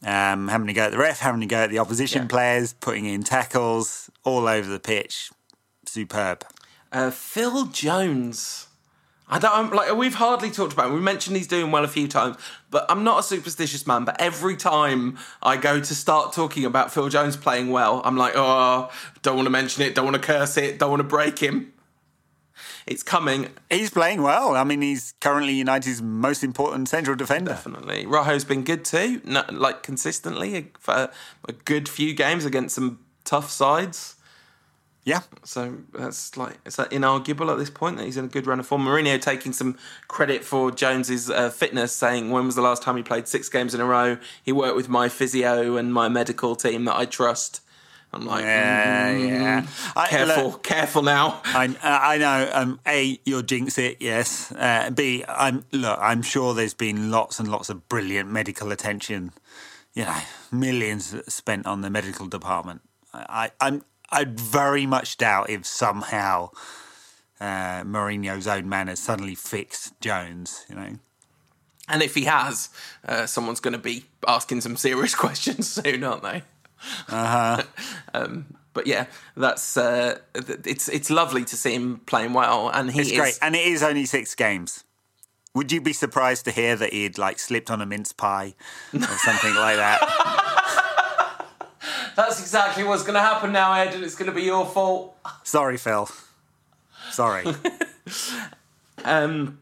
Um, 0.05 0.49
having 0.49 0.67
to 0.67 0.73
go 0.73 0.83
at 0.83 0.91
the 0.91 0.99
ref, 0.99 1.21
having 1.21 1.41
to 1.41 1.47
go 1.47 1.59
at 1.59 1.71
the 1.71 1.79
opposition 1.79 2.23
Yeah. 2.23 2.29
players, 2.29 2.73
putting 2.75 3.07
in 3.07 3.23
tackles 3.23 4.11
all 4.25 4.47
over 4.49 4.69
the 4.69 4.81
pitch. 4.81 5.31
Superb. 5.87 6.45
Uh, 6.93 7.11
Phil 7.11 7.67
Jones. 7.67 8.67
I 9.29 9.39
don't 9.41 9.53
I'm- 9.53 9.71
like. 9.71 9.93
We've 9.95 10.15
hardly 10.15 10.51
talked 10.51 10.73
about 10.73 10.87
him. 10.89 10.95
We 10.95 11.01
mentioned 11.01 11.37
he's 11.37 11.49
doing 11.49 11.73
well 11.73 11.83
a 11.85 11.89
few 11.89 12.07
times, 12.07 12.37
but 12.71 12.87
I'm 12.89 13.03
not 13.03 13.21
a 13.21 13.23
superstitious 13.25 13.85
man. 13.87 14.05
But 14.05 14.21
every 14.21 14.57
time 14.57 15.19
I 15.43 15.57
go 15.57 15.81
to 15.81 15.95
start 15.97 16.33
talking 16.33 16.65
about 16.65 16.93
Phil 16.93 17.09
Jones 17.09 17.37
playing 17.37 17.71
well, 17.71 18.03
I'm 18.05 18.17
like, 18.17 18.35
oh, 18.37 18.89
don't 19.23 19.35
want 19.35 19.47
to 19.47 19.51
mention 19.51 19.83
it. 19.83 19.95
Don't 19.97 20.05
want 20.05 20.15
to 20.17 20.23
curse 20.23 20.57
it. 20.57 20.79
Don't 20.79 20.91
want 20.91 21.01
to 21.01 21.05
break 21.09 21.39
him. 21.41 21.73
It's 22.87 23.03
coming, 23.03 23.49
He's 23.69 23.91
playing 23.91 24.23
well. 24.23 24.55
I 24.55 24.63
mean, 24.63 24.81
he's 24.81 25.15
currently 25.21 25.55
United's 25.55 26.01
most 26.01 26.45
important 26.45 26.89
central 26.89 27.17
defender. 27.17 27.51
definitely. 27.51 28.07
Rojo's 28.07 28.45
been 28.45 28.63
good 28.63 28.85
too, 28.85 29.21
no, 29.25 29.45
like 29.51 29.83
consistently 29.83 30.71
for 30.79 31.11
a 31.49 31.53
good 31.53 31.89
few 31.89 32.15
games 32.15 32.45
against 32.45 32.77
some 32.77 33.01
tough 33.25 33.51
sides. 33.51 34.15
Yeah. 35.03 35.21
So 35.45 35.79
that's 35.95 36.37
like 36.37 36.59
is 36.65 36.77
that 36.77 36.91
inarguable 36.91 37.51
at 37.51 37.59
this 37.59 37.71
point 37.71 37.97
that 37.97 38.05
he's 38.05 38.17
in 38.17 38.25
a 38.25 38.29
good 38.29 38.47
run 38.47 38.59
of 38.59 38.67
form. 38.67 38.85
Mourinho 38.85 39.21
taking 39.21 39.53
some 39.53 39.77
credit 40.09 40.45
for 40.45 40.73
Jones's 40.73 41.31
uh, 41.31 41.51
fitness, 41.51 41.93
saying 41.93 42.31
when 42.31 42.47
was 42.47 42.57
the 42.57 42.63
last 42.63 42.83
time 42.83 42.97
he 42.97 43.05
played 43.05 43.29
six 43.29 43.49
games 43.49 43.73
in 43.73 43.81
a 43.81 43.85
row? 43.85 44.19
He 44.43 44.51
worked 44.51 44.75
with 44.75 44.89
my 44.89 45.09
physio 45.09 45.77
and 45.77 45.95
my 45.95 46.09
medical 46.09 46.57
team 46.57 46.87
that 46.87 46.97
I 46.97 47.05
trust. 47.05 47.61
I'm 48.17 48.27
like, 48.27 48.45
Yeah, 48.45 49.13
mm, 49.15 49.29
yeah. 49.29 49.67
I- 49.95 50.09
careful, 50.09 50.45
look, 50.51 50.63
careful 50.63 51.03
now. 51.03 51.41
I, 51.45 51.75
I 51.83 52.19
know. 52.19 52.51
Um, 52.53 52.81
a, 52.87 53.21
you'll 53.25 53.43
jinx 53.43 53.77
it. 53.79 53.99
Yes. 54.01 54.51
Uh, 54.53 54.91
B, 54.91 55.25
I'm 55.29 55.65
look. 55.73 55.99
I'm 56.01 56.23
sure 56.23 56.55
there's 56.55 56.75
been 56.75 57.11
lots 57.11 57.39
and 57.39 57.49
lots 57.51 57.69
of 57.69 57.89
brilliant 57.89 58.31
medical 58.31 58.73
attention. 58.73 59.33
You 59.95 60.05
know, 60.05 60.19
millions 60.51 61.15
spent 61.33 61.67
on 61.67 61.81
the 61.83 61.91
medical 61.91 62.27
department. 62.27 62.81
I, 63.13 63.51
I 63.61 63.67
I'm. 63.67 63.85
I 64.11 64.25
very 64.25 64.87
much 64.87 65.17
doubt 65.19 65.51
if 65.51 65.67
somehow 65.67 66.51
uh, 67.41 67.83
Mourinho's 67.83 68.47
own 68.47 68.69
man 68.69 68.87
has 68.87 69.01
suddenly 69.01 69.35
fixed 69.35 70.01
Jones. 70.01 70.65
You 70.69 70.75
know. 70.77 70.99
And 71.89 72.03
if 72.03 72.15
he 72.17 72.25
has, 72.25 72.69
uh, 73.07 73.27
someone's 73.27 73.61
going 73.61 73.73
to 73.73 73.79
be 73.79 74.05
asking 74.27 74.61
some 74.61 74.77
serious 74.77 75.15
questions 75.25 75.71
soon, 75.71 76.03
aren't 76.03 76.23
they? 76.23 76.43
Uh 77.09 77.27
huh. 77.27 77.63
Um, 78.15 78.47
but 78.73 78.87
yeah, 78.87 79.07
that's 79.37 79.77
uh, 79.77 80.19
it's 80.35 80.89
it's 80.89 81.11
lovely 81.11 81.45
to 81.45 81.57
see 81.57 81.75
him 81.75 82.01
playing 82.07 82.33
well, 82.33 82.71
and 82.71 82.91
he 82.91 83.01
It's 83.01 83.11
is 83.11 83.19
great, 83.19 83.39
and 83.43 83.55
it 83.55 83.67
is 83.67 83.83
only 83.83 84.07
six 84.07 84.35
games. 84.35 84.85
Would 85.55 85.73
you 85.73 85.81
be 85.81 85.93
surprised 85.95 86.45
to 86.45 86.51
hear 86.51 86.77
that 86.77 86.93
he'd 86.93 87.17
like 87.19 87.39
slipped 87.39 87.71
on 87.71 87.81
a 87.81 87.87
mince 87.87 88.13
pie 88.13 88.55
or 88.95 89.01
something 89.01 89.55
like 89.55 89.77
that? 89.77 90.01
That's 92.17 92.41
exactly 92.41 92.85
what's 92.85 93.03
going 93.03 93.15
to 93.15 93.21
happen 93.21 93.53
now, 93.53 93.73
Ed, 93.75 93.95
and 93.95 94.05
it's 94.05 94.15
going 94.15 94.31
to 94.31 94.35
be 94.35 94.43
your 94.43 94.67
fault. 94.67 95.17
Sorry, 95.45 95.77
Phil. 95.77 96.09
Sorry. 97.11 97.45
Um, 99.05 99.61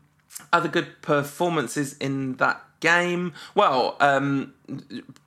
other 0.52 0.68
good 0.68 1.02
performances 1.02 1.98
in 1.98 2.34
that 2.36 2.62
game. 2.84 3.32
Well, 3.54 3.96
um, 3.98 4.54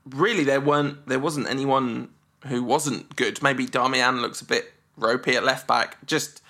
really, 0.06 0.46
there 0.46 0.62
weren't. 0.62 1.08
There 1.08 1.20
wasn't 1.20 1.50
anyone 1.50 2.10
who 2.46 2.64
wasn't 2.64 3.16
good. 3.16 3.42
Maybe 3.42 3.66
Darmian 3.66 4.22
looks 4.22 4.40
a 4.42 4.46
bit 4.46 4.72
ropey 4.96 5.36
at 5.36 5.44
left 5.44 5.68
back. 5.68 5.98
Just 6.06 6.42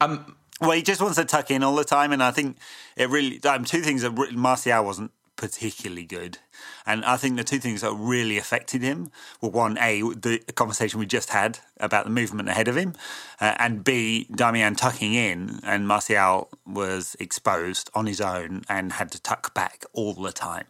um, 0.00 0.34
Well, 0.60 0.72
he 0.72 0.82
just 0.82 1.00
wants 1.00 1.18
to 1.18 1.24
tuck 1.24 1.50
in 1.50 1.62
all 1.62 1.76
the 1.76 1.84
time, 1.84 2.12
and 2.12 2.22
I 2.22 2.32
think 2.32 2.56
it 2.96 3.08
really. 3.10 3.40
Um, 3.44 3.64
two 3.64 3.82
things 3.82 4.02
that 4.02 4.12
Martial 4.32 4.84
wasn't 4.84 5.12
particularly 5.36 6.04
good, 6.04 6.38
and 6.86 7.04
I 7.04 7.16
think 7.16 7.36
the 7.36 7.44
two 7.44 7.58
things 7.58 7.82
that 7.82 7.92
really 7.92 8.38
affected 8.38 8.82
him 8.82 9.10
were 9.40 9.50
one, 9.50 9.78
a 9.78 10.00
the 10.00 10.38
conversation 10.54 11.00
we 11.00 11.06
just 11.06 11.30
had 11.30 11.58
about 11.78 12.04
the 12.04 12.10
movement 12.10 12.48
ahead 12.48 12.68
of 12.68 12.76
him, 12.76 12.94
uh, 13.40 13.54
and 13.58 13.84
b 13.84 14.26
Darmian 14.30 14.76
tucking 14.76 15.14
in, 15.14 15.60
and 15.62 15.86
Martial 15.86 16.48
was 16.66 17.16
exposed 17.20 17.90
on 17.94 18.06
his 18.06 18.20
own 18.20 18.62
and 18.68 18.92
had 18.92 19.10
to 19.12 19.22
tuck 19.22 19.54
back 19.54 19.84
all 19.92 20.14
the 20.14 20.32
time, 20.32 20.66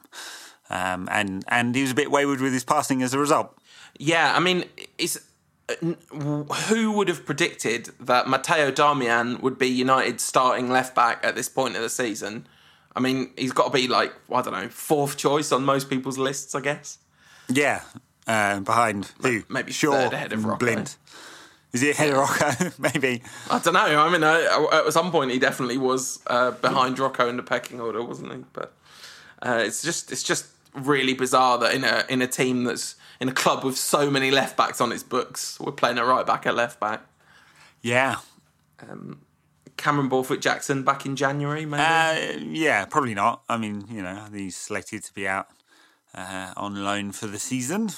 um, 0.70 1.09
and 1.11 1.44
and 1.48 1.74
he 1.74 1.83
was 1.83 1.92
a 1.92 1.96
bit 1.96 2.11
wayward 2.11 2.40
with 2.40 2.53
his 2.53 2.64
passing 2.64 3.03
as 3.03 3.14
a 3.14 3.18
result. 3.18 3.57
Yeah, 3.98 4.35
I 4.37 4.40
mean, 4.40 4.64
it's 4.96 5.18
who 5.81 6.92
would 6.92 7.09
have 7.09 7.27
predicted 7.27 7.90
that 8.01 8.27
Matteo 8.27 8.70
Darmian 8.70 9.40
would 9.40 9.59
be 9.59 9.66
United's 9.68 10.22
starting 10.22 10.70
left 10.70 10.94
back 10.94 11.20
at 11.22 11.35
this 11.35 11.48
point 11.48 11.77
of 11.77 11.83
the 11.83 11.90
season? 11.90 12.46
I 12.98 13.00
mean, 13.00 13.30
he's 13.37 13.52
got 13.52 13.66
to 13.66 13.70
be 13.70 13.87
like 13.87 14.12
I 14.32 14.42
don't 14.42 14.52
know, 14.52 14.68
fourth 14.68 15.16
choice 15.16 15.52
on 15.52 15.64
most 15.64 15.88
people's 15.88 16.18
lists, 16.18 16.56
I 16.56 16.61
guess. 16.61 16.98
Yeah, 17.48 17.82
uh, 18.26 18.58
behind 18.58 19.12
who? 19.22 19.44
maybe 19.48 19.70
Shaw 19.70 19.92
third 19.92 20.12
ahead 20.12 20.32
of 20.32 20.44
Rocco. 20.44 20.66
Blind. 20.66 20.96
Is 21.72 21.80
he 21.82 21.90
ahead 21.90 22.11
of 22.11 22.16
Rocco? 22.16 22.72
Maybe. 22.78 23.22
I 23.50 23.58
don't 23.61 23.74
know. 23.74 23.80
I 24.00 24.11
mean, 24.11 24.24
uh, 24.24 24.84
at 24.87 24.92
some 24.92 25.12
point 25.12 25.30
he 25.30 25.38
definitely 25.38 25.76
was 25.76 26.18
uh, 26.26 26.52
behind 26.52 26.98
Rocco 26.98 27.28
in 27.28 27.37
the 27.37 27.42
pecking 27.42 27.78
order, 27.78 28.02
wasn't 28.02 28.32
he? 28.32 28.44
But 28.52 28.72
uh, 29.42 29.62
it's 29.64 29.82
just 29.82 30.11
it's 30.11 30.24
just 30.24 30.46
really 30.74 31.14
bizarre 31.14 31.58
that 31.58 31.74
in 31.74 31.84
a 31.84 32.04
in 32.08 32.20
a 32.20 32.26
team 32.26 32.64
that's 32.64 32.96
in 33.20 33.28
a 33.28 33.32
club 33.32 33.64
with 33.64 33.76
so 33.76 34.11
many 34.11 34.32
left 34.32 34.56
backs 34.56 34.80
on 34.80 34.90
its 34.90 35.04
books, 35.04 35.61
we're 35.61 35.70
playing 35.70 35.98
a 35.98 36.04
right 36.04 36.26
back 36.26 36.46
at 36.46 36.56
left 36.56 36.80
back. 36.80 37.02
Yeah. 37.80 38.16
Cameron 39.78 40.08
Borthwick 40.08 40.40
Jackson 40.42 40.82
back 40.82 41.06
in 41.06 41.16
January, 41.16 41.64
maybe. 41.64 41.82
Uh, 41.82 42.38
yeah, 42.40 42.84
probably 42.84 43.14
not. 43.14 43.42
I 43.48 43.56
mean, 43.56 43.84
you 43.90 44.02
know, 44.02 44.26
he's 44.32 44.56
selected 44.56 45.02
to 45.04 45.14
be 45.14 45.26
out 45.26 45.48
uh, 46.14 46.52
on 46.56 46.84
loan 46.84 47.12
for 47.12 47.26
the 47.26 47.38
season. 47.38 47.90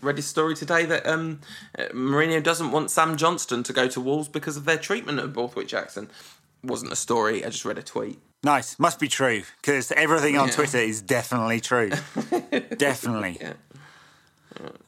read 0.00 0.16
his 0.16 0.26
story 0.26 0.54
today 0.54 0.84
that 0.86 1.06
um, 1.06 1.40
uh, 1.78 1.82
Mourinho 1.92 2.42
doesn't 2.42 2.70
want 2.70 2.90
Sam 2.90 3.16
Johnstone 3.16 3.62
to 3.64 3.72
go 3.72 3.88
to 3.88 4.00
Wolves 4.00 4.28
because 4.28 4.56
of 4.56 4.64
their 4.64 4.78
treatment 4.78 5.18
of 5.18 5.32
Borthwick 5.32 5.68
Jackson. 5.68 6.08
Wasn't 6.62 6.90
a 6.92 6.96
story. 6.96 7.44
I 7.44 7.50
just 7.50 7.64
read 7.64 7.76
a 7.78 7.82
tweet. 7.82 8.18
Nice. 8.42 8.78
Must 8.78 8.98
be 9.00 9.08
true 9.08 9.42
because 9.60 9.90
everything 9.92 10.36
on 10.38 10.48
Yeah. 10.48 10.54
Twitter 10.54 10.78
is 10.78 11.00
definitely 11.02 11.60
true. 11.60 11.90
definitely. 12.78 13.38
Yeah. 13.40 13.54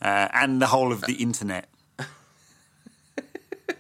Uh, 0.01 0.29
and 0.33 0.61
the 0.63 0.67
whole 0.67 0.93
of 0.93 1.01
the 1.03 1.15
internet. 1.15 1.69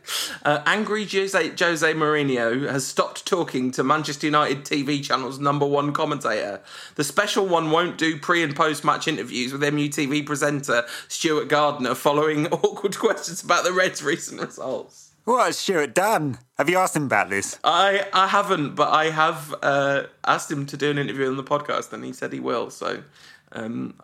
Uh, 0.44 0.62
angry 0.64 1.05
Jose, 1.05 1.49
Jose 1.59 1.94
Mourinho 1.94 2.70
has 2.70 2.87
stopped 2.87 3.27
talking 3.27 3.72
to 3.72 3.83
Manchester 3.83 4.29
United 4.29 4.64
TV 4.64 5.03
channel's 5.03 5.40
number 5.40 5.66
one 5.66 5.92
commentator. 5.92 6.61
The 6.94 7.03
special 7.03 7.46
one 7.46 7.72
won't 7.72 7.99
do 7.99 8.16
pre 8.16 8.44
and 8.44 8.55
post 8.55 8.85
match 8.85 9.09
interviews 9.09 9.53
with 9.53 9.62
MUTV 9.62 10.25
presenter 10.25 10.85
Stewart 11.09 11.49
Gardner 11.49 11.96
following 11.96 12.46
awkward 12.53 12.96
questions 12.96 13.42
about 13.42 13.64
the 13.64 13.72
Reds' 13.72 14.05
recent 14.05 14.40
results. 14.40 15.11
What 15.25 15.46
has 15.46 15.59
Stuart 15.59 15.92
done? 15.92 16.38
Have 16.59 16.70
you 16.70 16.79
asked 16.79 16.94
him 16.94 17.07
about 17.07 17.31
this? 17.31 17.59
I, 17.64 18.07
I 18.12 18.29
haven't, 18.29 18.77
but 18.77 18.90
I 18.90 19.11
have 19.11 19.53
uh, 19.61 20.05
asked 20.25 20.49
him 20.49 20.66
to 20.66 20.77
do 20.77 20.92
an 20.92 20.99
interview 20.99 21.27
on 21.27 21.37
the 21.37 21.42
podcast, 21.42 21.92
and 21.92 22.05
he 22.05 22.12
said 22.12 22.33
he 22.33 22.38
will. 22.38 22.70
So 22.70 23.03
um, 23.51 23.94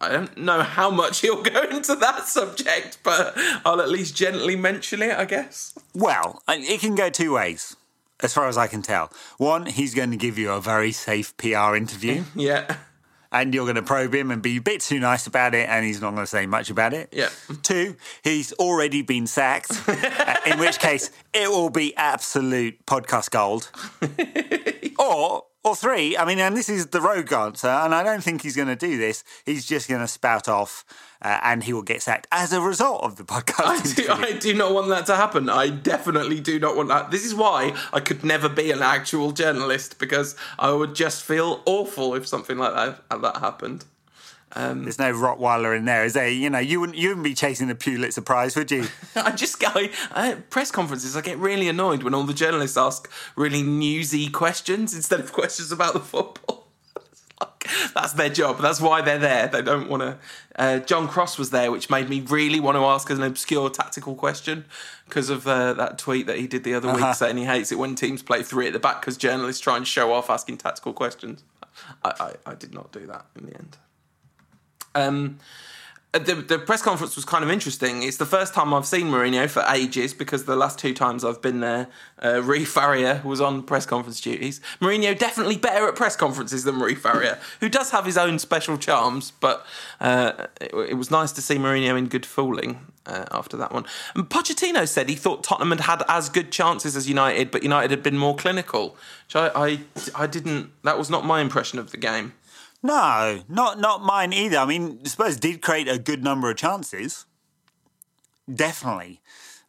I- 0.00 0.08
don't 0.08 0.36
know 0.36 0.62
how 0.62 0.90
much 0.90 1.20
he'll 1.22 1.42
go 1.42 1.62
into 1.62 1.94
that 1.96 2.26
subject, 2.26 2.98
but 3.04 3.34
I'll 3.64 3.80
at 3.80 3.88
least 3.88 4.16
gently 4.16 4.56
mention 4.56 5.02
it, 5.02 5.16
I 5.16 5.24
guess. 5.24 5.72
Well, 5.94 6.42
it 6.48 6.80
can 6.80 6.94
go 6.94 7.10
two 7.10 7.34
ways, 7.34 7.76
as 8.20 8.34
far 8.34 8.48
as 8.48 8.56
I 8.58 8.66
can 8.66 8.82
tell. 8.82 9.12
One, 9.38 9.66
he's 9.66 9.94
going 9.94 10.10
to 10.10 10.16
give 10.16 10.38
you 10.38 10.50
a 10.50 10.60
very 10.60 10.92
safe 10.92 11.36
PR 11.36 11.76
interview, 11.76 12.24
Yeah. 12.34 12.76
and 13.30 13.54
you're 13.54 13.66
going 13.66 13.76
to 13.76 13.82
probe 13.82 14.14
him 14.14 14.30
and 14.30 14.42
be 14.42 14.56
a 14.56 14.60
bit 14.60 14.80
too 14.80 14.98
nice 14.98 15.26
about 15.28 15.54
it, 15.54 15.68
and 15.68 15.84
he's 15.84 16.00
not 16.00 16.10
going 16.10 16.22
to 16.22 16.26
say 16.26 16.46
much 16.46 16.70
about 16.70 16.92
it. 16.94 17.10
Yeah. 17.12 17.28
Two, 17.62 17.94
he's 18.24 18.52
already 18.54 19.02
been 19.02 19.26
sacked, 19.28 19.70
in 20.46 20.58
which 20.58 20.78
case 20.80 21.10
it 21.32 21.48
will 21.50 21.70
be 21.70 21.96
absolute 21.96 22.84
podcast 22.86 23.30
gold. 23.30 23.70
or, 24.98 25.44
or 25.68 25.76
three, 25.76 26.16
I 26.16 26.24
mean, 26.24 26.38
and 26.38 26.56
this 26.56 26.68
is 26.68 26.86
the 26.86 27.00
rogue 27.00 27.32
answer, 27.32 27.68
and 27.68 27.94
I 27.94 28.02
don't 28.02 28.22
think 28.22 28.42
he's 28.42 28.56
going 28.56 28.68
to 28.68 28.76
do 28.76 28.96
this. 28.96 29.22
He's 29.44 29.66
just 29.66 29.88
going 29.88 30.00
to 30.00 30.08
spout 30.08 30.48
off, 30.48 30.84
uh, 31.20 31.38
and 31.42 31.62
he 31.62 31.72
will 31.72 31.82
get 31.82 32.02
sacked 32.02 32.26
as 32.32 32.52
a 32.52 32.60
result 32.60 33.04
of 33.04 33.16
the 33.16 33.24
podcast. 33.24 34.08
I 34.08 34.16
do. 34.16 34.26
I 34.26 34.38
do 34.38 34.54
not 34.54 34.72
want 34.72 34.88
that 34.88 35.06
to 35.06 35.16
happen. 35.16 35.48
I 35.48 35.68
definitely 35.68 36.40
do 36.40 36.58
not 36.58 36.76
want 36.76 36.88
that. 36.88 37.10
This 37.10 37.24
is 37.24 37.34
why 37.34 37.74
I 37.92 38.00
could 38.00 38.24
never 38.24 38.48
be 38.48 38.70
an 38.70 38.82
actual 38.82 39.32
journalist 39.32 39.98
because 39.98 40.36
I 40.58 40.72
would 40.72 40.94
just 40.94 41.22
feel 41.22 41.62
awful 41.66 42.14
if 42.14 42.26
something 42.26 42.56
like 42.56 42.74
that 42.74 43.22
that 43.22 43.36
happened. 43.36 43.84
There's 44.54 44.98
no 44.98 45.12
Rottweiler 45.12 45.76
in 45.76 45.84
there, 45.84 46.04
is 46.04 46.14
there? 46.14 46.28
You 46.28 46.50
know, 46.50 46.58
you 46.58 46.80
wouldn't 46.80 46.98
you 46.98 47.08
wouldn't 47.08 47.24
be 47.24 47.34
chasing 47.34 47.68
the 47.68 47.74
Pulitzer 47.74 48.22
Prize, 48.22 48.56
would 48.56 48.70
you? 48.70 48.86
I 49.16 49.32
just 49.32 49.60
go 49.60 49.68
I, 49.74 49.90
I, 50.12 50.34
press 50.34 50.70
conferences. 50.70 51.16
I 51.16 51.20
get 51.20 51.38
really 51.38 51.68
annoyed 51.68 52.02
when 52.02 52.14
all 52.14 52.24
the 52.24 52.34
journalists 52.34 52.76
ask 52.76 53.10
really 53.36 53.62
newsy 53.62 54.28
questions 54.28 54.94
instead 54.94 55.20
of 55.20 55.32
questions 55.32 55.72
about 55.72 55.92
the 55.92 56.00
football. 56.00 56.64
Like, 57.40 57.70
That's 57.94 58.14
their 58.14 58.30
job. 58.30 58.60
That's 58.60 58.80
why 58.80 59.00
they're 59.00 59.18
there. 59.18 59.46
They 59.46 59.62
don't 59.62 59.88
want 59.88 60.02
to. 60.02 60.18
Uh, 60.56 60.80
John 60.80 61.06
Cross 61.06 61.38
was 61.38 61.50
there, 61.50 61.70
which 61.70 61.88
made 61.88 62.08
me 62.08 62.20
really 62.20 62.58
want 62.58 62.76
to 62.76 62.84
ask 62.84 63.10
an 63.10 63.22
obscure 63.22 63.70
tactical 63.70 64.16
question 64.16 64.64
because 65.04 65.30
of 65.30 65.46
uh, 65.46 65.74
that 65.74 65.98
tweet 65.98 66.26
that 66.26 66.38
he 66.38 66.48
did 66.48 66.64
the 66.64 66.74
other 66.74 66.92
week 66.92 67.14
saying 67.14 67.36
he 67.36 67.44
hates 67.44 67.70
it 67.70 67.78
when 67.78 67.94
teams 67.94 68.24
play 68.24 68.42
three 68.42 68.66
at 68.66 68.72
the 68.72 68.80
back 68.80 69.00
because 69.00 69.16
journalists 69.16 69.60
try 69.60 69.76
and 69.76 69.86
show 69.86 70.12
off 70.12 70.30
asking 70.30 70.56
tactical 70.56 70.92
questions. 70.92 71.44
I, 72.02 72.32
I, 72.46 72.50
I 72.50 72.54
did 72.56 72.74
not 72.74 72.90
do 72.90 73.06
that 73.06 73.26
in 73.36 73.46
the 73.46 73.54
end. 73.54 73.76
Um, 74.94 75.38
the, 76.12 76.34
the 76.36 76.58
press 76.58 76.80
conference 76.80 77.16
was 77.16 77.26
kind 77.26 77.44
of 77.44 77.50
interesting. 77.50 78.02
It's 78.02 78.16
the 78.16 78.26
first 78.26 78.54
time 78.54 78.72
I've 78.72 78.86
seen 78.86 79.08
Mourinho 79.08 79.48
for 79.48 79.62
ages 79.68 80.14
because 80.14 80.44
the 80.44 80.56
last 80.56 80.78
two 80.78 80.94
times 80.94 81.22
I've 81.22 81.42
been 81.42 81.60
there, 81.60 81.88
uh, 82.24 82.42
Rui 82.42 82.64
Faria 82.64 83.20
was 83.24 83.42
on 83.42 83.62
press 83.62 83.84
conference 83.84 84.18
duties. 84.20 84.60
Mourinho 84.80 85.16
definitely 85.18 85.58
better 85.58 85.86
at 85.86 85.96
press 85.96 86.16
conferences 86.16 86.64
than 86.64 86.80
Rui 86.80 86.94
Faria, 86.94 87.38
who 87.60 87.68
does 87.68 87.90
have 87.90 88.06
his 88.06 88.16
own 88.16 88.38
special 88.38 88.78
charms, 88.78 89.32
but 89.32 89.66
uh, 90.00 90.46
it, 90.60 90.72
it 90.90 90.94
was 90.94 91.10
nice 91.10 91.30
to 91.32 91.42
see 91.42 91.56
Mourinho 91.56 91.98
in 91.98 92.06
good 92.06 92.24
fooling 92.24 92.86
uh, 93.04 93.26
after 93.30 93.58
that 93.58 93.72
one. 93.72 93.84
And 94.14 94.30
Pochettino 94.30 94.88
said 94.88 95.10
he 95.10 95.14
thought 95.14 95.44
Tottenham 95.44 95.70
had 95.70 95.80
had 95.80 96.02
as 96.08 96.30
good 96.30 96.50
chances 96.50 96.96
as 96.96 97.06
United, 97.06 97.50
but 97.50 97.62
United 97.62 97.90
had 97.90 98.02
been 98.02 98.16
more 98.16 98.34
clinical, 98.34 98.96
which 99.26 99.36
I, 99.36 99.50
I, 99.54 99.80
I 100.14 100.26
didn't, 100.26 100.70
that 100.84 100.96
was 100.96 101.10
not 101.10 101.26
my 101.26 101.42
impression 101.42 101.78
of 101.78 101.90
the 101.90 101.98
game. 101.98 102.32
No, 102.82 103.42
not 103.48 103.78
not 103.78 104.02
mine 104.02 104.32
either. 104.32 104.58
I 104.58 104.64
mean, 104.64 105.04
Spurs 105.04 105.36
did 105.36 105.62
create 105.62 105.88
a 105.88 105.98
good 105.98 106.22
number 106.22 106.50
of 106.50 106.56
chances. 106.56 107.26
Definitely. 108.52 109.20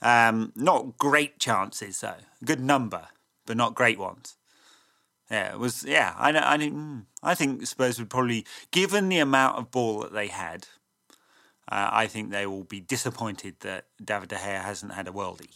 Um, 0.02 0.54
not 0.56 0.98
great 0.98 1.40
chances 1.40 2.00
though. 2.02 2.14
Good 2.46 2.62
number, 2.62 3.08
but 3.46 3.58
not 3.58 3.76
great 3.76 3.98
ones. 4.00 4.36
Yeah, 5.30 5.52
it 5.54 5.60
was. 5.60 5.84
Yeah, 5.84 6.16
I 6.18 6.32
know. 6.32 6.42
I, 6.44 6.58
think- 6.58 6.74
mm, 6.74 7.06
I 7.22 7.36
think 7.36 7.66
Spurs 7.68 8.00
would 8.00 8.10
probably, 8.10 8.46
given 8.72 9.10
the 9.10 9.20
amount 9.20 9.58
of 9.58 9.72
ball 9.72 10.00
that 10.02 10.14
they 10.14 10.28
had, 10.28 10.68
uh, 11.72 11.90
I 11.92 12.08
think 12.08 12.32
they 12.32 12.46
will 12.48 12.64
be 12.64 12.80
disappointed 12.80 13.56
that 13.60 13.86
David 14.04 14.30
De 14.30 14.36
Gea 14.38 14.64
hasn't 14.64 14.94
had 14.94 15.08
a 15.08 15.12
worldie. 15.12 15.50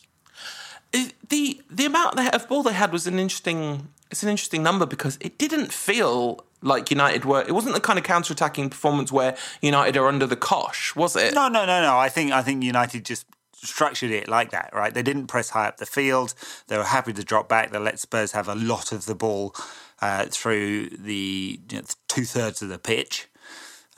The 1.29 1.61
the 1.71 1.85
amount 1.85 2.19
of 2.19 2.47
ball 2.47 2.61
they 2.61 2.73
had 2.73 2.91
was 2.91 3.07
an 3.07 3.17
interesting 3.17 3.87
it's 4.13 4.21
an 4.21 4.29
interesting 4.29 4.61
number 4.61 4.85
because 4.85 5.17
it 5.19 5.39
didn't 5.39 5.73
feel 5.73 6.45
like 6.61 6.91
United 6.91 7.25
were 7.25 7.41
it 7.41 7.51
wasn't 7.51 7.73
the 7.73 7.81
kind 7.81 7.97
of 7.97 8.05
counter 8.05 8.31
attacking 8.31 8.69
performance 8.69 9.11
where 9.11 9.35
United 9.59 9.97
are 9.97 10.07
under 10.07 10.27
the 10.27 10.35
cosh, 10.35 10.95
was 10.95 11.15
it? 11.15 11.33
No, 11.33 11.47
no, 11.47 11.65
no, 11.65 11.81
no. 11.81 11.97
I 11.97 12.09
think 12.09 12.31
I 12.31 12.43
think 12.43 12.63
United 12.63 13.05
just 13.05 13.25
structured 13.55 14.11
it 14.11 14.27
like 14.27 14.51
that, 14.51 14.69
right? 14.71 14.93
They 14.93 15.01
didn't 15.01 15.27
press 15.27 15.49
high 15.49 15.67
up 15.67 15.77
the 15.77 15.87
field. 15.87 16.35
They 16.67 16.77
were 16.77 16.83
happy 16.83 17.11
to 17.13 17.23
drop 17.23 17.49
back. 17.49 17.71
They 17.71 17.79
let 17.79 17.97
Spurs 17.97 18.33
have 18.33 18.47
a 18.47 18.53
lot 18.53 18.91
of 18.91 19.07
the 19.07 19.15
ball 19.15 19.55
uh, 19.99 20.25
through 20.29 20.89
the 20.89 21.59
you 21.71 21.77
know, 21.77 21.83
two 22.07 22.25
thirds 22.25 22.61
of 22.61 22.69
the 22.69 22.77
pitch. 22.77 23.27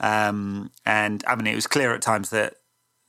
Um, 0.00 0.70
and 0.86 1.22
I 1.26 1.34
mean, 1.34 1.46
it 1.46 1.54
was 1.54 1.66
clear 1.66 1.94
at 1.94 2.00
times 2.00 2.30
that 2.30 2.54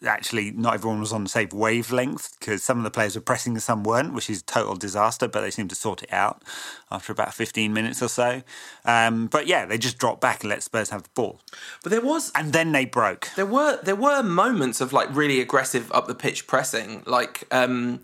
actually 0.05 0.51
not 0.51 0.73
everyone 0.75 0.99
was 0.99 1.11
on 1.11 1.23
the 1.23 1.29
same 1.29 1.49
wavelength 1.53 2.37
because 2.39 2.63
some 2.63 2.77
of 2.77 2.83
the 2.83 2.91
players 2.91 3.15
were 3.15 3.21
pressing 3.21 3.53
and 3.53 3.63
some 3.63 3.83
weren't, 3.83 4.13
which 4.13 4.29
is 4.29 4.41
a 4.41 4.45
total 4.45 4.75
disaster. 4.75 5.27
But 5.27 5.41
they 5.41 5.51
seemed 5.51 5.69
to 5.69 5.75
sort 5.75 6.03
it 6.03 6.13
out 6.13 6.43
after 6.91 7.11
about 7.11 7.33
15 7.33 7.73
minutes 7.73 8.01
or 8.01 8.07
so. 8.07 8.41
Um, 8.85 9.27
but 9.27 9.47
yeah, 9.47 9.65
they 9.65 9.77
just 9.77 9.97
dropped 9.97 10.21
back 10.21 10.41
and 10.41 10.49
let 10.49 10.63
Spurs 10.63 10.89
have 10.89 11.03
the 11.03 11.09
ball, 11.13 11.41
But 11.83 11.91
there 11.91 12.01
was 12.01 12.31
and 12.35 12.53
then 12.53 12.71
they 12.71 12.85
broke. 12.85 13.29
there 13.35 13.45
were 13.45 13.79
there 13.83 13.95
were 13.95 14.23
moments 14.23 14.81
of 14.81 14.93
like 14.93 15.13
really 15.15 15.41
aggressive 15.41 15.91
up 15.91 16.07
the 16.07 16.15
pitch 16.15 16.47
pressing, 16.47 17.03
like 17.05 17.45
um, 17.51 18.01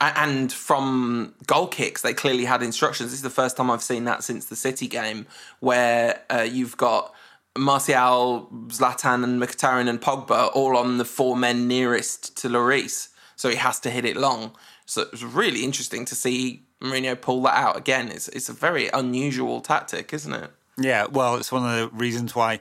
and 0.00 0.52
from 0.52 1.34
goal 1.46 1.66
kicks 1.66 2.02
they 2.02 2.12
clearly 2.12 2.44
had 2.44 2.62
instructions. 2.62 3.10
This 3.10 3.18
is 3.18 3.22
the 3.22 3.30
first 3.30 3.56
time 3.56 3.70
I've 3.70 3.82
seen 3.82 4.04
that 4.04 4.24
since 4.24 4.46
the 4.46 4.56
City 4.56 4.88
game, 4.88 5.26
where 5.60 6.22
uh, 6.28 6.42
you've 6.42 6.76
got 6.76 7.13
Martial, 7.56 8.48
Zlatan, 8.66 9.22
and 9.22 9.40
Mkhitaryan 9.40 9.88
and 9.88 10.00
Pogba 10.00 10.50
all 10.54 10.76
on 10.76 10.98
the 10.98 11.04
four 11.04 11.36
men 11.36 11.68
nearest 11.68 12.36
to 12.38 12.48
Lloris, 12.48 13.08
so 13.36 13.48
he 13.48 13.56
has 13.56 13.78
to 13.80 13.90
hit 13.90 14.04
it 14.04 14.16
long. 14.16 14.56
So 14.86 15.02
it 15.02 15.12
was 15.12 15.24
really 15.24 15.64
interesting 15.64 16.04
to 16.06 16.14
see 16.14 16.64
Mourinho 16.80 17.20
pull 17.20 17.42
that 17.42 17.56
out 17.56 17.76
again. 17.76 18.08
It's 18.08 18.28
it's 18.28 18.48
a 18.48 18.52
very 18.52 18.88
unusual 18.88 19.60
tactic, 19.60 20.12
isn't 20.12 20.32
it? 20.32 20.50
Yeah, 20.76 21.06
well, 21.06 21.36
it's 21.36 21.52
one 21.52 21.64
of 21.64 21.90
the 21.90 21.96
reasons 21.96 22.34
why 22.34 22.60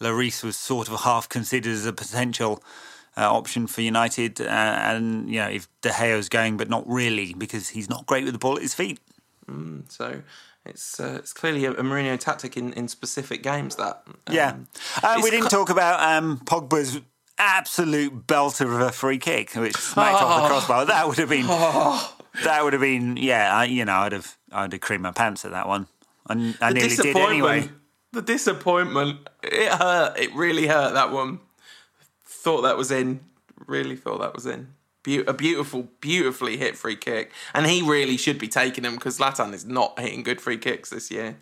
Lloris 0.00 0.42
was 0.42 0.56
sort 0.56 0.88
of 0.88 1.00
half 1.00 1.28
considered 1.28 1.72
as 1.72 1.84
a 1.84 1.92
potential 1.92 2.62
uh, 3.16 3.30
option 3.30 3.66
for 3.66 3.82
United, 3.82 4.40
uh, 4.40 4.44
and 4.44 5.28
you 5.28 5.40
know 5.40 5.48
if 5.48 5.68
De 5.82 5.90
Gea's 5.90 6.28
going, 6.28 6.56
but 6.56 6.70
not 6.70 6.88
really 6.88 7.34
because 7.34 7.68
he's 7.68 7.90
not 7.90 8.06
great 8.06 8.24
with 8.24 8.32
the 8.32 8.38
ball 8.38 8.56
at 8.56 8.62
his 8.62 8.74
feet. 8.74 8.98
So 9.88 10.22
it's 10.64 11.00
uh, 11.00 11.16
it's 11.18 11.32
clearly 11.32 11.64
a, 11.64 11.72
a 11.72 11.82
Mourinho 11.82 12.18
tactic 12.18 12.56
in, 12.56 12.72
in 12.74 12.88
specific 12.88 13.42
games. 13.42 13.76
That 13.76 14.02
um, 14.06 14.16
Yeah, 14.30 14.56
uh, 15.02 15.20
we 15.22 15.30
didn't 15.30 15.48
talk 15.48 15.70
about 15.70 16.00
um, 16.00 16.38
Pogba's 16.44 17.00
absolute 17.38 18.26
belter 18.26 18.66
of 18.66 18.80
a 18.80 18.92
free 18.92 19.18
kick, 19.18 19.52
which 19.54 19.76
smacked 19.76 20.22
off 20.22 20.42
the 20.42 20.48
crossbar. 20.48 20.86
That 20.86 21.08
would 21.08 21.18
have 21.18 21.28
been 21.28 21.46
that 22.44 22.62
would 22.62 22.74
have 22.74 22.82
been 22.82 23.16
yeah. 23.16 23.54
I, 23.54 23.64
you 23.64 23.84
know, 23.84 23.94
I'd 23.94 24.12
have 24.12 24.36
I'd 24.52 24.72
have 24.72 24.80
creamed 24.80 25.02
my 25.02 25.12
pants 25.12 25.44
at 25.44 25.52
that 25.52 25.66
one. 25.66 25.86
I, 26.26 26.54
I 26.60 26.72
nearly 26.72 26.96
did 26.96 27.16
anyway. 27.16 27.70
The 28.12 28.22
disappointment. 28.22 29.28
It 29.42 29.72
hurt. 29.72 30.18
It 30.18 30.34
really 30.34 30.66
hurt. 30.66 30.94
That 30.94 31.10
one. 31.10 31.40
Thought 32.26 32.62
that 32.62 32.76
was 32.76 32.90
in. 32.90 33.20
Really 33.66 33.96
thought 33.96 34.20
that 34.20 34.34
was 34.34 34.46
in. 34.46 34.74
Beau- 35.04 35.24
a 35.26 35.32
beautiful, 35.32 35.88
beautifully 36.00 36.56
hit 36.56 36.76
free 36.76 36.96
kick, 36.96 37.32
and 37.54 37.66
he 37.66 37.82
really 37.82 38.16
should 38.16 38.38
be 38.38 38.48
taking 38.48 38.82
them 38.84 38.94
because 38.94 39.18
Zlatan 39.18 39.52
is 39.54 39.64
not 39.64 39.98
hitting 39.98 40.22
good 40.22 40.40
free 40.40 40.58
kicks 40.58 40.90
this 40.90 41.10
year. 41.10 41.38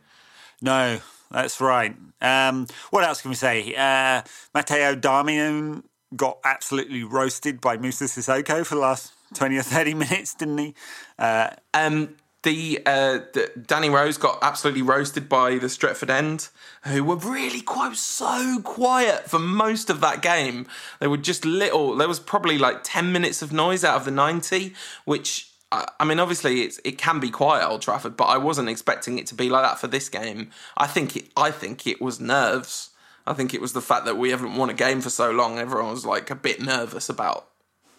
No, 0.60 0.98
that's 1.30 1.60
right. 1.60 1.94
Um, 2.20 2.66
what 2.90 3.04
else 3.04 3.20
can 3.22 3.30
we 3.30 3.34
say? 3.36 3.74
Uh, 3.74 4.22
Matteo 4.54 4.94
Darmian 4.94 5.82
got 6.16 6.38
absolutely 6.44 7.04
roasted 7.04 7.60
by 7.60 7.76
Moussa 7.76 8.04
Sissoko 8.04 8.64
for 8.64 8.74
the 8.76 8.80
last 8.80 9.12
20 9.34 9.56
or 9.58 9.62
30 9.62 9.94
minutes, 10.04 10.34
didn't 10.34 10.58
he? 10.58 10.74
Uh, 11.18 11.50
Um, 11.74 12.16
the, 12.42 12.80
uh, 12.86 13.18
the 13.32 13.50
Danny 13.66 13.90
Rose 13.90 14.16
got 14.16 14.38
absolutely 14.42 14.82
roasted 14.82 15.28
by 15.28 15.58
the 15.58 15.66
Stretford 15.66 16.10
End, 16.10 16.48
who 16.84 17.02
were 17.02 17.16
really 17.16 17.60
quite 17.60 17.96
so 17.96 18.60
quiet 18.62 19.28
for 19.28 19.38
most 19.38 19.90
of 19.90 20.00
that 20.00 20.22
game. 20.22 20.66
They 21.00 21.08
were 21.08 21.16
just 21.16 21.44
little. 21.44 21.96
There 21.96 22.08
was 22.08 22.20
probably 22.20 22.56
like 22.56 22.84
ten 22.84 23.12
minutes 23.12 23.42
of 23.42 23.52
noise 23.52 23.84
out 23.84 23.96
of 23.96 24.04
the 24.04 24.10
ninety, 24.10 24.74
which 25.04 25.50
I 25.72 25.88
I 26.00 26.04
mean, 26.04 26.20
obviously 26.20 26.62
it 26.84 26.96
can 26.98 27.20
be 27.20 27.30
quiet 27.30 27.68
Old 27.68 27.82
Trafford, 27.82 28.16
but 28.16 28.26
I 28.26 28.38
wasn't 28.38 28.68
expecting 28.68 29.18
it 29.18 29.26
to 29.28 29.34
be 29.34 29.50
like 29.50 29.64
that 29.64 29.78
for 29.78 29.88
this 29.88 30.08
game. 30.08 30.50
I 30.76 30.86
think 30.86 31.16
it, 31.16 31.28
I 31.36 31.50
think 31.50 31.86
it 31.86 32.00
was 32.00 32.20
nerves. 32.20 32.90
I 33.26 33.34
think 33.34 33.52
it 33.52 33.60
was 33.60 33.74
the 33.74 33.82
fact 33.82 34.06
that 34.06 34.16
we 34.16 34.30
haven't 34.30 34.56
won 34.56 34.70
a 34.70 34.74
game 34.74 35.00
for 35.00 35.10
so 35.10 35.30
long. 35.30 35.58
Everyone 35.58 35.90
was 35.90 36.06
like 36.06 36.30
a 36.30 36.34
bit 36.34 36.62
nervous 36.62 37.08
about 37.08 37.48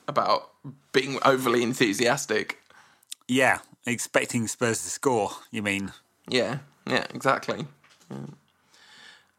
about 0.07 0.49
being 0.91 1.19
overly 1.23 1.61
enthusiastic. 1.61 2.57
yeah, 3.27 3.59
expecting 3.85 4.47
Spurs 4.47 4.83
to 4.83 4.89
score, 4.89 5.31
you 5.51 5.61
mean? 5.61 5.91
Yeah, 6.27 6.59
yeah, 6.87 7.05
exactly. 7.13 7.65
Yeah. 8.11 8.17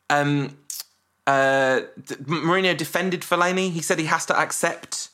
Um, 0.09 0.57
uh, 1.26 1.82
Mourinho 2.24 2.76
defended 2.76 3.20
Fellaini. 3.20 3.70
He 3.70 3.80
said 3.80 3.99
he 3.99 4.07
has 4.07 4.26
to 4.26 4.38
accept 4.38 5.11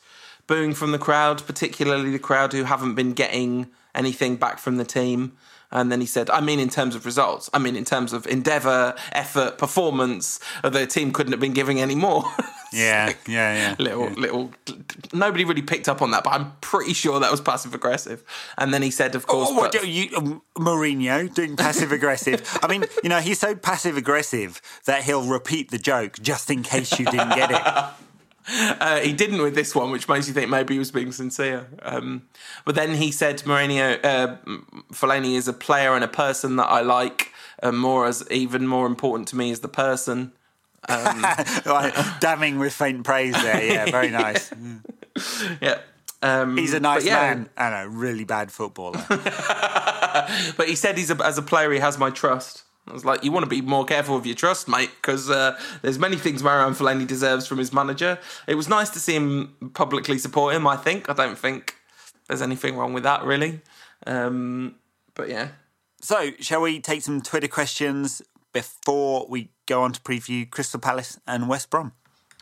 booing 0.47 0.73
from 0.73 0.91
the 0.91 0.97
crowd, 0.97 1.45
particularly 1.45 2.11
the 2.11 2.19
crowd 2.19 2.53
who 2.53 2.63
haven't 2.63 2.95
been 2.95 3.13
getting 3.13 3.67
anything 3.93 4.37
back 4.37 4.59
from 4.59 4.77
the 4.77 4.85
team. 4.85 5.37
And 5.71 5.91
then 5.91 5.99
he 5.99 6.07
said, 6.07 6.29
I 6.29 6.39
mean, 6.41 6.59
in 6.59 6.69
terms 6.69 6.95
of 6.95 7.05
results, 7.05 7.49
I 7.53 7.59
mean, 7.59 7.75
in 7.75 7.83
terms 7.83 8.13
of 8.13 8.25
endeavour, 8.27 8.95
effort, 9.11 9.57
performance, 9.57 10.39
the 10.63 10.87
team 10.87 11.11
couldn't 11.11 11.33
have 11.33 11.41
been 11.41 11.53
giving 11.53 11.79
any 11.81 11.95
more. 11.95 12.23
Yeah, 12.73 13.13
yeah, 13.25 13.55
yeah. 13.55 13.75
little, 13.79 14.09
little. 14.09 14.51
Nobody 15.13 15.45
really 15.45 15.61
picked 15.61 15.87
up 15.87 16.01
on 16.01 16.11
that, 16.11 16.25
but 16.25 16.33
I'm 16.33 16.51
pretty 16.59 16.91
sure 16.93 17.17
that 17.21 17.31
was 17.31 17.39
passive 17.39 17.73
aggressive. 17.73 18.25
And 18.57 18.73
then 18.73 18.81
he 18.81 18.91
said, 18.91 19.15
of 19.15 19.25
course, 19.25 19.47
Oh, 19.49 19.55
what, 19.55 19.71
but- 19.71 19.87
you, 19.87 20.09
um, 20.17 20.41
Mourinho 20.57 21.33
doing 21.33 21.55
passive 21.55 21.93
aggressive. 21.93 22.41
I 22.61 22.67
mean, 22.67 22.83
you 23.03 23.09
know, 23.09 23.19
he's 23.21 23.39
so 23.39 23.55
passive 23.55 23.95
aggressive 23.95 24.61
that 24.83 25.03
he'll 25.03 25.25
repeat 25.25 25.71
the 25.71 25.77
joke 25.77 26.17
just 26.21 26.51
in 26.51 26.61
case 26.61 26.99
you 26.99 27.05
didn't 27.05 27.35
get 27.35 27.51
it. 27.51 27.61
Uh, 28.79 28.99
he 28.99 29.11
didn't 29.11 29.41
with 29.41 29.55
this 29.55 29.75
one, 29.75 29.91
which 29.91 30.07
makes 30.07 30.27
you 30.27 30.33
think 30.33 30.49
maybe 30.49 30.75
he 30.75 30.79
was 30.79 30.91
being 30.91 31.11
sincere. 31.11 31.67
Um, 31.81 32.27
but 32.63 32.75
then 32.75 32.95
he 32.95 33.11
said 33.11 33.39
Mourinho, 33.39 33.99
uh, 34.03 34.37
Fellaini 34.93 35.35
is 35.35 35.47
a 35.47 35.53
player 35.53 35.93
and 35.93 36.03
a 36.03 36.07
person 36.07 36.55
that 36.55 36.65
I 36.67 36.81
like. 36.81 37.33
Uh, 37.61 37.71
more 37.71 38.05
as 38.05 38.23
even 38.31 38.67
more 38.67 38.85
important 38.85 39.27
to 39.29 39.35
me 39.35 39.51
is 39.51 39.59
the 39.59 39.67
person. 39.67 40.31
Right, 40.89 41.93
damning 42.21 42.59
with 42.59 42.71
faint 42.71 43.03
praise 43.03 43.33
there. 43.33 43.61
Yeah, 43.61 43.85
very 43.91 44.09
nice. 44.09 44.53
Yeah. 45.59 45.79
Um, 46.21 46.55
He's 46.55 46.73
a 46.73 46.79
nice 46.79 47.05
yeah, 47.05 47.15
man 47.15 47.49
and 47.57 47.75
a 47.75 47.89
really 47.89 48.23
bad 48.23 48.51
footballer. 48.51 49.03
But 49.09 50.67
he 50.67 50.75
said 50.75 50.97
he's 50.97 51.11
a, 51.11 51.25
as 51.25 51.37
a 51.37 51.41
player 51.41 51.71
he 51.71 51.79
has 51.79 51.97
my 51.97 52.09
trust. 52.09 52.63
I 52.87 52.93
was 52.93 53.03
like, 53.05 53.23
you 53.23 53.31
want 53.31 53.43
to 53.43 53.49
be 53.49 53.61
more 53.61 53.85
careful 53.85 54.15
with 54.15 54.25
your 54.25 54.35
trust, 54.35 54.67
mate, 54.67 54.89
because 55.01 55.29
uh, 55.29 55.59
there's 55.81 55.99
many 55.99 56.15
things 56.15 56.41
Marouane 56.41 56.75
Fellaini 56.75 57.05
deserves 57.05 57.45
from 57.45 57.57
his 57.57 57.73
manager. 57.73 58.17
It 58.47 58.55
was 58.55 58.69
nice 58.69 58.89
to 58.91 58.99
see 58.99 59.15
him 59.15 59.55
publicly 59.73 60.17
support 60.17 60.55
him. 60.55 60.65
I 60.67 60.77
think. 60.77 61.09
I 61.09 61.13
don't 61.13 61.37
think 61.37 61.75
there's 62.27 62.41
anything 62.41 62.77
wrong 62.77 62.93
with 62.93 63.03
that, 63.03 63.23
really. 63.23 63.61
Um, 64.05 64.75
but 65.15 65.29
yeah, 65.29 65.49
So, 66.01 66.31
shall 66.39 66.61
we 66.61 66.79
take 66.79 67.01
some 67.01 67.21
Twitter 67.21 67.47
questions 67.47 68.21
before 68.53 69.25
we 69.29 69.49
go 69.65 69.81
on 69.81 69.91
to 69.93 70.01
preview 70.01 70.49
Crystal 70.49 70.79
Palace 70.79 71.19
and 71.27 71.49
West 71.49 71.69
Brom? 71.69 71.93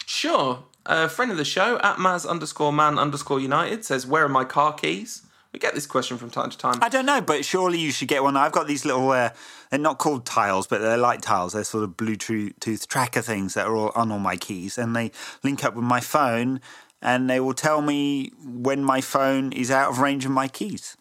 Sure. 0.06 0.64
A 0.86 1.10
friend 1.10 1.32
of 1.32 1.38
the 1.38 1.46
show, 1.46 1.80
at 1.80 1.98
Maz 1.98 2.28
underscore 2.28 2.72
man 2.72 3.00
underscore 3.00 3.40
United, 3.40 3.84
says, 3.86 4.06
Where 4.06 4.26
are 4.26 4.30
my 4.30 4.44
car 4.44 4.74
keys? 4.74 5.24
We 5.56 5.60
get 5.60 5.74
this 5.74 5.88
question 5.88 6.18
from 6.18 6.32
time 6.32 6.50
to 6.50 6.58
time. 6.58 6.80
I 6.82 6.90
don't 6.90 7.06
know, 7.06 7.22
but 7.22 7.46
surely 7.46 7.80
you 7.80 7.94
should 7.94 8.10
get 8.10 8.22
one. 8.24 8.36
I've 8.36 8.52
got 8.52 8.68
these 8.68 8.84
little, 8.84 9.10
uh, 9.12 9.30
they're 9.70 9.80
not 9.80 10.00
called 10.00 10.26
tiles, 10.26 10.68
but 10.68 10.82
they're 10.82 10.98
like 10.98 11.22
tiles. 11.22 11.54
They're 11.54 11.64
sort 11.64 11.86
of 11.86 11.92
Bluetooth 11.92 12.88
tracker 12.88 13.22
things 13.22 13.54
that 13.54 13.66
are 13.66 13.74
all 13.74 13.94
on 13.96 14.12
all 14.12 14.20
my 14.20 14.36
keys, 14.36 14.78
and 14.78 14.94
they 14.94 15.14
link 15.44 15.64
up 15.64 15.74
with 15.74 15.86
my 15.86 16.02
phone, 16.02 16.60
and 17.02 17.30
they 17.30 17.40
will 17.40 17.54
tell 17.54 17.82
me 17.82 18.34
when 18.44 18.84
my 18.84 19.00
phone 19.00 19.54
is 19.54 19.72
out 19.72 19.92
of 19.92 20.00
range 20.00 20.26
of 20.26 20.32
my 20.32 20.50
keys. 20.50 20.98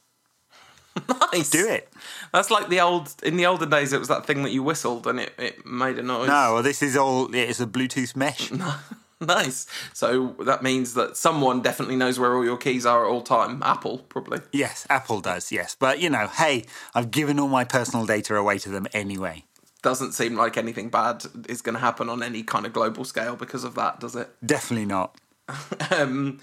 nice. 1.32 1.50
Do 1.50 1.68
it. 1.68 1.92
That's 2.32 2.52
like 2.52 2.68
the 2.68 2.80
old, 2.80 3.12
in 3.24 3.36
the 3.36 3.46
olden 3.46 3.70
days, 3.70 3.92
it 3.92 3.98
was 3.98 4.06
that 4.06 4.24
thing 4.24 4.44
that 4.44 4.52
you 4.52 4.62
whistled 4.62 5.08
and 5.08 5.18
it, 5.18 5.34
it 5.36 5.66
made 5.66 5.98
a 5.98 6.02
noise. 6.02 6.28
No, 6.28 6.54
well, 6.54 6.62
this 6.62 6.80
is 6.80 6.96
all, 6.96 7.34
it's 7.34 7.58
a 7.58 7.66
Bluetooth 7.66 8.14
mesh. 8.14 8.52
Nice. 9.34 9.66
So 9.92 10.36
that 10.40 10.62
means 10.62 10.94
that 10.94 11.16
someone 11.16 11.62
definitely 11.62 11.96
knows 11.96 12.18
where 12.18 12.34
all 12.36 12.44
your 12.44 12.56
keys 12.56 12.84
are 12.86 13.04
at 13.04 13.10
all 13.10 13.22
time. 13.22 13.62
Apple, 13.62 13.98
probably. 14.08 14.40
Yes, 14.52 14.86
Apple 14.90 15.20
does, 15.20 15.50
yes. 15.50 15.74
But, 15.78 16.00
you 16.00 16.10
know, 16.10 16.28
hey, 16.28 16.64
I've 16.94 17.10
given 17.10 17.40
all 17.40 17.48
my 17.48 17.64
personal 17.64 18.06
data 18.06 18.36
away 18.36 18.58
to 18.58 18.68
them 18.68 18.86
anyway. 18.92 19.44
Doesn't 19.82 20.12
seem 20.12 20.36
like 20.36 20.56
anything 20.56 20.88
bad 20.88 21.24
is 21.48 21.62
going 21.62 21.74
to 21.74 21.80
happen 21.80 22.08
on 22.08 22.22
any 22.22 22.42
kind 22.42 22.64
of 22.66 22.72
global 22.72 23.04
scale 23.04 23.36
because 23.36 23.64
of 23.64 23.74
that, 23.74 24.00
does 24.00 24.14
it? 24.14 24.30
Definitely 24.44 24.86
not. 24.86 25.16
Um, 25.90 26.40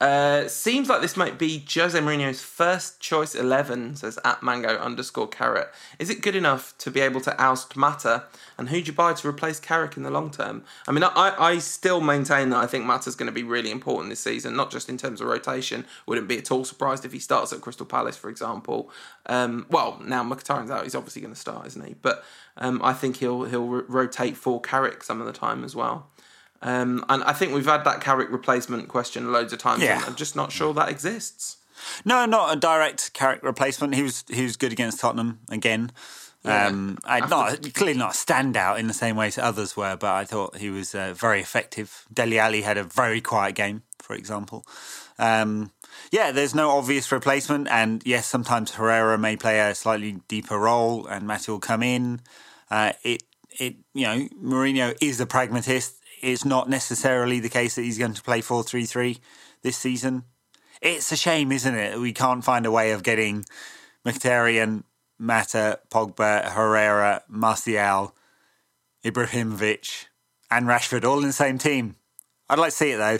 Uh, 0.00 0.46
seems 0.46 0.88
like 0.88 1.00
this 1.00 1.16
might 1.16 1.38
be 1.38 1.64
Jose 1.74 1.98
Mourinho's 1.98 2.40
first 2.40 3.00
choice 3.00 3.34
11, 3.34 3.96
says 3.96 4.16
at 4.24 4.44
mango 4.44 4.78
underscore 4.78 5.26
carrot. 5.26 5.70
Is 5.98 6.08
it 6.08 6.22
good 6.22 6.36
enough 6.36 6.76
to 6.78 6.90
be 6.92 7.00
able 7.00 7.20
to 7.22 7.40
oust 7.42 7.76
Mata? 7.76 8.24
And 8.56 8.68
who'd 8.68 8.86
you 8.86 8.92
buy 8.92 9.12
to 9.12 9.28
replace 9.28 9.58
Carrick 9.58 9.96
in 9.96 10.04
the 10.04 10.10
long 10.10 10.30
term? 10.30 10.62
I 10.86 10.92
mean, 10.92 11.02
I, 11.02 11.34
I 11.36 11.58
still 11.58 12.00
maintain 12.00 12.50
that 12.50 12.58
I 12.58 12.66
think 12.66 12.84
Mata's 12.84 13.16
going 13.16 13.26
to 13.26 13.32
be 13.32 13.42
really 13.42 13.72
important 13.72 14.10
this 14.10 14.20
season, 14.20 14.54
not 14.54 14.70
just 14.70 14.88
in 14.88 14.98
terms 14.98 15.20
of 15.20 15.26
rotation. 15.26 15.84
Wouldn't 16.06 16.28
be 16.28 16.38
at 16.38 16.52
all 16.52 16.64
surprised 16.64 17.04
if 17.04 17.12
he 17.12 17.18
starts 17.18 17.52
at 17.52 17.60
Crystal 17.60 17.86
Palace, 17.86 18.16
for 18.16 18.30
example. 18.30 18.90
Um, 19.26 19.66
well, 19.68 20.00
now 20.04 20.22
Mkhitaryan's 20.22 20.70
out, 20.70 20.84
he's 20.84 20.94
obviously 20.94 21.22
going 21.22 21.34
to 21.34 21.40
start, 21.40 21.66
isn't 21.66 21.84
he? 21.84 21.94
But 22.00 22.24
um, 22.56 22.80
I 22.84 22.92
think 22.92 23.16
he'll 23.16 23.44
he'll 23.44 23.66
rotate 23.66 24.36
for 24.36 24.60
Carrick 24.60 25.02
some 25.02 25.20
of 25.20 25.26
the 25.26 25.32
time 25.32 25.64
as 25.64 25.74
well. 25.74 26.08
Um, 26.60 27.04
and 27.08 27.22
I 27.24 27.32
think 27.32 27.54
we've 27.54 27.66
had 27.66 27.84
that 27.84 28.00
Carrick 28.00 28.30
replacement 28.30 28.88
question 28.88 29.32
loads 29.32 29.52
of 29.52 29.58
times. 29.58 29.82
Yeah. 29.82 30.02
I'm 30.06 30.16
just 30.16 30.34
not 30.34 30.50
sure 30.52 30.74
that 30.74 30.88
exists. 30.88 31.58
No, 32.04 32.26
not 32.26 32.56
a 32.56 32.58
direct 32.58 33.12
Carrick 33.12 33.42
replacement. 33.42 33.94
He 33.94 34.02
was 34.02 34.24
he 34.28 34.42
was 34.42 34.56
good 34.56 34.72
against 34.72 35.00
Tottenham 35.00 35.40
again. 35.48 35.92
Yeah. 36.44 36.66
Um, 36.66 36.98
I, 37.04 37.20
not 37.26 37.74
clearly 37.74 37.98
not 37.98 38.14
a 38.14 38.16
standout 38.16 38.78
in 38.78 38.86
the 38.86 38.94
same 38.94 39.16
way 39.16 39.26
as 39.26 39.38
others 39.38 39.76
were, 39.76 39.96
but 39.96 40.12
I 40.12 40.24
thought 40.24 40.56
he 40.56 40.70
was 40.70 40.94
uh, 40.94 41.14
very 41.14 41.40
effective. 41.40 42.06
Dele 42.12 42.38
Alli 42.38 42.62
had 42.62 42.78
a 42.78 42.84
very 42.84 43.20
quiet 43.20 43.54
game, 43.54 43.82
for 43.98 44.14
example. 44.14 44.64
Um, 45.18 45.72
yeah, 46.12 46.30
there's 46.30 46.54
no 46.54 46.70
obvious 46.70 47.10
replacement, 47.10 47.68
and 47.68 48.02
yes, 48.06 48.26
sometimes 48.26 48.72
Herrera 48.72 49.18
may 49.18 49.36
play 49.36 49.58
a 49.58 49.74
slightly 49.74 50.20
deeper 50.28 50.58
role, 50.58 51.06
and 51.06 51.26
Mata 51.26 51.50
will 51.50 51.58
come 51.58 51.82
in. 51.82 52.20
Uh, 52.70 52.92
it 53.02 53.24
it 53.58 53.76
you 53.94 54.06
know 54.06 54.28
Mourinho 54.42 54.96
is 55.00 55.20
a 55.20 55.26
pragmatist. 55.26 55.97
It's 56.20 56.44
not 56.44 56.68
necessarily 56.68 57.40
the 57.40 57.48
case 57.48 57.74
that 57.74 57.82
he's 57.82 57.98
going 57.98 58.14
to 58.14 58.22
play 58.22 58.40
four 58.40 58.62
three 58.62 58.86
three 58.86 59.18
this 59.62 59.76
season. 59.76 60.24
It's 60.80 61.10
a 61.10 61.16
shame, 61.16 61.50
isn't 61.50 61.74
it? 61.74 61.98
We 61.98 62.12
can't 62.12 62.44
find 62.44 62.64
a 62.64 62.70
way 62.70 62.92
of 62.92 63.02
getting 63.02 63.44
Mkhitaryan, 64.06 64.84
Mata, 65.18 65.80
Pogba, 65.90 66.52
Herrera, 66.52 67.22
Martial, 67.28 68.14
Ibrahimovic, 69.04 70.06
and 70.50 70.66
Rashford 70.66 71.04
all 71.04 71.18
in 71.18 71.26
the 71.26 71.32
same 71.32 71.58
team. 71.58 71.96
I'd 72.48 72.58
like 72.58 72.70
to 72.70 72.76
see 72.76 72.92
it 72.92 72.98
though, 72.98 73.18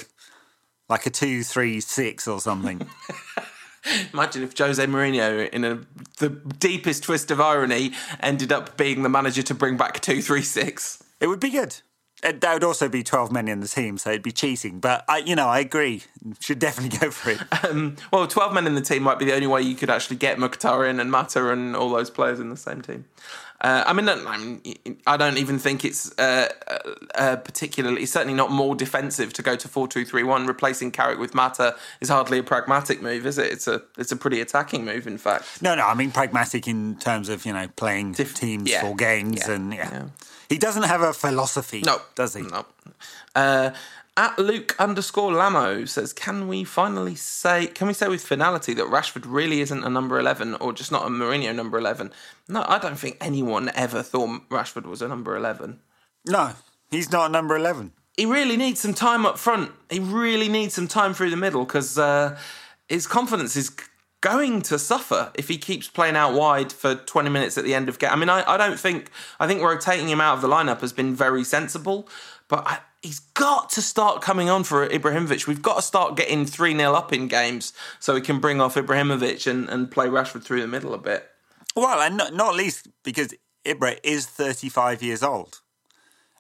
like 0.89 1.07
a 1.07 1.11
two-three-six 1.11 2.29
or 2.29 2.41
something. 2.41 2.89
Imagine 4.13 4.43
if 4.43 4.57
Jose 4.57 4.85
Mourinho, 4.85 5.49
in 5.51 5.65
a, 5.65 5.81
the 6.19 6.29
deepest 6.29 7.05
twist 7.05 7.31
of 7.31 7.41
irony, 7.41 7.93
ended 8.21 8.53
up 8.53 8.77
being 8.77 9.03
the 9.03 9.09
manager 9.09 9.43
to 9.43 9.55
bring 9.55 9.77
back 9.77 10.01
236. 10.01 11.03
it 11.21 11.27
would 11.27 11.41
be 11.41 11.51
good. 11.51 11.77
And 12.23 12.41
That 12.41 12.55
would 12.55 12.65
also 12.65 12.89
be 12.89 13.03
twelve 13.03 13.31
men 13.31 13.49
in 13.49 13.61
the 13.61 13.69
team, 13.69 13.99
so 13.99 14.11
it'd 14.11 14.23
be 14.23 14.33
cheating. 14.33 14.81
But 14.81 15.05
I, 15.09 15.19
you 15.19 15.37
know, 15.37 15.49
I 15.49 15.61
agree. 15.61 16.03
Should 16.41 16.59
definitely 16.59 16.99
go 17.03 17.11
for 17.11 17.31
it. 17.31 17.41
Um, 17.65 17.97
well, 18.13 18.27
12 18.27 18.53
men 18.53 18.67
in 18.67 18.75
the 18.75 18.81
team 18.81 19.03
might 19.03 19.19
be 19.19 19.25
the 19.25 19.35
only 19.35 19.47
way 19.47 19.63
you 19.63 19.75
could 19.75 19.91
actually 19.91 20.17
get 20.17 20.39
Mkhitaryan 20.39 21.01
and 21.01 21.11
Mata 21.11 21.51
and 21.51 21.77
all 21.77 21.91
those 21.91 22.11
players 22.11 22.41
in 22.41 22.51
the 22.51 22.57
same 22.57 22.83
team. 22.83 23.05
Uh, 23.61 23.83
I 23.87 23.93
mean, 23.93 24.09
I 24.09 24.39
mean, 24.39 24.63
I 25.05 25.17
don't 25.17 25.37
even 25.37 25.59
think 25.59 25.85
it's 25.85 26.17
uh, 26.17 26.49
uh, 27.17 27.37
particularly, 27.37 28.07
certainly 28.07 28.35
not 28.35 28.53
more 28.53 28.77
defensive 28.77 29.33
to 29.33 29.43
go 29.43 29.57
to 29.57 29.67
4 29.67 29.89
2 29.89 30.05
3 30.05 30.23
1. 30.23 30.47
Replacing 30.47 30.93
Carrick 30.93 31.19
with 31.19 31.35
Mata 31.35 31.75
is 32.01 32.09
hardly 32.09 32.39
a 32.39 32.45
pragmatic 32.45 33.03
move, 33.03 33.27
is 33.27 33.37
it? 33.37 33.51
It's 33.51 33.67
a, 33.67 33.83
it's 33.97 34.13
a 34.13 34.17
pretty 34.17 34.41
attacking 34.41 34.85
move, 34.85 35.09
in 35.09 35.19
fact. 35.19 35.61
No, 35.61 35.75
no, 35.75 35.85
I 35.85 35.95
mean 35.95 36.13
pragmatic 36.13 36.69
in 36.69 36.97
terms 36.97 37.29
of 37.29 37.45
you 37.45 37.53
know 37.53 37.67
playing 37.75 38.13
Dif- 38.13 38.35
teams 38.35 38.71
yeah, 38.71 38.81
for 38.81 38.95
games 38.95 39.43
yeah, 39.49 39.55
and 39.55 39.75
yeah. 39.75 39.91
yeah. 39.91 40.05
He 40.49 40.59
doesn't 40.59 40.85
have 40.85 41.03
a 41.03 41.13
philosophy, 41.13 41.83
No. 41.85 42.01
does 42.15 42.35
he? 42.35 42.43
No. 42.43 42.65
Uh, 43.35 43.71
at 44.17 44.37
Luke 44.39 44.75
underscore 44.81 45.33
Lamo 45.33 45.85
says, 45.85 46.13
"Can 46.13 46.49
we 46.49 46.65
finally 46.65 47.15
say? 47.15 47.67
Can 47.69 47.87
we 47.87 47.95
say 47.95 48.09
with 48.09 48.25
finality 48.25 48.75
that 48.75 48.87
Rashford 48.87 49.25
really 49.27 49.61
isn't 49.61 49.85
a 49.85 49.89
number 49.89 50.19
eleven, 50.19 50.55
or 50.57 50.73
just 50.73 50.91
not 50.91 51.07
a 51.07 51.09
Mourinho 51.09 51.55
number 51.55 51.79
eleven? 51.79 52.13
No, 52.49 52.65
I 52.67 52.79
don't 52.79 52.99
think 52.99 53.17
anyone 53.21 53.71
ever 53.75 54.03
thought 54.03 54.49
Rashford 54.49 54.87
was 54.87 55.03
a 55.03 55.09
number 55.09 55.37
eleven. 55.37 55.81
No, 56.27 56.55
he's 56.91 57.13
not 57.13 57.27
a 57.27 57.33
number 57.33 57.55
eleven. 57.55 57.93
He 58.17 58.27
really 58.27 58.57
needs 58.57 58.81
some 58.81 58.95
time 58.95 59.25
up 59.25 59.39
front. 59.39 59.71
He 59.89 60.01
really 60.01 60.49
needs 60.49 60.75
some 60.75 60.89
time 60.89 61.15
through 61.15 61.31
the 61.31 61.37
middle 61.37 61.65
because 61.65 61.97
uh, 61.97 62.37
his 62.89 63.07
confidence 63.07 63.55
is 63.55 63.71
going 64.21 64.63
to 64.63 64.79
suffer 64.79 65.31
if 65.35 65.49
he 65.49 65.59
keeps 65.59 65.89
playing 65.89 66.17
out 66.17 66.35
wide 66.35 66.73
for 66.73 66.95
20 66.95 67.31
minutes 67.31 67.57
at 67.57 67.65
the 67.65 67.75
end 67.75 67.89
of 67.89 67.99
game. 67.99 68.11
I 68.11 68.17
mean, 68.17 68.29
I, 68.29 68.43
I 68.47 68.57
don't 68.57 68.79
think 68.79 69.11
I 69.39 69.47
think 69.47 69.63
rotating 69.63 70.09
him 70.09 70.21
out 70.21 70.35
of 70.35 70.43
the 70.43 70.49
lineup 70.49 70.81
has 70.81 70.93
been 70.93 71.15
very 71.15 71.45
sensible, 71.45 72.09
but 72.49 72.67
I, 72.67 72.79
he's 73.03 73.21
got 73.21 73.71
to 73.71 73.83
start 73.83 74.23
coming 74.23 74.51
on 74.51 74.65
for 74.65 74.87
Ibrahimovic. 74.89 75.47
We've 75.47 75.63
got 75.63 75.77
to 75.77 75.83
start 75.83 76.17
getting 76.17 76.47
3 76.47 76.77
0 76.77 76.93
up 76.93 77.13
in 77.13 77.29
games 77.29 77.73
so 78.01 78.15
we 78.15 78.21
can 78.21 78.41
bring 78.41 78.61
off 78.61 78.75
Ibrahimovic 78.75 79.49
and, 79.49 79.69
and 79.69 79.91
play 79.91 80.07
Rashford 80.07 80.43
through 80.43 80.61
the 80.61 80.69
middle 80.69 80.95
a 80.95 80.99
bit. 80.99 81.29
Well, 81.77 82.01
and 82.01 82.17
not, 82.17 82.35
not 82.35 82.55
least 82.57 82.89
because 83.05 83.35
Ibra 83.65 83.99
is 84.03 84.27
thirty-five 84.27 85.03
years 85.03 85.23
old, 85.23 85.61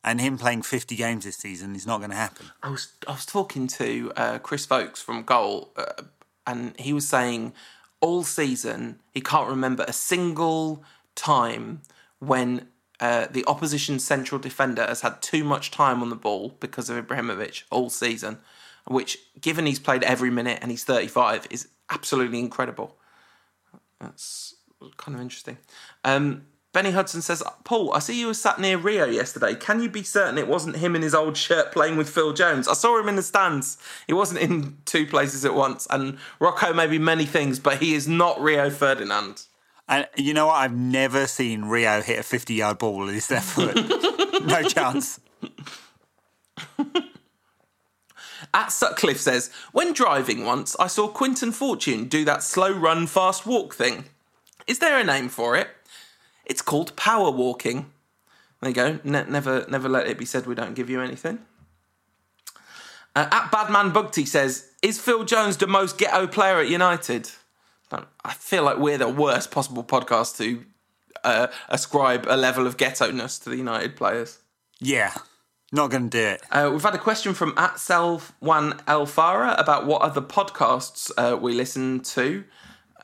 and 0.02 0.20
him 0.20 0.38
playing 0.38 0.62
fifty 0.62 0.96
games 0.96 1.24
this 1.24 1.36
season 1.36 1.76
is 1.76 1.86
not 1.86 1.98
going 1.98 2.10
to 2.10 2.16
happen. 2.16 2.46
I 2.62 2.70
was 2.70 2.92
I 3.06 3.12
was 3.12 3.26
talking 3.26 3.68
to 3.68 4.12
uh, 4.16 4.38
Chris 4.38 4.66
Folks 4.66 5.00
from 5.00 5.22
Goal, 5.22 5.72
uh, 5.76 6.02
and 6.48 6.74
he 6.80 6.92
was 6.92 7.06
saying 7.06 7.52
all 8.00 8.24
season 8.24 8.98
he 9.12 9.20
can't 9.20 9.48
remember 9.48 9.84
a 9.86 9.92
single 9.92 10.82
time 11.14 11.82
when 12.18 12.66
uh, 13.00 13.26
the 13.30 13.44
opposition 13.46 13.98
central 13.98 14.40
defender 14.40 14.84
has 14.84 15.02
had 15.02 15.22
too 15.22 15.44
much 15.44 15.70
time 15.70 16.02
on 16.02 16.10
the 16.10 16.16
ball 16.16 16.56
because 16.58 16.90
of 16.90 17.06
Ibrahimovic 17.06 17.62
all 17.70 17.90
season, 17.90 18.38
which, 18.86 19.18
given 19.40 19.66
he's 19.66 19.78
played 19.78 20.02
every 20.02 20.30
minute 20.30 20.58
and 20.60 20.70
he's 20.70 20.82
35, 20.82 21.46
is 21.50 21.68
absolutely 21.90 22.40
incredible. 22.40 22.96
That's 24.00 24.56
kind 24.96 25.14
of 25.14 25.22
interesting. 25.22 25.58
Um, 26.04 26.46
Benny 26.78 26.92
Hudson 26.92 27.22
says, 27.22 27.42
Paul, 27.64 27.92
I 27.92 27.98
see 27.98 28.20
you 28.20 28.28
were 28.28 28.34
sat 28.34 28.60
near 28.60 28.78
Rio 28.78 29.04
yesterday. 29.04 29.56
Can 29.56 29.82
you 29.82 29.90
be 29.90 30.04
certain 30.04 30.38
it 30.38 30.46
wasn't 30.46 30.76
him 30.76 30.94
in 30.94 31.02
his 31.02 31.12
old 31.12 31.36
shirt 31.36 31.72
playing 31.72 31.96
with 31.96 32.08
Phil 32.08 32.32
Jones? 32.32 32.68
I 32.68 32.74
saw 32.74 33.00
him 33.00 33.08
in 33.08 33.16
the 33.16 33.22
stands. 33.24 33.78
He 34.06 34.12
wasn't 34.12 34.42
in 34.42 34.78
two 34.84 35.04
places 35.04 35.44
at 35.44 35.54
once. 35.54 35.88
And 35.90 36.18
Rocco 36.38 36.72
may 36.72 36.86
be 36.86 37.00
many 37.00 37.26
things, 37.26 37.58
but 37.58 37.82
he 37.82 37.94
is 37.94 38.06
not 38.06 38.40
Rio 38.40 38.70
Ferdinand. 38.70 39.42
And 39.88 40.06
you 40.16 40.32
know 40.34 40.46
what? 40.46 40.54
I've 40.54 40.76
never 40.76 41.26
seen 41.26 41.64
Rio 41.64 42.00
hit 42.00 42.20
a 42.20 42.22
fifty-yard 42.22 42.78
ball 42.78 42.98
with 42.98 43.12
his 43.12 43.28
left 43.28 43.48
foot. 43.48 43.74
no 44.46 44.62
chance. 44.62 45.18
At 48.54 48.68
Sutcliffe 48.68 49.18
says, 49.18 49.50
when 49.72 49.92
driving 49.92 50.44
once, 50.44 50.76
I 50.78 50.86
saw 50.86 51.08
Quinton 51.08 51.50
Fortune 51.50 52.04
do 52.04 52.24
that 52.26 52.44
slow 52.44 52.70
run, 52.70 53.08
fast 53.08 53.46
walk 53.46 53.74
thing. 53.74 54.04
Is 54.68 54.78
there 54.78 54.96
a 54.96 55.02
name 55.02 55.28
for 55.28 55.56
it? 55.56 55.70
It's 56.48 56.62
called 56.62 56.96
power 56.96 57.30
walking. 57.30 57.92
There 58.60 58.70
you 58.70 58.74
go. 58.74 58.98
Ne- 59.04 59.26
never, 59.28 59.66
never 59.68 59.88
let 59.88 60.06
it 60.06 60.18
be 60.18 60.24
said 60.24 60.46
we 60.46 60.54
don't 60.54 60.74
give 60.74 60.90
you 60.90 61.00
anything. 61.00 61.40
Uh, 63.14 63.28
at 63.30 63.50
Badman 63.50 63.92
Bugty 63.92 64.26
says, 64.26 64.70
is 64.82 65.00
Phil 65.00 65.24
Jones 65.24 65.56
the 65.56 65.66
most 65.66 65.98
ghetto 65.98 66.26
player 66.26 66.58
at 66.58 66.68
United? 66.68 67.30
I 67.90 68.34
feel 68.34 68.64
like 68.64 68.78
we're 68.78 68.98
the 68.98 69.08
worst 69.08 69.50
possible 69.50 69.82
podcast 69.82 70.36
to 70.38 70.64
uh, 71.24 71.46
ascribe 71.68 72.26
a 72.28 72.36
level 72.36 72.66
of 72.66 72.76
ghetto-ness 72.76 73.38
to 73.40 73.50
the 73.50 73.56
United 73.56 73.96
players. 73.96 74.38
Yeah, 74.78 75.14
not 75.72 75.90
going 75.90 76.10
to 76.10 76.18
do 76.18 76.24
it. 76.24 76.42
Uh, 76.50 76.68
we've 76.72 76.82
had 76.82 76.94
a 76.94 76.98
question 76.98 77.34
from 77.34 77.54
at 77.56 77.74
Self1 77.74 78.84
Elfara 78.86 79.58
about 79.58 79.86
what 79.86 80.02
other 80.02 80.20
podcasts 80.20 81.10
uh, 81.16 81.36
we 81.36 81.54
listen 81.54 82.00
to. 82.00 82.44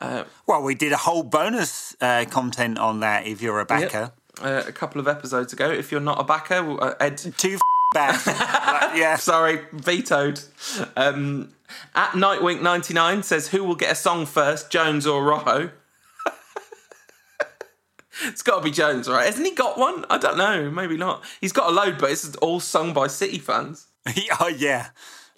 Well, 0.01 0.61
we 0.63 0.75
did 0.75 0.91
a 0.91 0.97
whole 0.97 1.23
bonus 1.23 1.95
uh, 2.01 2.25
content 2.29 2.77
on 2.77 2.99
that. 3.01 3.25
If 3.27 3.41
you're 3.41 3.59
a 3.59 3.65
backer, 3.65 4.11
Uh, 4.41 4.63
a 4.67 4.71
couple 4.71 4.99
of 4.99 5.07
episodes 5.07 5.53
ago. 5.53 5.71
If 5.71 5.91
you're 5.91 6.01
not 6.01 6.19
a 6.19 6.23
backer, 6.23 6.63
well, 6.63 6.83
uh, 6.83 6.93
Ed. 6.99 7.17
two 7.37 7.53
f-. 7.55 7.61
Like, 7.95 8.97
yeah, 8.97 9.15
Sorry, 9.15 9.61
vetoed. 9.71 10.41
Um, 10.97 11.53
at 11.95 12.09
Nightwink99 12.11 13.23
says, 13.23 13.47
Who 13.49 13.63
will 13.63 13.75
get 13.75 13.91
a 13.91 13.95
song 13.95 14.25
first, 14.25 14.69
Jones 14.69 15.07
or 15.07 15.23
Rojo? 15.23 15.69
it's 18.23 18.41
got 18.41 18.57
to 18.57 18.63
be 18.63 18.71
Jones, 18.71 19.07
right? 19.07 19.25
Hasn't 19.25 19.45
he 19.45 19.53
got 19.55 19.77
one? 19.77 20.03
I 20.09 20.17
don't 20.17 20.37
know. 20.37 20.69
Maybe 20.69 20.97
not. 20.97 21.23
He's 21.39 21.53
got 21.53 21.69
a 21.69 21.71
load, 21.71 21.97
but 21.97 22.11
it's 22.11 22.35
all 22.37 22.59
sung 22.59 22.91
by 22.93 23.07
City 23.07 23.39
fans. 23.39 23.87
oh 24.39 24.47
yeah. 24.47 24.89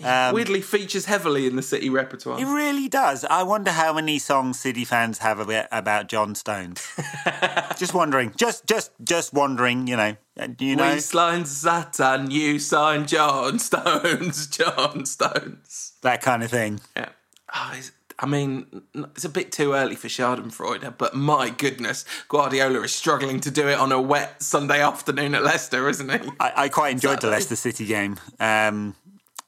Um, 0.03 0.35
Weirdly 0.35 0.61
features 0.61 1.05
heavily 1.05 1.47
in 1.47 1.55
the 1.55 1.61
City 1.63 1.89
repertoire. 1.89 2.39
It 2.39 2.45
really 2.45 2.87
does. 2.87 3.25
I 3.25 3.41
wonder 3.43 3.71
how 3.71 3.93
many 3.93 4.19
songs 4.19 4.59
City 4.59 4.85
fans 4.85 5.17
have 5.19 5.39
about, 5.71 6.07
John 6.07 6.35
Stones. 6.35 6.87
just 7.77 7.93
wondering. 7.95 8.33
Just, 8.37 8.67
just, 8.67 8.91
just 9.03 9.33
wondering. 9.33 9.87
You 9.87 9.97
know. 9.97 10.15
Uh, 10.39 10.47
You 10.59 10.75
know. 10.75 10.93
We 10.93 10.99
signed 10.99 11.47
Satan, 11.47 12.29
you 12.29 12.59
signed 12.59 13.07
John 13.07 13.57
Stones, 13.57 14.47
John 14.57 15.05
Stones. 15.05 15.93
that 16.01 16.21
kind 16.21 16.43
of 16.43 16.51
thing. 16.51 16.79
Yeah. 16.95 17.09
Oh, 17.55 17.79
I 18.19 18.25
mean, 18.25 18.83
it's 18.95 19.25
a 19.25 19.29
bit 19.29 19.51
too 19.51 19.73
early 19.73 19.95
for 19.95 20.07
Schadenfreude, 20.07 20.97
but 20.97 21.15
my 21.15 21.49
goodness, 21.51 22.03
Guardiola 22.27 22.81
is 22.81 22.93
struggling 22.93 23.39
to 23.41 23.51
do 23.51 23.67
it 23.67 23.77
on 23.77 23.91
a 23.91 24.01
wet 24.01 24.41
Sunday 24.41 24.81
afternoon 24.81 25.35
at 25.35 25.43
Leicester, 25.43 25.87
isn't 25.87 26.09
he? 26.09 26.29
I, 26.39 26.53
I 26.55 26.69
quite 26.69 26.89
enjoyed 26.91 27.21
the 27.21 27.27
Leicester 27.27 27.55
City 27.55 27.85
game. 27.85 28.19
Um, 28.39 28.95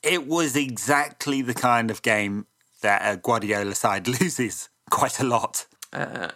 It 0.03 0.27
was 0.27 0.55
exactly 0.55 1.41
the 1.41 1.53
kind 1.53 1.91
of 1.91 2.01
game 2.01 2.45
that 2.81 3.01
a 3.03 3.17
Guardiola 3.17 3.75
side 3.75 4.07
loses 4.21 4.69
quite 4.89 5.19
a 5.19 5.23
lot. 5.23 5.65
Uh, 5.91 6.29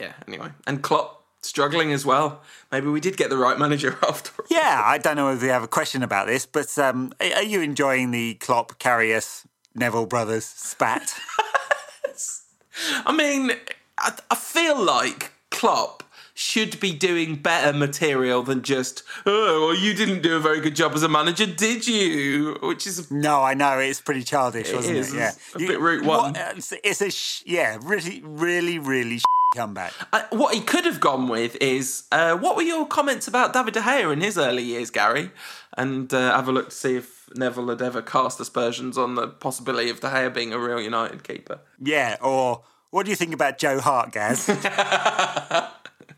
yeah. 0.00 0.12
Anyway, 0.26 0.50
and 0.66 0.82
Klopp 0.82 1.24
struggling 1.42 1.92
as 1.92 2.06
well. 2.06 2.42
Maybe 2.70 2.88
we 2.88 3.00
did 3.00 3.16
get 3.16 3.30
the 3.30 3.36
right 3.36 3.58
manager 3.58 3.98
after. 4.08 4.32
all. 4.42 4.46
Yeah, 4.50 4.82
I 4.84 4.98
don't 4.98 5.16
know 5.16 5.32
if 5.32 5.42
we 5.42 5.48
have 5.48 5.62
a 5.62 5.68
question 5.68 6.02
about 6.02 6.26
this, 6.26 6.46
but 6.46 6.76
um, 6.78 7.12
are 7.20 7.36
are 7.36 7.42
you 7.42 7.60
enjoying 7.60 8.10
the 8.10 8.34
Klopp, 8.34 8.78
Carragher, 8.78 9.44
Neville 9.74 10.06
brothers 10.06 10.44
spat? 10.44 11.14
I 13.06 13.12
mean, 13.12 13.52
I, 13.98 14.12
I 14.30 14.34
feel 14.34 14.82
like 14.82 15.30
Klopp 15.50 16.01
should 16.34 16.80
be 16.80 16.92
doing 16.92 17.36
better 17.36 17.76
material 17.76 18.42
than 18.42 18.62
just, 18.62 19.02
oh, 19.26 19.66
well, 19.68 19.76
you 19.76 19.92
didn't 19.94 20.22
do 20.22 20.36
a 20.36 20.40
very 20.40 20.60
good 20.60 20.74
job 20.74 20.92
as 20.94 21.02
a 21.02 21.08
manager, 21.08 21.46
did 21.46 21.86
you? 21.86 22.58
Which 22.62 22.86
is 22.86 23.10
no, 23.10 23.42
I 23.42 23.54
know 23.54 23.78
it's 23.78 24.00
pretty 24.00 24.22
childish, 24.22 24.72
wasn't 24.72 24.96
is. 24.96 25.12
it? 25.12 25.16
Yeah, 25.18 25.28
It's 25.30 25.54
a 25.56 25.58
bit 25.58 25.80
route 25.80 26.04
what- 26.04 26.22
one. 26.22 26.36
uh, 26.36 26.52
It's, 26.56 26.72
it's 26.82 27.00
a 27.02 27.10
sh- 27.10 27.42
yeah, 27.46 27.78
really, 27.82 28.22
really, 28.24 28.78
really 28.78 29.18
sh- 29.18 29.22
comeback. 29.54 29.92
Uh, 30.12 30.22
what 30.30 30.54
he 30.54 30.60
could 30.62 30.86
have 30.86 30.98
gone 31.00 31.28
with 31.28 31.56
is 31.60 32.04
uh, 32.10 32.34
what 32.36 32.56
were 32.56 32.62
your 32.62 32.86
comments 32.86 33.28
about 33.28 33.52
David 33.52 33.74
De 33.74 33.80
Gea 33.80 34.10
in 34.12 34.22
his 34.22 34.38
early 34.38 34.62
years, 34.62 34.90
Gary? 34.90 35.30
And 35.76 36.12
uh, 36.14 36.34
have 36.34 36.48
a 36.48 36.52
look 36.52 36.70
to 36.70 36.74
see 36.74 36.96
if 36.96 37.28
Neville 37.34 37.68
had 37.68 37.82
ever 37.82 38.00
cast 38.02 38.40
aspersions 38.40 38.96
on 38.96 39.14
the 39.14 39.28
possibility 39.28 39.90
of 39.90 40.00
De 40.00 40.08
Gea 40.08 40.32
being 40.32 40.52
a 40.54 40.58
real 40.58 40.80
United 40.80 41.22
keeper. 41.24 41.60
Yeah, 41.78 42.16
or 42.22 42.62
what 42.90 43.04
do 43.04 43.10
you 43.10 43.16
think 43.16 43.34
about 43.34 43.58
Joe 43.58 43.80
Hart, 43.80 44.12
Gaz? 44.12 44.46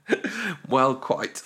Well, 0.68 0.94
quite. 0.94 1.42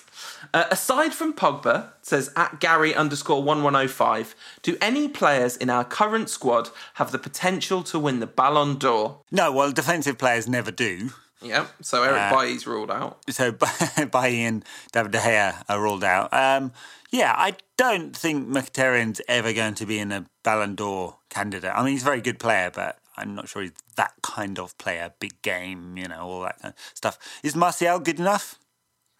Uh, 0.53 0.65
aside 0.71 1.13
from 1.13 1.33
Pogba, 1.33 1.89
says 2.01 2.31
at 2.35 2.59
Gary 2.59 2.93
underscore 2.95 3.41
1105, 3.43 4.35
do 4.61 4.77
any 4.81 5.07
players 5.07 5.55
in 5.57 5.69
our 5.69 5.83
current 5.83 6.29
squad 6.29 6.69
have 6.95 7.11
the 7.11 7.19
potential 7.19 7.83
to 7.83 7.99
win 7.99 8.19
the 8.19 8.27
Ballon 8.27 8.77
d'Or? 8.77 9.19
no, 9.31 9.51
well, 9.51 9.71
defensive 9.71 10.17
players 10.17 10.47
never 10.47 10.71
do. 10.71 11.09
Yeah, 11.41 11.67
so 11.81 12.03
Eric 12.03 12.17
Uh, 12.19 12.29
Bailly's 12.35 12.67
ruled 12.67 12.91
out. 12.91 13.19
So 13.29 13.51
Bailly 14.11 14.43
and 14.43 14.65
David 14.91 15.11
De 15.13 15.19
Gea 15.19 15.63
are 15.69 15.81
ruled 15.81 16.03
out. 16.03 16.33
Um, 16.33 16.73
yeah, 17.11 17.33
I 17.37 17.55
don't 17.77 18.15
think 18.15 18.47
Mkhitaryan's 18.49 19.21
ever 19.27 19.53
going 19.53 19.75
to 19.75 19.85
be 19.85 19.99
in 19.99 20.11
a 20.11 20.25
Ballon 20.43 20.75
d'Or 20.75 21.15
candidate. 21.29 21.71
I 21.73 21.81
mean, 21.83 21.93
he's 21.93 22.01
a 22.01 22.05
very 22.05 22.19
good 22.21 22.39
player, 22.39 22.71
but 22.73 22.98
I'm 23.19 23.35
not 23.35 23.49
sure 23.49 23.61
he's 23.61 23.73
that 23.95 24.13
kind 24.21 24.59
of 24.59 24.77
player. 24.77 25.13
Big 25.19 25.41
game, 25.41 25.97
you 25.97 26.07
know, 26.07 26.21
all 26.21 26.41
that 26.41 26.61
kind 26.61 26.73
of 26.73 26.91
stuff. 26.93 27.17
Is 27.43 27.55
Martial 27.55 27.99
good 27.99 28.19
enough? 28.19 28.57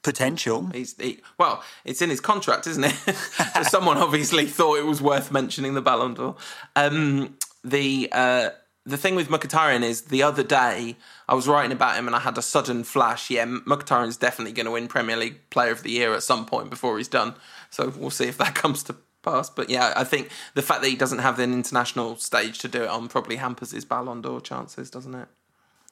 Potential. 0.01 0.69
He's 0.73 0.95
he, 0.95 1.19
well, 1.37 1.61
it's 1.83 2.01
in 2.01 2.09
his 2.09 2.21
contract, 2.21 2.67
isn't 2.67 2.85
it? 2.85 2.93
so 3.53 3.63
someone 3.63 3.97
obviously 3.97 4.45
thought 4.45 4.79
it 4.79 4.85
was 4.85 5.01
worth 5.01 5.29
mentioning 5.29 5.73
the 5.73 5.81
Ballon 5.81 6.13
d'Or. 6.13 6.37
Um, 6.75 7.37
the 7.65 8.07
uh, 8.13 8.49
the 8.85 8.97
thing 8.97 9.15
with 9.15 9.29
Mkhitaryan 9.29 9.83
is 9.83 10.03
the 10.03 10.23
other 10.23 10.43
day 10.43 10.95
I 11.27 11.35
was 11.35 11.47
writing 11.47 11.71
about 11.71 11.97
him 11.97 12.07
and 12.07 12.15
I 12.15 12.19
had 12.19 12.37
a 12.37 12.41
sudden 12.41 12.83
flash. 12.83 13.29
Yeah, 13.29 13.45
Mkhitaryan's 13.45 14.17
definitely 14.17 14.53
going 14.53 14.65
to 14.65 14.71
win 14.71 14.87
Premier 14.87 15.17
League 15.17 15.49
Player 15.49 15.71
of 15.71 15.83
the 15.83 15.91
Year 15.91 16.13
at 16.13 16.23
some 16.23 16.45
point 16.45 16.69
before 16.69 16.97
he's 16.97 17.07
done. 17.07 17.35
So 17.69 17.93
we'll 17.95 18.09
see 18.09 18.25
if 18.25 18.37
that 18.37 18.55
comes 18.55 18.83
to 18.83 18.95
pass. 19.29 19.49
But 19.49 19.69
yeah, 19.69 19.93
I 19.95 20.03
think 20.03 20.29
the 20.53 20.61
fact 20.61 20.81
that 20.81 20.89
he 20.89 20.95
doesn't 20.95 21.19
have 21.19 21.39
an 21.39 21.53
international 21.53 22.17
stage 22.17 22.59
to 22.59 22.67
do 22.67 22.83
it 22.83 22.89
on 22.89 23.07
probably 23.07 23.37
hampers 23.37 23.71
his 23.71 23.85
Ballon 23.85 24.21
d'Or 24.21 24.41
chances, 24.41 24.89
doesn't 24.89 25.15
it? 25.15 25.27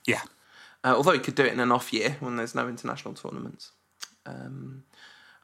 Yeah. 0.05 0.21
Uh, 0.83 0.93
although 0.95 1.13
he 1.13 1.19
could 1.19 1.35
do 1.35 1.43
it 1.43 1.53
in 1.53 1.59
an 1.59 1.71
off 1.71 1.91
year 1.91 2.17
when 2.19 2.37
there's 2.37 2.55
no 2.55 2.67
international 2.67 3.13
tournaments. 3.13 3.71
Um, 4.25 4.83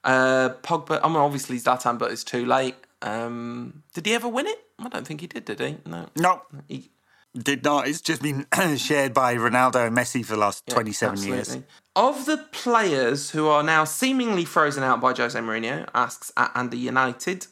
uh, 0.04 0.50
Pogba, 0.62 1.00
I 1.04 1.08
mean, 1.08 1.18
obviously 1.18 1.58
Zlatan, 1.58 1.98
but 1.98 2.12
it's 2.12 2.24
too 2.24 2.46
late. 2.46 2.76
Um, 3.02 3.84
did 3.94 4.06
he 4.06 4.14
ever 4.14 4.28
win 4.28 4.48
it? 4.48 4.60
I 4.80 4.89
don't 4.89 5.08
think 5.08 5.22
he 5.22 5.28
did. 5.28 5.46
Did 5.46 5.60
he? 5.60 5.78
No. 5.86 6.08
No, 6.16 6.41
He, 6.68 6.89
did 7.38 7.64
not. 7.64 7.88
It's 7.88 8.02
just 8.02 8.22
been 8.22 8.46
shared 8.78 9.14
by 9.14 9.36
Ronaldo 9.36 9.88
and 9.88 9.98
Messi 9.98 10.24
for 10.24 10.34
the 10.34 10.39
last 10.39 10.68
27 10.68 11.24
years. 11.24 11.58
Of 11.96 12.26
the 12.26 12.38
players 12.52 13.32
who 13.32 13.48
are 13.48 13.64
now 13.64 13.84
seemingly 13.86 14.46
frozen 14.46 14.84
out 14.84 15.02
by 15.02 15.14
Jose 15.14 15.38
Mourinho, 15.39 15.88
asks 15.94 16.32
at 16.38 16.52
Andy 16.56 16.78
United, 16.78 17.48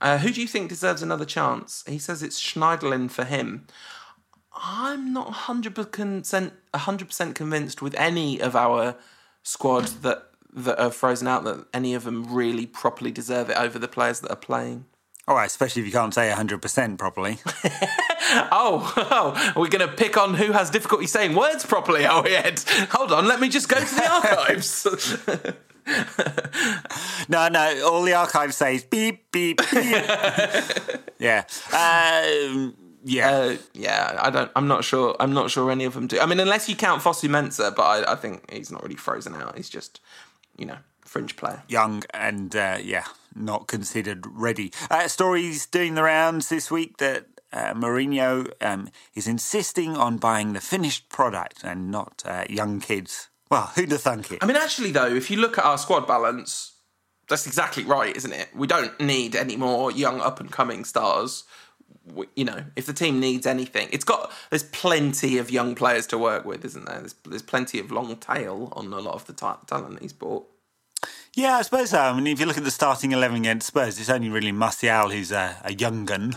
uh, 0.00 0.18
who 0.18 0.32
do 0.32 0.40
you 0.40 0.48
think 0.48 0.68
deserves 0.68 1.02
another 1.02 1.24
chance? 1.24 1.84
He 1.86 1.98
says 1.98 2.22
it's 2.22 2.40
Schneiderlin 2.40 3.10
for 3.10 3.24
him. 3.24 3.66
I'm 4.52 5.12
not 5.12 5.28
100% 5.28 6.52
100% 6.74 7.34
convinced 7.34 7.82
with 7.82 7.94
any 7.94 8.40
of 8.40 8.56
our 8.56 8.96
squad 9.42 9.86
that 10.02 10.26
that 10.52 10.80
are 10.80 10.90
frozen 10.90 11.28
out 11.28 11.44
that 11.44 11.64
any 11.72 11.94
of 11.94 12.02
them 12.02 12.32
really 12.32 12.66
properly 12.66 13.12
deserve 13.12 13.50
it 13.50 13.56
over 13.56 13.78
the 13.78 13.86
players 13.86 14.18
that 14.20 14.30
are 14.30 14.36
playing. 14.36 14.84
All 15.28 15.36
right, 15.36 15.46
especially 15.46 15.82
if 15.82 15.86
you 15.86 15.92
can't 15.92 16.12
say 16.12 16.28
100% 16.28 16.98
properly. 16.98 17.38
Oh, 18.32 18.92
oh 18.96 19.52
we're 19.56 19.66
going 19.66 19.88
to 19.88 19.92
pick 19.92 20.16
on 20.16 20.34
who 20.34 20.52
has 20.52 20.70
difficulty 20.70 21.08
saying 21.08 21.34
words 21.34 21.66
properly, 21.66 22.06
are 22.06 22.22
we, 22.22 22.36
Ed? 22.36 22.62
Hold 22.92 23.10
on, 23.10 23.26
let 23.26 23.40
me 23.40 23.48
just 23.48 23.68
go 23.68 23.76
to 23.80 23.94
the 23.94 24.08
archives. 24.12 24.86
No, 27.30 27.46
no. 27.46 27.86
All 27.86 28.02
the 28.02 28.12
archives 28.14 28.56
say 28.56 28.74
is 28.74 28.82
beep, 28.82 29.30
beep, 29.30 29.58
beep. 29.58 29.70
yeah. 31.20 31.44
Um, 31.72 32.74
yeah. 33.04 33.30
Uh, 33.30 33.56
yeah, 33.72 34.18
I 34.20 34.30
don't. 34.30 34.50
I'm 34.56 34.66
not 34.66 34.82
sure. 34.82 35.14
I'm 35.20 35.32
not 35.32 35.48
sure 35.48 35.70
any 35.70 35.84
of 35.84 35.94
them 35.94 36.08
do. 36.08 36.18
I 36.18 36.26
mean, 36.26 36.40
unless 36.40 36.68
you 36.68 36.74
count 36.74 37.02
Fosu 37.02 37.28
Mensah, 37.28 37.74
but 37.74 37.82
I, 37.82 38.12
I 38.12 38.16
think 38.16 38.50
he's 38.50 38.72
not 38.72 38.82
really 38.82 38.96
frozen 38.96 39.36
out. 39.36 39.56
He's 39.56 39.68
just, 39.68 40.00
you 40.58 40.66
know, 40.66 40.78
fringe 41.04 41.36
player. 41.36 41.62
Young 41.68 42.02
and, 42.12 42.54
uh, 42.56 42.78
yeah, 42.82 43.04
not 43.34 43.68
considered 43.68 44.26
ready. 44.26 44.72
Uh, 44.90 45.06
stories 45.06 45.66
doing 45.66 45.94
the 45.94 46.02
rounds 46.02 46.48
this 46.48 46.68
week 46.68 46.96
that 46.96 47.26
uh, 47.52 47.74
Mourinho 47.74 48.50
um, 48.60 48.88
is 49.14 49.28
insisting 49.28 49.96
on 49.96 50.18
buying 50.18 50.52
the 50.52 50.60
finished 50.60 51.08
product 51.08 51.62
and 51.62 51.92
not 51.92 52.24
uh, 52.26 52.44
young 52.50 52.80
kids. 52.80 53.28
Well, 53.50 53.72
who'd 53.74 53.90
have 53.90 54.00
thunk 54.00 54.30
it? 54.30 54.38
I 54.42 54.46
mean, 54.46 54.56
actually, 54.56 54.92
though, 54.92 55.12
if 55.12 55.30
you 55.30 55.38
look 55.38 55.58
at 55.58 55.64
our 55.64 55.76
squad 55.76 56.06
balance, 56.06 56.72
that's 57.28 57.46
exactly 57.46 57.84
right, 57.84 58.16
isn't 58.16 58.32
it? 58.32 58.48
We 58.54 58.66
don't 58.66 58.98
need 59.00 59.34
any 59.34 59.56
more 59.56 59.90
young 59.90 60.20
up 60.20 60.38
and 60.40 60.50
coming 60.50 60.84
stars. 60.84 61.44
We, 62.04 62.26
you 62.36 62.44
know, 62.44 62.64
if 62.76 62.86
the 62.86 62.92
team 62.92 63.18
needs 63.18 63.46
anything, 63.46 63.88
it's 63.92 64.04
got. 64.04 64.30
There's 64.50 64.62
plenty 64.62 65.38
of 65.38 65.50
young 65.50 65.74
players 65.74 66.06
to 66.08 66.18
work 66.18 66.44
with, 66.44 66.64
isn't 66.64 66.86
there? 66.86 67.00
There's, 67.00 67.14
there's 67.24 67.42
plenty 67.42 67.80
of 67.80 67.90
long 67.90 68.16
tail 68.16 68.72
on 68.76 68.92
a 68.92 69.00
lot 69.00 69.14
of 69.14 69.26
the 69.26 69.32
ta- 69.32 69.60
talent 69.66 70.00
he's 70.00 70.12
bought. 70.12 70.46
Yeah, 71.34 71.56
I 71.56 71.62
suppose 71.62 71.90
so. 71.90 72.00
I 72.00 72.12
mean, 72.12 72.26
if 72.26 72.40
you 72.40 72.46
look 72.46 72.58
at 72.58 72.64
the 72.64 72.70
starting 72.70 73.12
11 73.12 73.38
against 73.38 73.66
Spurs, 73.68 73.98
it's 73.98 74.10
only 74.10 74.28
really 74.28 74.52
Martial 74.52 75.10
who's 75.10 75.32
a, 75.32 75.56
a 75.64 75.72
young 75.72 76.04
gun, 76.04 76.36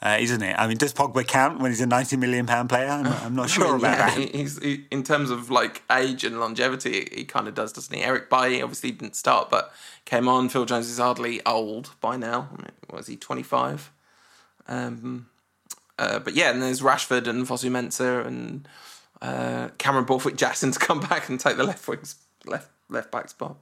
uh, 0.00 0.16
isn't 0.20 0.42
it? 0.42 0.54
I 0.56 0.68
mean, 0.68 0.76
does 0.76 0.94
Pogba 0.94 1.26
count 1.26 1.60
when 1.60 1.72
he's 1.72 1.80
a 1.80 1.86
90 1.86 2.16
million 2.18 2.46
pound 2.46 2.68
player? 2.68 2.88
I'm 2.88 3.02
not, 3.02 3.22
I'm 3.22 3.34
not 3.34 3.50
sure 3.50 3.76
about 3.76 3.98
yeah, 3.98 4.14
that. 4.14 4.34
he's 4.34 4.58
he, 4.62 4.84
in 4.90 5.02
terms 5.02 5.30
of 5.30 5.50
like 5.50 5.82
age 5.90 6.22
and 6.22 6.38
longevity, 6.38 7.08
he, 7.12 7.24
kind 7.24 7.48
of 7.48 7.54
does, 7.54 7.72
doesn't 7.72 7.94
he? 7.94 8.02
Eric 8.02 8.30
Bailly 8.30 8.62
obviously 8.62 8.92
didn't 8.92 9.16
start, 9.16 9.50
but 9.50 9.72
came 10.04 10.28
on. 10.28 10.48
Phil 10.48 10.64
Jones 10.64 10.88
is 10.88 10.98
hardly 10.98 11.44
old 11.44 11.90
by 12.00 12.16
now. 12.16 12.48
Was 12.92 13.08
he 13.08 13.16
twenty 13.16 13.42
five? 13.42 13.90
Um, 14.68 15.28
uh, 15.98 16.20
but 16.20 16.34
yeah, 16.34 16.50
and 16.50 16.62
there's 16.62 16.80
Rashford 16.80 17.26
and 17.26 17.46
Fosu 17.46 17.70
Mensah 17.70 18.24
and 18.24 18.68
uh, 19.20 19.70
Cameron 19.78 20.04
Borthwick 20.04 20.36
Jackson 20.36 20.70
to 20.72 20.78
come 20.78 21.00
back 21.00 21.28
and 21.28 21.40
take 21.40 21.56
the 21.56 21.64
left 21.64 21.86
wing 21.88 22.00
left 22.46 22.70
left 22.88 23.10
back 23.10 23.28
spot. 23.28 23.56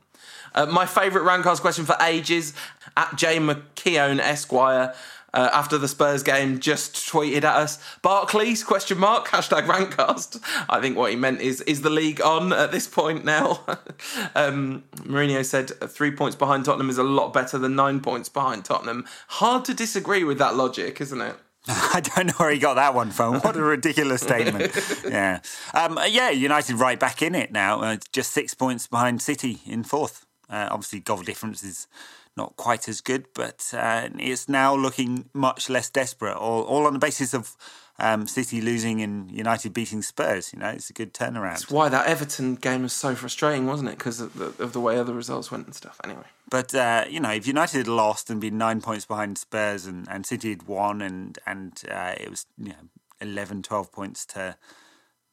Uh, 0.54 0.66
my 0.66 0.86
favourite 0.86 1.26
Rantcast 1.26 1.60
question 1.60 1.84
for 1.84 1.96
ages 2.00 2.52
at 2.96 3.16
J 3.16 3.38
McKeown 3.38 4.18
Esquire. 4.18 4.94
Uh, 5.36 5.50
after 5.52 5.76
the 5.76 5.86
Spurs 5.86 6.22
game, 6.22 6.60
just 6.60 6.94
tweeted 6.94 7.44
at 7.44 7.44
us 7.44 7.78
Barclays 8.00 8.64
question 8.64 8.96
mark 8.96 9.28
hashtag 9.32 9.66
Rantcast. 9.66 10.40
I 10.66 10.80
think 10.80 10.96
what 10.96 11.10
he 11.10 11.16
meant 11.16 11.42
is 11.42 11.60
is 11.62 11.82
the 11.82 11.90
league 11.90 12.22
on 12.22 12.54
at 12.54 12.72
this 12.72 12.88
point 12.88 13.22
now. 13.22 13.60
um, 14.34 14.84
Mourinho 14.96 15.44
said 15.44 15.72
three 15.90 16.10
points 16.10 16.36
behind 16.36 16.64
Tottenham 16.64 16.88
is 16.88 16.96
a 16.96 17.02
lot 17.02 17.34
better 17.34 17.58
than 17.58 17.76
nine 17.76 18.00
points 18.00 18.30
behind 18.30 18.64
Tottenham. 18.64 19.04
Hard 19.28 19.66
to 19.66 19.74
disagree 19.74 20.24
with 20.24 20.38
that 20.38 20.56
logic, 20.56 21.02
isn't 21.02 21.20
it? 21.20 21.36
I 21.68 22.00
don't 22.00 22.28
know 22.28 22.34
where 22.38 22.50
he 22.50 22.58
got 22.58 22.74
that 22.74 22.94
one 22.94 23.10
from. 23.10 23.40
What 23.40 23.56
a 23.56 23.62
ridiculous 23.62 24.22
statement. 24.22 24.72
yeah. 25.04 25.40
Um, 25.74 25.98
yeah, 26.08 26.30
United 26.30 26.76
right 26.76 26.98
back 26.98 27.20
in 27.20 27.34
it 27.34 27.52
now, 27.52 27.82
uh, 27.82 27.96
just 28.10 28.32
six 28.32 28.54
points 28.54 28.86
behind 28.86 29.20
City 29.20 29.58
in 29.66 29.84
fourth. 29.84 30.24
Uh, 30.48 30.68
obviously, 30.70 31.00
goal 31.00 31.22
difference 31.22 31.62
is 31.62 31.88
not 32.36 32.56
quite 32.56 32.88
as 32.88 33.00
good, 33.00 33.26
but 33.34 33.70
uh, 33.72 34.08
it's 34.18 34.48
now 34.48 34.74
looking 34.74 35.28
much 35.32 35.70
less 35.70 35.90
desperate, 35.90 36.36
all, 36.36 36.62
all 36.62 36.86
on 36.86 36.92
the 36.92 36.98
basis 36.98 37.32
of 37.32 37.56
um, 37.98 38.26
City 38.26 38.60
losing 38.60 39.00
and 39.00 39.30
United 39.30 39.72
beating 39.72 40.02
Spurs. 40.02 40.52
You 40.52 40.58
know, 40.58 40.68
it's 40.68 40.90
a 40.90 40.92
good 40.92 41.14
turnaround. 41.14 41.54
That's 41.54 41.70
why 41.70 41.88
that 41.88 42.06
Everton 42.06 42.56
game 42.56 42.82
was 42.82 42.92
so 42.92 43.14
frustrating, 43.14 43.66
wasn't 43.66 43.88
it? 43.88 43.98
Because 43.98 44.20
of 44.20 44.34
the, 44.34 44.62
of 44.62 44.72
the 44.72 44.80
way 44.80 44.98
other 44.98 45.14
results 45.14 45.50
went 45.50 45.66
and 45.66 45.74
stuff. 45.74 45.98
Anyway. 46.04 46.24
But 46.50 46.74
uh, 46.74 47.04
you 47.08 47.20
know, 47.20 47.30
if 47.30 47.46
United 47.46 47.78
had 47.78 47.88
lost 47.88 48.30
and 48.30 48.40
been 48.40 48.58
nine 48.58 48.80
points 48.80 49.06
behind 49.06 49.38
Spurs, 49.38 49.86
and, 49.86 50.06
and 50.10 50.26
City 50.26 50.50
had 50.50 50.64
won, 50.64 51.00
and 51.00 51.38
and 51.46 51.82
uh, 51.90 52.14
it 52.20 52.28
was 52.28 52.46
you 52.58 52.70
know 52.70 52.88
11, 53.20 53.62
12 53.62 53.92
points 53.92 54.26
to 54.26 54.56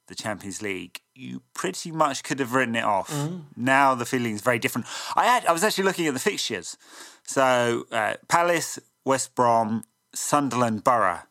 the 0.08 0.16
Champions 0.16 0.62
League, 0.62 1.02
you 1.16 1.42
pretty 1.54 1.92
much 1.92 2.24
could 2.24 2.40
have 2.40 2.54
written 2.54 2.76
it 2.76 2.84
off. 2.84 3.12
Now 3.56 3.96
the 3.96 4.06
feeling 4.06 4.34
is 4.34 4.42
very 4.42 4.60
different. 4.60 4.88
I 5.16 5.26
had, 5.26 5.46
I 5.46 5.52
was 5.52 5.64
actually 5.64 5.86
looking 5.86 6.08
at 6.08 6.14
the 6.14 6.20
fixtures. 6.20 6.78
So 7.26 7.86
uh, 7.92 8.16
Palace, 8.28 8.80
West 9.06 9.36
Brom, 9.36 9.84
Sunderland, 10.14 10.84
Borough. 10.84 11.22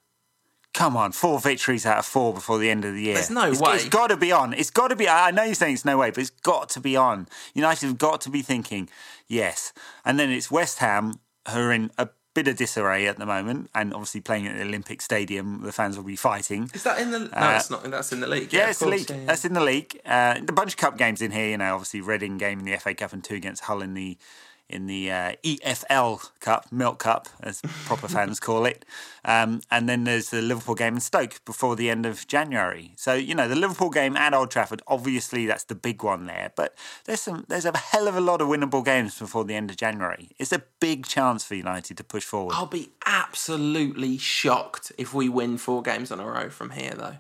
Come 0.75 0.97
on, 0.97 1.13
four 1.13 1.39
victories 1.39 1.85
out 1.85 1.99
of 1.99 2.07
four 2.07 2.33
before 2.33 2.59
the 2.59 2.71
end 2.71 2.87
of 2.87 2.95
the 2.95 3.03
year. 3.03 3.15
There's 3.15 3.29
no 3.29 3.51
it's, 3.51 3.61
way. 3.61 3.75
It's 3.75 3.89
got 3.91 4.07
to 4.07 4.17
be 4.17 4.33
on. 4.33 4.55
It's 4.55 4.71
got 4.71 4.89
to 4.89 4.97
be. 4.97 5.07
I 5.07 5.31
know 5.31 5.43
you're 5.43 5.55
saying 5.55 5.75
it's 5.75 5.85
no 5.85 5.99
way, 5.99 6.09
but 6.09 6.19
it's 6.19 6.31
got 6.31 6.71
to 6.71 6.81
be 6.81 6.97
on. 6.97 7.29
United 7.53 7.87
have 7.87 7.99
got 7.99 8.23
to 8.23 8.31
be 8.31 8.41
thinking 8.41 8.89
yes. 9.29 9.75
And 10.03 10.19
then 10.19 10.31
it's 10.31 10.51
West 10.51 10.79
Ham 10.79 11.21
who 11.51 11.59
are 11.59 11.73
in 11.73 11.91
a 11.99 12.09
bit 12.35 12.49
of 12.49 12.57
disarray 12.57 13.07
at 13.07 13.19
the 13.19 13.27
moment, 13.27 13.69
and 13.75 13.93
obviously 13.93 14.21
playing 14.21 14.47
at 14.47 14.57
the 14.57 14.63
Olympic 14.63 15.03
Stadium, 15.03 15.63
the 15.63 15.73
fans 15.73 15.97
will 15.97 16.05
be 16.05 16.17
fighting. 16.17 16.71
Is 16.75 16.83
that 16.85 16.99
in 16.99 17.11
the? 17.11 17.19
No, 17.21 17.29
Uh, 17.33 17.57
it's 17.57 17.71
not. 17.71 17.83
That's 17.91 18.13
in 18.13 18.21
the 18.21 18.27
league. 18.27 18.53
Yeah, 18.53 18.65
of 18.65 18.71
it's 18.71 18.79
the 18.81 18.87
league. 18.87 19.11
yeah, 19.11 19.17
yeah. 19.17 19.25
That's 19.27 19.45
in 19.45 19.53
the 19.53 19.61
league. 19.63 20.01
Uh, 20.05 20.37
a 20.49 20.53
bunch 20.53 20.73
of 20.73 20.77
cup 20.79 20.97
games 20.97 21.21
in 21.23 21.31
here. 21.31 21.49
You 21.51 21.59
know, 21.59 21.75
obviously 21.75 22.01
Reading 22.01 22.39
game 22.39 22.59
in 22.59 22.65
the 22.65 22.77
FA 22.79 22.95
Cup 22.95 23.13
and 23.13 23.23
two 23.23 23.35
against 23.35 23.65
Hull 23.65 23.83
in 23.83 23.95
the 23.95 24.17
in 24.73 24.87
the 24.87 25.11
uh, 25.11 25.33
EFL 25.45 26.31
Cup, 26.41 26.71
Milk 26.73 26.99
Cup, 26.99 27.29
as 27.41 27.61
proper 27.85 28.09
fans 28.09 28.41
call 28.49 28.65
it. 28.65 28.85
Um, 29.25 29.61
and 29.71 29.89
then 29.89 30.05
there's 30.05 30.31
the 30.31 30.43
Liverpool 30.43 30.75
game 30.75 30.95
in 30.95 31.01
Stoke 31.01 31.45
before 31.45 31.77
the 31.77 31.91
end 31.91 32.07
of 32.07 32.27
January. 32.27 32.93
So 32.97 33.15
you 33.15 33.35
know, 33.35 33.49
the 33.49 33.57
Liverpool 33.57 33.91
game 33.91 34.17
at 34.17 34.35
Old 34.35 34.51
Trafford. 34.51 34.83
Obviously, 34.87 35.47
that's 35.47 35.65
the 35.65 35.75
big 35.75 36.03
one 36.03 36.27
there. 36.27 36.53
But 36.57 36.75
there's 37.05 37.21
some. 37.21 37.45
There's 37.49 37.65
a 37.65 37.77
hell 37.77 38.09
of 38.09 38.17
a 38.17 38.21
lot 38.21 38.41
of 38.41 38.49
winnable 38.49 38.85
games 38.85 39.19
before 39.19 39.45
the 39.45 39.55
end 39.55 39.71
of 39.71 39.77
January. 39.77 40.31
It's 40.39 40.53
a 40.53 40.63
big 40.81 41.07
chance 41.07 41.45
for 41.45 41.55
United 41.55 41.97
to 41.97 42.05
push 42.05 42.25
forward. 42.25 42.55
I'll 42.55 42.67
be 42.67 42.91
absolutely 43.07 44.19
shocked 44.19 44.93
if 44.99 45.15
we 45.15 45.29
win 45.29 45.59
four 45.59 45.83
games 45.83 46.11
in 46.11 46.21
a 46.21 46.27
row 46.27 46.49
from 46.49 46.71
here, 46.71 46.95
though. 46.95 47.17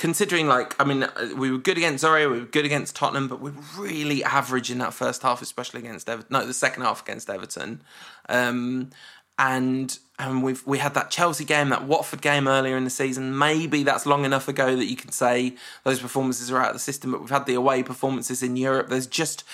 Considering, 0.00 0.48
like, 0.48 0.74
I 0.80 0.84
mean, 0.84 1.02
uh, 1.02 1.28
we 1.36 1.50
were 1.50 1.58
good 1.58 1.76
against 1.76 2.02
Zorya, 2.02 2.30
we 2.30 2.40
were 2.40 2.46
good 2.46 2.64
against 2.64 2.96
Tottenham, 2.96 3.28
but 3.28 3.38
we 3.38 3.50
were 3.50 3.62
really 3.76 4.24
average 4.24 4.70
in 4.70 4.78
that 4.78 4.94
first 4.94 5.20
half, 5.20 5.42
especially 5.42 5.80
against 5.80 6.08
Everton. 6.08 6.32
No, 6.32 6.46
the 6.46 6.54
second 6.54 6.84
half 6.84 7.02
against 7.02 7.28
Everton. 7.28 7.82
Um, 8.26 8.90
and 9.38 9.98
and 10.18 10.42
we've 10.42 10.66
we 10.66 10.78
had 10.78 10.94
that 10.94 11.10
Chelsea 11.10 11.44
game, 11.44 11.68
that 11.68 11.84
Watford 11.84 12.22
game 12.22 12.48
earlier 12.48 12.78
in 12.78 12.84
the 12.84 12.90
season. 12.90 13.36
Maybe 13.36 13.82
that's 13.82 14.06
long 14.06 14.24
enough 14.24 14.48
ago 14.48 14.74
that 14.74 14.86
you 14.86 14.96
can 14.96 15.12
say 15.12 15.54
those 15.84 16.00
performances 16.00 16.50
are 16.50 16.58
out 16.58 16.68
of 16.68 16.74
the 16.74 16.80
system. 16.80 17.12
But 17.12 17.20
we've 17.20 17.30
had 17.30 17.44
the 17.44 17.54
away 17.54 17.82
performances 17.82 18.42
in 18.42 18.56
Europe. 18.56 18.88
There's 18.88 19.06
just 19.06 19.44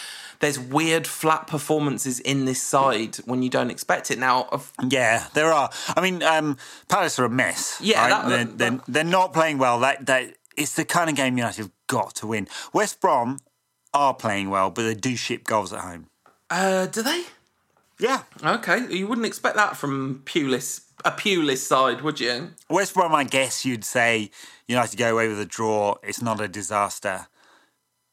there's 0.41 0.59
weird 0.59 1.07
flat 1.07 1.47
performances 1.47 2.21
in 2.21 2.45
this 2.45 2.63
side 2.63 3.17
when 3.25 3.43
you 3.43 3.51
don't 3.51 3.71
expect 3.71 4.11
it. 4.11 4.19
Now, 4.19 4.49
Yeah, 4.89 5.27
there 5.35 5.53
are. 5.53 5.71
I 5.97 6.01
mean, 6.01 6.23
um, 6.23 6.57
Palace 6.89 7.19
are 7.19 7.25
a 7.25 7.31
mess. 7.31 7.79
Yeah, 7.81 8.01
right? 8.01 8.11
that- 8.11 8.29
they're, 8.29 8.45
that- 8.45 8.59
they're, 8.59 8.81
they're 8.89 9.05
not 9.05 9.33
playing 9.33 9.59
well. 9.59 9.81
That 9.81 10.07
that 10.07 10.35
it's 10.57 10.75
the 10.75 10.85
kind 10.85 11.11
of 11.11 11.17
game 11.17 11.37
United 11.37 11.63
have 11.63 11.71
got 11.87 12.15
to 12.17 12.27
win. 12.27 12.49
West 12.73 13.01
Brom 13.01 13.39
are 13.95 14.15
playing 14.15 14.51
well, 14.51 14.71
but 14.71 14.83
they 14.83 14.95
do 14.95 15.17
ship 15.17 15.45
goals 15.45 15.73
at 15.73 15.81
home. 15.81 16.07
uh, 16.51 16.87
do 16.87 17.03
they? 17.03 17.25
Yeah, 17.99 18.25
Okay, 18.45 18.87
you 18.95 19.07
wouldn't 19.07 19.27
expect 19.27 19.57
that 19.57 19.75
from 19.75 20.21
Pulis, 20.27 20.83
a 21.03 21.11
Pulis 21.11 21.59
side, 21.59 22.03
would 22.03 22.21
you? 22.21 22.51
West 22.69 22.93
Brom. 22.93 23.15
I 23.15 23.25
guess 23.25 23.65
you'd 23.65 23.87
say 23.87 24.31
United 24.69 24.99
go 24.99 25.13
away 25.13 25.29
with 25.29 25.41
a 25.41 25.47
draw. 25.47 25.95
It's 26.03 26.21
not 26.21 26.39
a 26.41 26.47
disaster. 26.49 27.27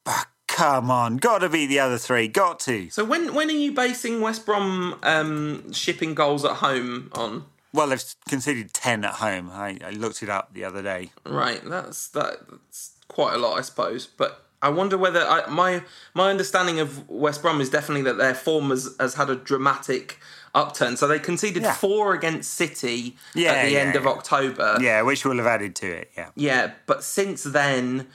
But 0.06 0.28
come 0.54 0.90
on, 0.92 1.18
got 1.18 1.40
to 1.40 1.50
beat 1.50 1.66
the 1.68 1.80
other 1.80 1.98
three. 1.98 2.28
Got 2.30 2.60
to. 2.62 2.90
So 2.90 3.04
when 3.04 3.34
when 3.34 3.50
are 3.50 3.52
you 3.66 3.72
basing 3.74 4.22
West 4.22 4.46
Brom 4.46 4.98
um, 5.04 5.72
shipping 5.74 6.14
goals 6.14 6.46
at 6.46 6.58
home 6.58 7.10
on? 7.14 7.46
Well, 7.74 7.88
they've 7.88 8.04
conceded 8.30 8.72
ten 8.74 9.04
at 9.04 9.16
home. 9.16 9.50
I, 9.52 9.80
I 9.84 9.90
looked 9.90 10.22
it 10.24 10.30
up 10.30 10.54
the 10.54 10.64
other 10.64 10.82
day. 10.84 11.12
Right, 11.26 11.60
that's 11.66 12.08
that, 12.10 12.48
that's 12.50 12.92
quite 13.08 13.34
a 13.34 13.38
lot, 13.38 13.58
I 13.58 13.62
suppose. 13.62 14.06
But 14.06 14.46
I 14.62 14.70
wonder 14.70 14.98
whether 14.98 15.22
I, 15.22 15.50
my 15.50 15.82
my 16.14 16.30
understanding 16.30 16.80
of 16.80 17.10
West 17.10 17.42
Brom 17.42 17.60
is 17.60 17.70
definitely 17.72 18.04
that 18.04 18.18
their 18.18 18.36
form 18.36 18.70
has, 18.70 18.96
has 19.00 19.16
had 19.16 19.30
a 19.32 19.36
dramatic 19.36 20.20
upturn. 20.54 20.96
So 20.98 21.08
they 21.08 21.18
conceded 21.18 21.64
Yeah. 21.64 21.74
four 21.74 22.14
against 22.14 22.54
City 22.54 23.18
Yeah, 23.34 23.54
at 23.54 23.66
the 23.66 23.72
yeah, 23.72 23.80
end 23.80 23.96
of. 23.96 24.06
October. 24.06 24.78
Yeah, 24.80 25.02
which 25.02 25.26
will 25.26 25.38
have 25.38 25.48
added 25.48 25.76
to 25.78 25.88
it. 25.88 26.12
Yeah. 26.16 26.30
Yeah, 26.36 26.72
but 26.86 27.04
since 27.04 27.42
then, 27.44 28.06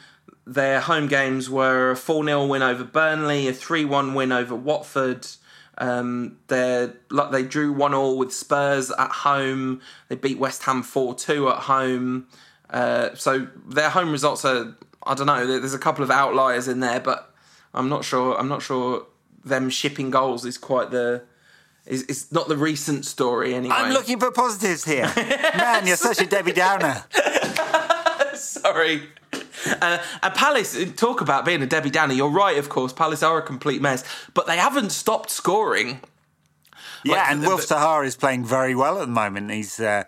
their 0.48 0.80
home 0.80 1.08
games 1.08 1.50
were 1.50 1.90
a 1.90 1.96
4 1.96 2.24
0 2.24 2.46
win 2.46 2.62
over 2.62 2.82
Burnley, 2.82 3.48
a 3.48 3.52
3 3.52 3.84
1 3.84 4.14
win 4.14 4.32
over 4.32 4.54
Watford. 4.54 5.26
Um, 5.76 6.38
they 6.48 6.90
like 7.10 7.30
they 7.30 7.42
drew 7.42 7.72
1 7.72 7.94
all 7.94 8.16
with 8.18 8.32
Spurs 8.32 8.90
at 8.90 9.10
home. 9.10 9.80
They 10.08 10.16
beat 10.16 10.38
West 10.38 10.62
Ham 10.64 10.82
4 10.82 11.14
2 11.14 11.50
at 11.50 11.56
home. 11.58 12.26
Uh, 12.70 13.14
so 13.14 13.46
their 13.66 13.90
home 13.90 14.10
results 14.10 14.44
are, 14.44 14.74
I 15.06 15.14
don't 15.14 15.26
know, 15.26 15.46
there's 15.46 15.74
a 15.74 15.78
couple 15.78 16.02
of 16.02 16.10
outliers 16.10 16.66
in 16.66 16.80
there, 16.80 17.00
but 17.00 17.34
I'm 17.74 17.88
not 17.88 18.04
sure. 18.04 18.38
I'm 18.38 18.48
not 18.48 18.62
sure 18.62 19.06
them 19.44 19.68
shipping 19.70 20.10
goals 20.10 20.44
is 20.44 20.56
quite 20.56 20.90
the. 20.90 21.22
Is, 21.84 22.02
it's 22.02 22.32
not 22.32 22.48
the 22.48 22.56
recent 22.56 23.06
story 23.06 23.54
anyway. 23.54 23.74
I'm 23.74 23.92
looking 23.92 24.18
for 24.18 24.30
positives 24.30 24.84
here. 24.84 25.10
Man, 25.16 25.86
you're 25.86 25.96
such 25.96 26.20
a 26.20 26.26
Debbie 26.26 26.52
Downer. 26.52 27.04
Sorry. 28.34 29.08
Uh, 29.80 29.98
and 30.22 30.34
Palace, 30.34 30.76
talk 30.94 31.20
about 31.20 31.44
being 31.44 31.62
a 31.62 31.66
Debbie 31.66 31.90
Downer. 31.90 32.14
You're 32.14 32.30
right, 32.30 32.58
of 32.58 32.68
course. 32.68 32.92
Palace 32.92 33.22
are 33.22 33.38
a 33.38 33.42
complete 33.42 33.80
mess, 33.82 34.04
but 34.34 34.46
they 34.46 34.56
haven't 34.56 34.90
stopped 34.90 35.30
scoring. 35.30 36.00
Yeah, 37.04 37.16
Like, 37.16 37.30
and 37.30 37.40
Wilf 37.42 37.66
Zaha 37.66 38.04
is 38.06 38.16
playing 38.16 38.44
very 38.44 38.74
well 38.74 38.96
at 39.00 39.06
the 39.06 39.12
moment. 39.12 39.50
He's 39.50 39.78
uh, 39.78 40.04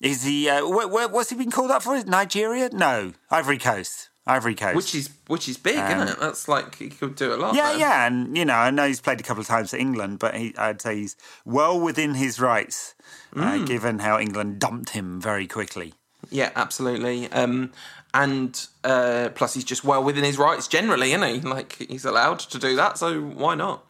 is 0.00 0.24
he? 0.24 0.48
Uh, 0.48 0.62
wh- 0.66 0.88
wh- 0.90 1.12
what's 1.12 1.30
he 1.30 1.36
been 1.36 1.50
called 1.50 1.70
up 1.70 1.82
for? 1.82 2.02
Nigeria? 2.04 2.68
No, 2.72 3.12
Ivory 3.30 3.58
Coast. 3.58 4.10
Ivory 4.26 4.54
Coast. 4.54 4.76
Which 4.76 4.94
is 4.94 5.10
which 5.26 5.48
is 5.48 5.56
big, 5.58 5.76
isn't 5.76 6.08
it? 6.08 6.18
That's 6.20 6.48
like 6.48 6.76
he 6.76 6.88
could 6.90 7.14
do 7.14 7.34
a 7.34 7.36
lot. 7.36 7.50
Um, 7.50 7.56
yeah, 7.56 7.70
there. 7.70 7.78
yeah, 7.78 8.06
and 8.06 8.36
you 8.36 8.44
know, 8.44 8.54
I 8.54 8.70
know 8.70 8.86
he's 8.86 9.00
played 9.00 9.20
a 9.20 9.22
couple 9.22 9.40
of 9.42 9.46
times 9.46 9.70
for 9.70 9.76
England, 9.76 10.18
but 10.18 10.34
he, 10.34 10.54
I'd 10.56 10.80
say 10.82 10.96
he's 10.96 11.16
well 11.44 11.78
within 11.80 12.14
his 12.14 12.40
rights, 12.40 12.94
uh, 13.36 13.40
Mm. 13.40 13.66
given 13.66 13.98
how 14.00 14.18
England 14.18 14.58
dumped 14.60 14.90
him 14.90 15.20
very 15.20 15.46
quickly. 15.46 15.94
yeah, 16.30 16.50
absolutely. 16.56 17.30
Um, 17.32 17.72
and 18.14 18.66
uh, 18.84 19.30
plus, 19.34 19.54
he's 19.54 19.64
just 19.64 19.84
well 19.84 20.02
within 20.02 20.22
his 20.22 20.38
rights 20.38 20.68
generally, 20.68 21.12
isn't 21.12 21.28
he? 21.28 21.40
Like 21.40 21.72
he's 21.88 22.04
allowed 22.04 22.38
to 22.38 22.58
do 22.58 22.76
that, 22.76 22.96
so 22.96 23.20
why 23.20 23.56
not? 23.56 23.84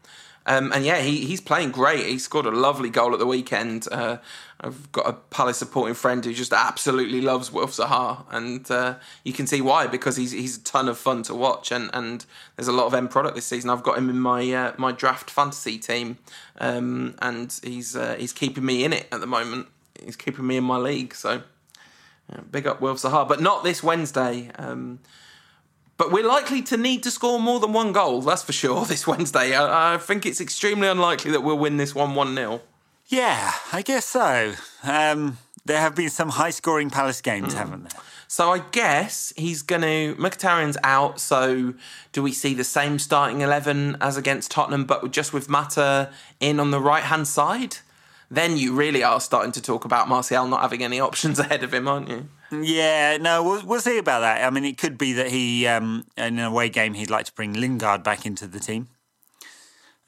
Um, 0.47 0.73
and 0.73 0.85
yeah, 0.85 1.01
he, 1.01 1.25
he's 1.25 1.41
playing 1.41 1.71
great. 1.71 2.07
He 2.07 2.19
scored 2.19 2.47
a 2.47 2.51
lovely 2.51 2.91
goal 2.91 3.13
at 3.13 3.19
the 3.19 3.27
weekend. 3.27 3.87
Uh, 3.91 4.19
I've 4.61 4.91
got 4.93 5.09
a 5.09 5.13
Palace 5.13 5.59
supporting 5.59 5.95
friend 5.95 6.25
who 6.25 6.33
just 6.33 6.53
absolutely 6.53 7.21
loves 7.21 7.53
Wilf 7.53 7.73
Zaha, 7.73 8.25
and 8.31 8.71
uh, 8.71 8.97
you 9.25 9.35
can 9.35 9.47
see 9.47 9.61
why 9.61 9.87
because 9.87 10.17
he's 10.17 10.33
he's 10.33 10.57
a 10.57 10.65
ton 10.65 10.89
of 10.89 10.97
fun 10.97 11.23
to 11.25 11.35
watch, 11.35 11.71
and, 11.71 11.91
and 11.93 12.25
there's 12.57 12.69
a 12.69 12.73
lot 12.73 12.87
of 12.87 12.95
end 12.95 13.11
product 13.11 13.35
this 13.37 13.47
season. 13.47 13.69
I've 13.69 13.83
got 13.83 13.99
him 13.99 14.09
in 14.09 14.19
my 14.19 14.51
uh, 14.53 14.73
my 14.79 14.93
draft 14.93 15.31
fantasy 15.31 15.79
team, 15.79 16.17
um, 16.59 17.15
and 17.21 17.59
he's 17.63 17.95
uh, 17.95 18.17
he's 18.19 18.33
keeping 18.33 18.65
me 18.65 18.85
in 18.85 18.95
it 18.95 19.07
at 19.13 19.21
the 19.21 19.27
moment. 19.27 19.69
He's 20.03 20.17
keeping 20.17 20.47
me 20.47 20.57
in 20.57 20.65
my 20.65 20.79
league, 20.79 21.15
so 21.15 21.43
big 22.51 22.67
up 22.67 22.81
Wilf 22.81 22.99
Zaha, 22.99 23.27
but 23.29 23.41
not 23.41 23.65
this 23.65 23.83
Wednesday. 23.83 24.51
Um, 24.57 25.01
but 25.97 26.11
we're 26.11 26.27
likely 26.27 26.63
to 26.63 26.77
need 26.77 27.03
to 27.05 27.11
score 27.11 27.39
more 27.39 27.61
than 27.61 27.73
one 27.73 27.93
goal, 27.93 28.21
that's 28.21 28.43
for 28.43 28.53
sure, 28.53 28.85
this 28.87 29.07
Wednesday. 29.07 29.55
I, 29.55 29.95
I 29.95 29.99
think 29.99 30.27
it's 30.27 30.41
extremely 30.41 30.89
unlikely 30.89 31.31
that 31.33 31.43
we'll 31.43 31.59
win 31.59 31.77
this 31.77 31.95
one 31.95 32.15
1 32.15 32.35
0. 32.35 32.61
Yeah, 33.07 33.53
I 33.73 33.83
guess 33.83 34.07
so. 34.07 34.55
Um, 34.83 35.39
there 35.65 35.79
have 35.79 35.95
been 35.95 36.11
some 36.11 36.31
high-scoring 36.31 36.91
Palace 36.91 37.21
games, 37.21 37.55
haven't 37.55 37.91
there? 37.91 38.01
So 38.27 38.51
I 38.51 38.59
guess 38.59 39.33
he's 39.37 39.63
going 39.63 39.83
to. 39.83 40.21
Mkhitaryan's 40.21 40.79
out, 40.83 41.21
so 41.21 41.75
do 42.13 42.23
we 42.23 42.33
see 42.33 42.55
the 42.55 42.65
same 42.65 42.99
starting 42.99 43.43
11 43.43 43.99
as 44.01 44.17
against 44.17 44.51
Tottenham, 44.51 44.87
but 44.87 45.11
just 45.13 45.33
with 45.33 45.49
Mata 45.49 46.11
in 46.41 46.59
on 46.59 46.71
the 46.71 46.81
right 46.81 47.05
hand 47.05 47.29
side? 47.29 47.77
Then 48.35 48.57
you 48.57 48.75
really 48.75 49.03
are 49.03 49.21
starting 49.21 49.53
to 49.53 49.63
talk 49.63 49.85
about 49.85 50.09
Martial 50.09 50.47
not 50.47 50.63
having 50.63 50.83
any 50.83 50.99
options 50.99 51.39
ahead 51.41 51.63
of 51.63 51.73
him, 51.73 51.87
aren't 51.87 52.09
you? 52.09 52.29
Yeah, 52.51 53.17
no, 53.17 53.43
we'll, 53.43 53.65
we'll 53.65 53.81
see 53.81 53.99
about 53.99 54.21
that. 54.21 54.45
I 54.45 54.51
mean, 54.51 54.65
it 54.65 54.77
could 54.77 54.99
be 54.99 55.13
that 55.15 55.31
he, 55.31 55.67
um, 55.67 56.05
in 56.17 56.39
an 56.39 56.45
away 56.45 56.69
game, 56.69 56.95
he'd 56.95 57.11
like 57.11 57.27
to 57.27 57.33
bring 57.33 57.55
Lingard 57.55 58.03
back 58.03 58.27
into 58.27 58.47
the 58.47 58.61
team. 58.61 58.89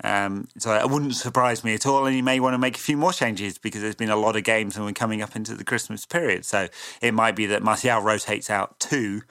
Um, 0.05 0.49
so 0.59 0.74
it 0.74 0.91
wouldn't 0.91 1.14
surprise 1.14 1.64
me 1.64 1.74
at 1.74 1.87
all, 1.87 2.05
and 2.05 2.14
he 2.14 2.20
may 2.20 2.39
want 2.39 2.55
to 2.55 2.59
make 2.59 2.77
a 2.77 2.81
few 2.81 2.97
more 2.97 3.12
changes 3.12 3.59
because 3.59 3.81
there's 3.81 3.95
been 3.95 4.11
a 4.11 4.16
lot 4.16 4.37
of 4.37 4.45
games 4.45 4.77
and 4.77 4.85
we're 4.85 4.93
coming 4.93 5.22
up 5.22 5.35
into 5.35 5.55
the 5.55 5.64
Christmas 5.64 6.05
period. 6.05 6.45
So 6.45 6.68
it 7.01 7.14
might 7.14 7.35
be 7.35 7.47
that 7.47 7.62
Martial 7.62 8.01
rotates 8.01 8.51
out 8.51 8.79
too, 8.79 9.22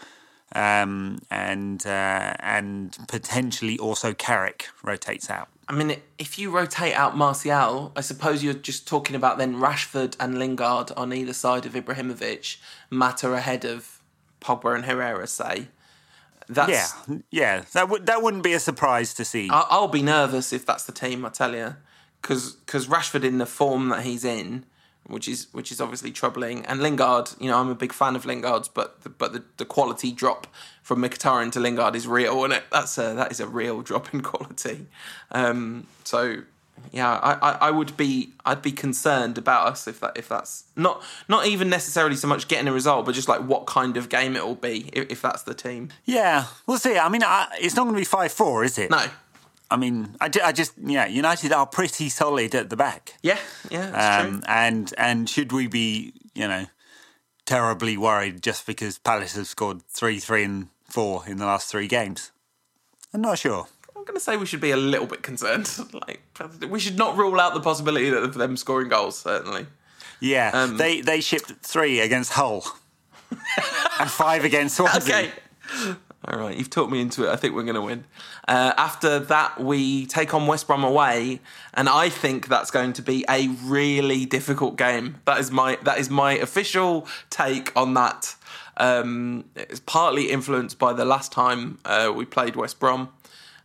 um, 0.56 1.20
and 1.30 1.86
uh, 1.86 2.34
and 2.40 2.98
potentially 3.08 3.78
also 3.78 4.14
Carrick 4.14 4.70
rotates 4.84 5.30
out. 5.30 5.50
I 5.68 5.74
mean, 5.74 5.98
if 6.20 6.38
you 6.38 6.52
rotate 6.52 6.94
out 6.94 7.18
Martial, 7.18 7.92
I 7.96 8.02
suppose 8.02 8.44
you're 8.44 8.54
just 8.54 8.88
talking 8.88 9.16
about 9.16 9.38
then 9.38 9.56
Rashford 9.56 10.16
and 10.20 10.38
Lingard 10.38 10.92
on 10.96 11.12
either 11.12 11.34
side 11.34 11.66
of 11.66 11.74
Ibrahimovic, 11.74 12.58
Mata 12.92 13.34
ahead 13.34 13.66
of 13.66 14.02
Pogba 14.42 14.76
and 14.76 14.86
Herrera, 14.86 15.26
say. 15.26 15.70
That's, 16.48 16.94
Yeah, 17.08 17.18
yeah, 17.32 17.64
that 17.74 17.90
would 17.90 18.06
that 18.06 18.22
wouldn't 18.22 18.44
be 18.44 18.54
a 18.54 18.60
surprise 18.60 19.16
to 19.16 19.26
see. 19.26 19.50
I- 19.52 19.66
I'll 19.72 19.88
be 19.88 20.04
nervous 20.04 20.54
if 20.54 20.64
that's 20.64 20.84
the 20.84 20.92
team. 20.92 21.26
I 21.26 21.30
tell 21.30 21.56
you, 21.56 21.76
because 22.22 22.56
Rashford 22.88 23.24
in 23.24 23.40
the 23.40 23.48
form 23.48 23.90
that 23.90 24.04
he's 24.04 24.24
in, 24.24 24.66
which 25.08 25.28
is 25.28 25.48
which 25.52 25.72
is 25.72 25.82
obviously 25.82 26.12
troubling, 26.12 26.64
and 26.68 26.82
Lingard. 26.82 27.32
You 27.40 27.50
know, 27.50 27.58
I'm 27.60 27.70
a 27.70 27.76
big 27.76 27.92
fan 27.94 28.16
of 28.16 28.26
Lingard's, 28.26 28.68
but 28.68 29.02
the, 29.02 29.10
but 29.10 29.34
the, 29.34 29.44
the 29.58 29.66
quality 29.66 30.12
drop 30.12 30.46
from 30.86 31.02
Mkhitaryan 31.02 31.52
to 31.54 31.60
Lingard 31.60 31.96
is 31.96 32.08
real, 32.08 32.44
and 32.44 32.54
it 32.54 32.64
that's 32.72 32.98
a 33.00 33.16
that 33.16 33.32
is 33.32 33.40
a 33.40 33.48
real 33.48 33.82
drop 33.82 34.14
in 34.14 34.22
quality. 34.22 34.86
Um, 35.32 35.88
so 36.04 36.44
yeah, 36.92 37.10
I, 37.12 37.34
I, 37.34 37.52
I 37.68 37.72
would 37.72 37.98
be 37.98 38.34
I'd 38.46 38.62
be 38.62 38.72
concerned 38.72 39.40
about 39.40 39.66
us 39.68 39.88
if 39.88 40.00
that 40.02 40.16
if 40.16 40.30
that's 40.30 40.66
not 40.76 41.02
not 41.28 41.48
even 41.48 41.70
necessarily 41.70 42.16
so 42.16 42.28
much 42.28 42.48
getting 42.48 42.68
a 42.68 42.72
result, 42.72 43.08
but 43.08 43.16
just 43.16 43.28
like 43.28 43.42
what 43.42 43.66
kind 43.66 43.98
of 43.98 44.10
game 44.10 44.36
it 44.36 44.46
will 44.46 44.54
be 44.72 44.92
if, 44.94 45.10
if 45.10 45.22
that's 45.24 45.42
the 45.42 45.56
team. 45.56 45.90
Yeah, 46.06 46.46
we'll 46.68 46.78
see. 46.78 47.00
I 47.00 47.10
mean, 47.10 47.24
I, 47.24 47.48
it's 47.60 47.76
not 47.76 47.86
going 47.86 47.96
to 47.96 48.00
be 48.02 48.06
five 48.06 48.32
four, 48.32 48.64
is 48.64 48.78
it? 48.78 48.92
No. 48.92 49.04
I 49.72 49.78
mean, 49.78 50.16
I, 50.22 50.30
I 50.44 50.52
just 50.52 50.74
yeah, 50.78 51.08
United 51.08 51.52
are 51.52 51.66
pretty 51.66 52.10
solid 52.10 52.54
at 52.54 52.70
the 52.70 52.78
back. 52.78 53.16
Yeah, 53.24 53.40
yeah, 53.72 53.90
that's 53.90 54.24
Um, 54.28 54.32
true. 54.34 54.42
and 54.48 54.94
and 55.00 55.28
should 55.28 55.52
we 55.52 55.66
be 55.66 56.14
you 56.36 56.48
know 56.48 56.66
terribly 57.48 57.98
worried 57.98 58.44
just 58.44 58.66
because 58.68 58.98
Palace 59.00 59.36
have 59.36 59.48
scored 59.48 59.82
three, 59.88 60.20
three, 60.20 60.44
and 60.44 60.68
four 60.90 61.24
in 61.28 61.38
the 61.38 61.46
last 61.46 61.70
three 61.70 61.88
games? 61.88 62.32
I'm 63.14 63.22
not 63.22 63.40
sure. 63.40 63.68
I'm 63.96 64.04
going 64.04 64.16
to 64.16 64.20
say 64.20 64.38
we 64.38 64.46
should 64.46 64.62
be 64.62 64.72
a 64.72 64.78
little 64.78 65.08
bit 65.08 65.24
concerned. 65.24 65.70
Like 65.94 66.22
we 66.70 66.80
should 66.80 66.98
not 66.98 67.18
rule 67.18 67.40
out 67.40 67.54
the 67.54 67.62
possibility 67.62 68.10
of 68.10 68.34
them 68.34 68.58
scoring 68.58 68.90
goals. 68.90 69.18
Certainly. 69.20 69.68
Yeah, 70.20 70.52
Um, 70.54 70.78
they 70.78 71.02
they 71.02 71.22
shipped 71.22 71.52
three 71.62 72.00
against 72.00 72.34
Hull 72.34 72.64
and 74.00 74.10
five 74.10 74.44
against 74.44 74.76
Swansea. 74.78 75.16
Okay. 75.16 75.32
All 76.28 76.40
right, 76.40 76.58
you've 76.58 76.72
talked 76.72 76.92
me 76.92 77.02
into 77.02 77.26
it. 77.28 77.30
I 77.30 77.36
think 77.36 77.54
we're 77.54 77.64
going 77.64 77.76
to 77.76 77.82
win. 77.82 78.06
Uh, 78.48 78.74
after 78.78 79.20
that, 79.20 79.60
we 79.60 80.08
take 80.08 80.34
on 80.34 80.48
West 80.48 80.66
Brom 80.66 80.84
away, 80.84 81.40
and 81.76 81.88
I 81.88 82.10
think 82.10 82.48
that's 82.48 82.72
going 82.72 82.94
to 82.94 83.04
be 83.04 83.24
a 83.30 83.48
really 83.64 84.26
difficult 84.26 84.76
game. 84.76 85.18
That 85.26 85.40
is 85.40 85.52
my 85.52 85.78
that 85.84 86.00
is 86.00 86.10
my 86.10 86.34
official 86.34 87.08
take 87.30 87.72
on 87.76 87.94
that. 87.94 88.36
Um, 88.78 89.46
it's 89.56 89.80
partly 89.80 90.32
influenced 90.32 90.80
by 90.80 90.94
the 90.94 91.06
last 91.06 91.32
time 91.32 91.80
uh, 91.86 92.12
we 92.16 92.26
played 92.26 92.56
West 92.56 92.80
Brom, 92.80 93.10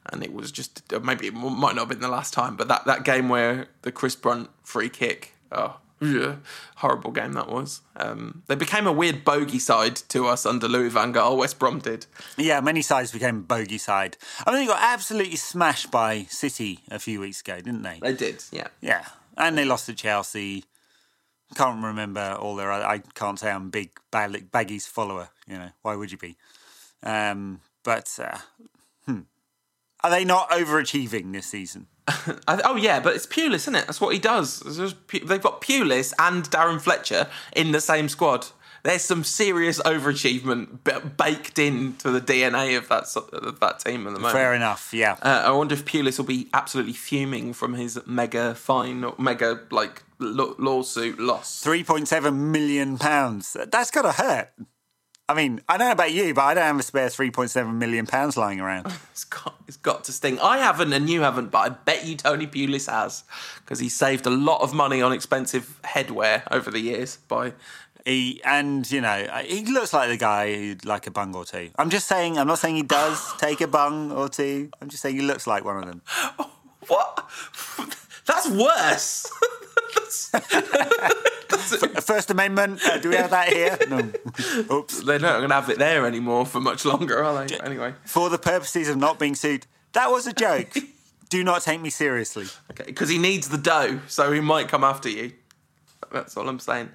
and 0.06 0.22
it 0.22 0.32
was 0.32 0.52
just 0.52 0.82
maybe 1.02 1.26
it 1.26 1.34
might 1.34 1.74
not 1.74 1.82
have 1.82 1.88
been 1.88 2.00
the 2.00 2.08
last 2.08 2.32
time, 2.32 2.56
but 2.56 2.68
that, 2.68 2.84
that 2.86 3.04
game 3.04 3.28
where 3.28 3.66
the 3.82 3.92
Chris 3.92 4.16
Brunt 4.16 4.50
free 4.62 4.88
kick. 4.88 5.34
Oh, 5.52 5.78
yeah, 6.00 6.36
horrible 6.76 7.10
game 7.10 7.34
that 7.34 7.48
was. 7.48 7.82
Um, 7.96 8.42
they 8.46 8.54
became 8.54 8.86
a 8.86 8.92
weird 8.92 9.24
bogey 9.24 9.58
side 9.58 9.96
to 10.08 10.26
us 10.28 10.46
under 10.46 10.66
Louis 10.66 10.88
Van 10.88 11.12
Gaal. 11.12 11.36
West 11.36 11.58
Brom 11.58 11.78
did. 11.80 12.06
Yeah, 12.38 12.60
many 12.60 12.80
sides 12.80 13.12
became 13.12 13.42
bogey 13.42 13.78
side. 13.78 14.16
I 14.46 14.50
mean, 14.52 14.60
they 14.60 14.66
got 14.66 14.80
absolutely 14.80 15.36
smashed 15.36 15.90
by 15.90 16.22
City 16.30 16.80
a 16.90 16.98
few 16.98 17.20
weeks 17.20 17.40
ago, 17.42 17.56
didn't 17.56 17.82
they? 17.82 17.98
They 18.00 18.14
did, 18.14 18.42
yeah. 18.50 18.68
Yeah, 18.80 19.04
and 19.36 19.58
they 19.58 19.64
lost 19.66 19.86
to 19.86 19.94
Chelsea. 19.94 20.64
Can't 21.56 21.82
remember 21.82 22.36
all 22.38 22.56
their. 22.56 22.70
I 22.70 22.98
can't 23.14 23.38
say 23.38 23.50
I'm 23.50 23.70
big 23.70 23.90
Bag- 24.10 24.50
Baggies 24.52 24.86
follower. 24.86 25.30
You 25.46 25.58
know 25.58 25.70
why 25.82 25.96
would 25.96 26.12
you 26.12 26.18
be? 26.18 26.36
Um, 27.02 27.60
but 27.82 28.18
uh, 28.22 28.38
hmm. 29.06 29.20
are 30.04 30.10
they 30.10 30.24
not 30.24 30.50
overachieving 30.50 31.32
this 31.32 31.46
season? 31.46 31.86
Oh 32.64 32.76
yeah, 32.76 33.00
but 33.00 33.14
it's 33.14 33.26
Pulis, 33.26 33.54
isn't 33.54 33.74
it? 33.74 33.86
That's 33.86 34.00
what 34.00 34.12
he 34.12 34.18
does. 34.20 34.62
Pu- 35.06 35.24
They've 35.24 35.40
got 35.42 35.60
Pulis 35.60 36.12
and 36.18 36.44
Darren 36.50 36.80
Fletcher 36.80 37.28
in 37.54 37.72
the 37.72 37.80
same 37.80 38.08
squad. 38.08 38.48
There's 38.82 39.02
some 39.02 39.24
serious 39.24 39.78
overachievement 39.80 40.84
b- 40.84 41.08
baked 41.16 41.58
into 41.58 42.10
the 42.10 42.20
DNA 42.20 42.76
of 42.78 42.88
that 42.88 43.06
so- 43.08 43.28
of 43.32 43.60
that 43.60 43.80
team 43.80 44.06
at 44.06 44.14
the 44.14 44.20
moment. 44.20 44.32
Fair 44.32 44.54
enough. 44.54 44.92
Yeah. 44.92 45.16
Uh, 45.22 45.42
I 45.46 45.50
wonder 45.50 45.74
if 45.74 45.84
Pulis 45.84 46.18
will 46.18 46.26
be 46.26 46.48
absolutely 46.52 46.94
fuming 46.94 47.52
from 47.52 47.74
his 47.74 47.98
mega 48.06 48.54
fine, 48.54 49.04
mega 49.18 49.60
like 49.70 50.02
law- 50.20 50.54
lawsuit 50.58 51.18
loss. 51.18 51.60
Three 51.60 51.84
point 51.84 52.08
seven 52.08 52.52
million 52.52 52.98
pounds. 52.98 53.56
That's 53.70 53.90
gotta 53.90 54.12
hurt. 54.12 54.50
I 55.28 55.34
mean, 55.34 55.60
I 55.68 55.76
don't 55.78 55.86
know 55.86 55.92
about 55.92 56.12
you, 56.12 56.34
but 56.34 56.42
I 56.42 56.54
don't 56.54 56.64
have 56.64 56.78
a 56.80 56.82
spare 56.82 57.08
three 57.08 57.30
point 57.30 57.50
seven 57.50 57.78
million 57.78 58.04
pounds 58.06 58.36
lying 58.36 58.60
around. 58.60 58.92
It's 59.12 59.24
got, 59.24 59.54
it's 59.68 59.76
got 59.76 60.04
to 60.04 60.12
sting. 60.12 60.38
I 60.40 60.58
haven't 60.58 60.92
and 60.94 61.08
you 61.08 61.20
haven't, 61.20 61.50
but 61.50 61.58
I 61.58 61.68
bet 61.68 62.06
you 62.06 62.16
Tony 62.16 62.46
Pulis 62.46 62.90
has 62.90 63.22
because 63.58 63.78
he 63.78 63.90
saved 63.90 64.24
a 64.26 64.30
lot 64.30 64.62
of 64.62 64.72
money 64.72 65.02
on 65.02 65.12
expensive 65.12 65.78
headwear 65.84 66.42
over 66.50 66.70
the 66.70 66.80
years 66.80 67.18
by 67.28 67.52
He 68.06 68.40
and 68.44 68.90
you 68.90 69.02
know 69.02 69.08
uh, 69.30 69.42
he 69.42 69.66
looks 69.66 69.92
like 69.92 70.08
the 70.08 70.16
guy 70.16 70.54
who'd 70.54 70.86
like 70.86 71.06
a 71.06 71.10
bung 71.10 71.34
or 71.34 71.44
two. 71.44 71.68
I'm 71.76 71.90
just 71.90 72.08
saying. 72.08 72.38
I'm 72.38 72.46
not 72.46 72.58
saying 72.58 72.76
he 72.76 72.82
does 72.82 73.32
take 73.38 73.60
a 73.60 73.68
bung 73.68 74.10
or 74.10 74.28
two. 74.30 74.70
I'm 74.80 74.88
just 74.88 75.02
saying 75.02 75.16
he 75.16 75.22
looks 75.22 75.46
like 75.46 75.64
one 75.64 75.76
of 75.76 75.86
them. 75.86 76.02
What? 76.88 77.28
That's 78.30 78.48
worse. 78.48 79.26
First 82.02 82.30
Amendment. 82.30 82.80
Uh, 82.86 82.98
do 82.98 83.08
we 83.08 83.16
have 83.16 83.30
that 83.30 83.52
here? 83.52 83.76
No. 83.88 84.12
Oops. 84.76 85.02
They're 85.02 85.18
not 85.18 85.38
going 85.38 85.48
to 85.48 85.54
have 85.54 85.68
it 85.68 85.78
there 85.78 86.06
anymore 86.06 86.46
for 86.46 86.60
much 86.60 86.84
longer, 86.84 87.24
are 87.24 87.44
they? 87.44 87.58
Anyway, 87.58 87.94
For 88.04 88.30
the 88.30 88.38
purposes 88.38 88.88
of 88.88 88.96
not 88.96 89.18
being 89.18 89.34
sued, 89.34 89.66
that 89.94 90.10
was 90.10 90.28
a 90.28 90.32
joke. 90.32 90.76
do 91.28 91.42
not 91.42 91.62
take 91.62 91.80
me 91.80 91.90
seriously. 91.90 92.46
okay, 92.70 92.84
because 92.84 93.08
he 93.08 93.18
needs 93.18 93.48
the 93.48 93.58
dough, 93.58 94.00
so 94.06 94.30
he 94.32 94.40
might 94.40 94.68
come 94.68 94.84
after 94.84 95.08
you. 95.08 95.32
That's 96.12 96.36
all 96.36 96.48
I'm 96.48 96.60
saying. 96.60 96.90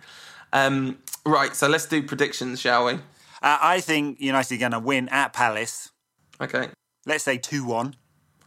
Um, 0.53 0.99
right, 1.25 1.53
so 1.53 1.67
let's 1.67 1.86
do 1.86 2.01
predictions, 2.01 2.61
shall 2.61 2.86
we? 2.86 2.93
Uh, 2.93 3.57
I 3.61 3.81
think 3.81 4.21
United 4.21 4.55
are 4.55 4.59
going 4.59 4.71
to 4.71 4.79
win 4.79 5.09
at 5.09 5.33
Palace. 5.33 5.91
Okay, 6.39 6.69
Let's 7.05 7.23
say 7.23 7.38
two 7.38 7.65
one. 7.65 7.95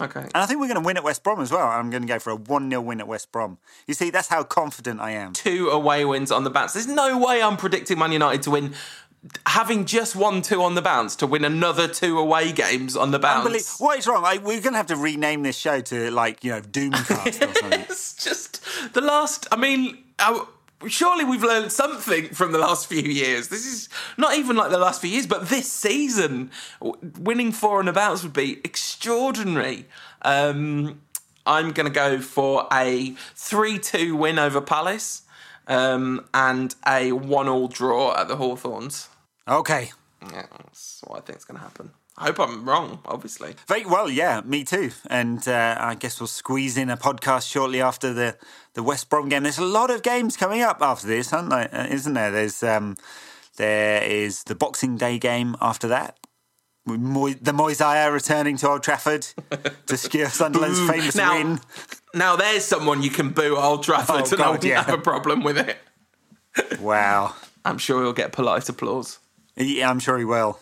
Okay. 0.01 0.21
And 0.21 0.31
I 0.37 0.47
think 0.47 0.61
we're 0.61 0.69
going 0.69 0.81
to 0.81 0.87
win 0.87 0.97
at 0.97 1.05
West 1.05 1.23
Brom 1.23 1.41
as 1.41 1.51
well. 1.51 1.67
I'm 1.67 1.91
going 1.91 2.03
to 2.03 2.09
go 2.09 2.19
for 2.19 2.31
a 2.31 2.37
1 2.37 2.71
0 2.71 2.81
win 2.83 3.01
at 3.01 3.09
West 3.09 3.31
Brom. 3.33 3.59
You 3.87 3.95
see, 3.95 4.11
that's 4.11 4.29
how 4.29 4.43
confident 4.45 5.01
I 5.01 5.13
am. 5.13 5.33
Two 5.33 5.69
away 5.71 6.05
wins 6.05 6.31
on 6.33 6.45
the 6.45 6.51
bounce. 6.51 6.73
There's 6.75 6.87
no 6.87 7.19
way 7.19 7.43
I'm 7.43 7.57
predicting 7.57 7.99
Man 7.99 8.13
United 8.13 8.43
to 8.43 8.51
win. 8.51 8.75
Having 9.47 9.87
just 9.87 10.15
won 10.15 10.43
two 10.43 10.63
on 10.63 10.77
the 10.77 10.81
bounce 10.83 11.17
to 11.17 11.27
win 11.27 11.45
another 11.45 11.89
two 11.89 12.19
away 12.19 12.53
games 12.53 12.97
on 12.97 13.11
the 13.11 13.19
bounce. 13.19 13.49
Unbelie- 13.49 13.81
What 13.81 13.99
is 13.99 14.07
wrong? 14.07 14.25
I, 14.25 14.39
we're 14.39 14.61
going 14.61 14.75
to 14.75 14.77
have 14.79 14.87
to 14.87 14.97
rename 14.97 15.43
this 15.43 15.57
show 15.59 15.81
to, 15.81 16.11
like, 16.13 16.45
you 16.45 16.53
know, 16.53 16.61
Doomcast 16.61 17.27
or 17.27 17.33
something. 17.55 17.81
It's 17.91 18.15
just 18.15 18.63
the 18.95 19.01
last. 19.01 19.49
I 19.51 19.57
mean, 19.57 19.99
uh, 20.21 20.45
surely 20.87 21.25
we've 21.25 21.43
learned 21.43 21.73
something 21.73 22.29
from 22.29 22.53
the 22.53 22.59
last 22.59 22.87
few 22.87 23.03
years. 23.03 23.49
This 23.49 23.67
is 23.67 23.89
not 24.17 24.37
even 24.37 24.57
like 24.57 24.71
the 24.71 24.79
last 24.79 25.01
few 25.01 25.11
years, 25.11 25.27
but 25.27 25.49
this 25.49 25.71
season, 25.71 26.51
winning 26.81 27.53
four 27.53 27.81
and 27.81 27.89
abouts 27.89 28.23
would 28.23 28.33
be 28.33 28.61
extraordinary. 28.65 29.87
Um, 30.23 31.01
I'm 31.47 31.73
going 31.73 31.87
to 31.87 31.93
go 31.93 32.21
for 32.21 32.69
a 32.73 33.11
three-two 33.35 34.15
win 34.17 34.39
over 34.39 34.61
Palace. 34.61 35.23
Um, 35.71 36.25
and 36.33 36.75
a 36.87 37.13
one-all 37.13 37.69
draw 37.69 38.17
at 38.17 38.27
the 38.27 38.37
Hawthorns. 38.37 39.09
Okay. 39.47 39.91
Yeah, 40.23 40.47
that's 40.51 41.03
what 41.07 41.19
I 41.19 41.21
think 41.21 41.37
is 41.41 41.45
going 41.45 41.59
to 41.59 41.63
happen. 41.63 41.91
I 42.19 42.25
hope 42.27 42.41
I'm 42.41 42.69
wrong, 42.69 42.99
obviously. 43.07 43.55
Very 43.69 43.85
well, 43.87 44.11
yeah, 44.11 44.41
me 44.45 44.65
too. 44.65 44.91
And 45.09 45.47
uh, 45.47 45.77
I 45.79 45.95
guess 45.95 46.19
we'll 46.21 46.27
squeeze 46.27 46.77
in 46.77 46.91
a 46.91 46.97
podcast 46.97 47.49
shortly 47.51 47.81
after 47.81 48.13
the, 48.13 48.37
the 48.75 48.83
West 48.83 49.09
Brom 49.09 49.29
game. 49.29 49.45
There's 49.45 49.59
a 49.59 49.65
lot 49.65 49.91
of 49.91 50.03
games 50.03 50.37
coming 50.37 50.61
up 50.63 50.79
after 50.83 51.07
this, 51.07 51.33
aren't 51.33 51.51
there? 51.51 51.69
Uh, 51.73 51.87
Isn't 51.87 52.15
there? 52.15 52.31
There's 52.33 52.63
um, 52.65 52.97
there 53.57 54.03
is 54.03 54.43
the 54.45 54.55
Boxing 54.57 54.97
Day 54.97 55.19
game 55.19 55.57
after 55.61 55.87
that. 55.89 56.19
Moy- 56.87 57.35
the 57.41 57.53
Moyesiah 57.53 58.13
returning 58.13 58.57
to 58.59 58.69
Old 58.71 58.83
Trafford 58.83 59.27
to 59.87 59.97
secure 59.97 60.29
Sunderland's 60.31 60.81
famous 60.91 61.15
now- 61.15 61.35
win. 61.35 61.61
Now 62.15 62.35
there's 62.37 62.65
someone 62.65 63.03
you 63.03 63.11
can 63.11 63.31
boo 63.31 63.57
at 63.57 63.63
Old 63.63 63.83
Trafford 63.85 64.23
Oh, 64.27 64.33
and 64.33 64.43
I 64.43 64.51
wouldn't 64.51 64.65
yeah. 64.65 64.83
have 64.85 64.99
a 64.99 65.03
problem 65.03 65.43
with 65.45 65.59
it. 65.59 65.77
Wow. 66.81 67.35
I'm 67.65 67.79
sure 67.79 68.03
he'll 68.03 68.13
get 68.15 68.33
polite 68.33 68.69
applause. 68.69 69.19
Yeah, 69.57 69.91
I'm 69.91 69.99
sure 70.01 70.17
he 70.19 70.25
will. 70.25 70.59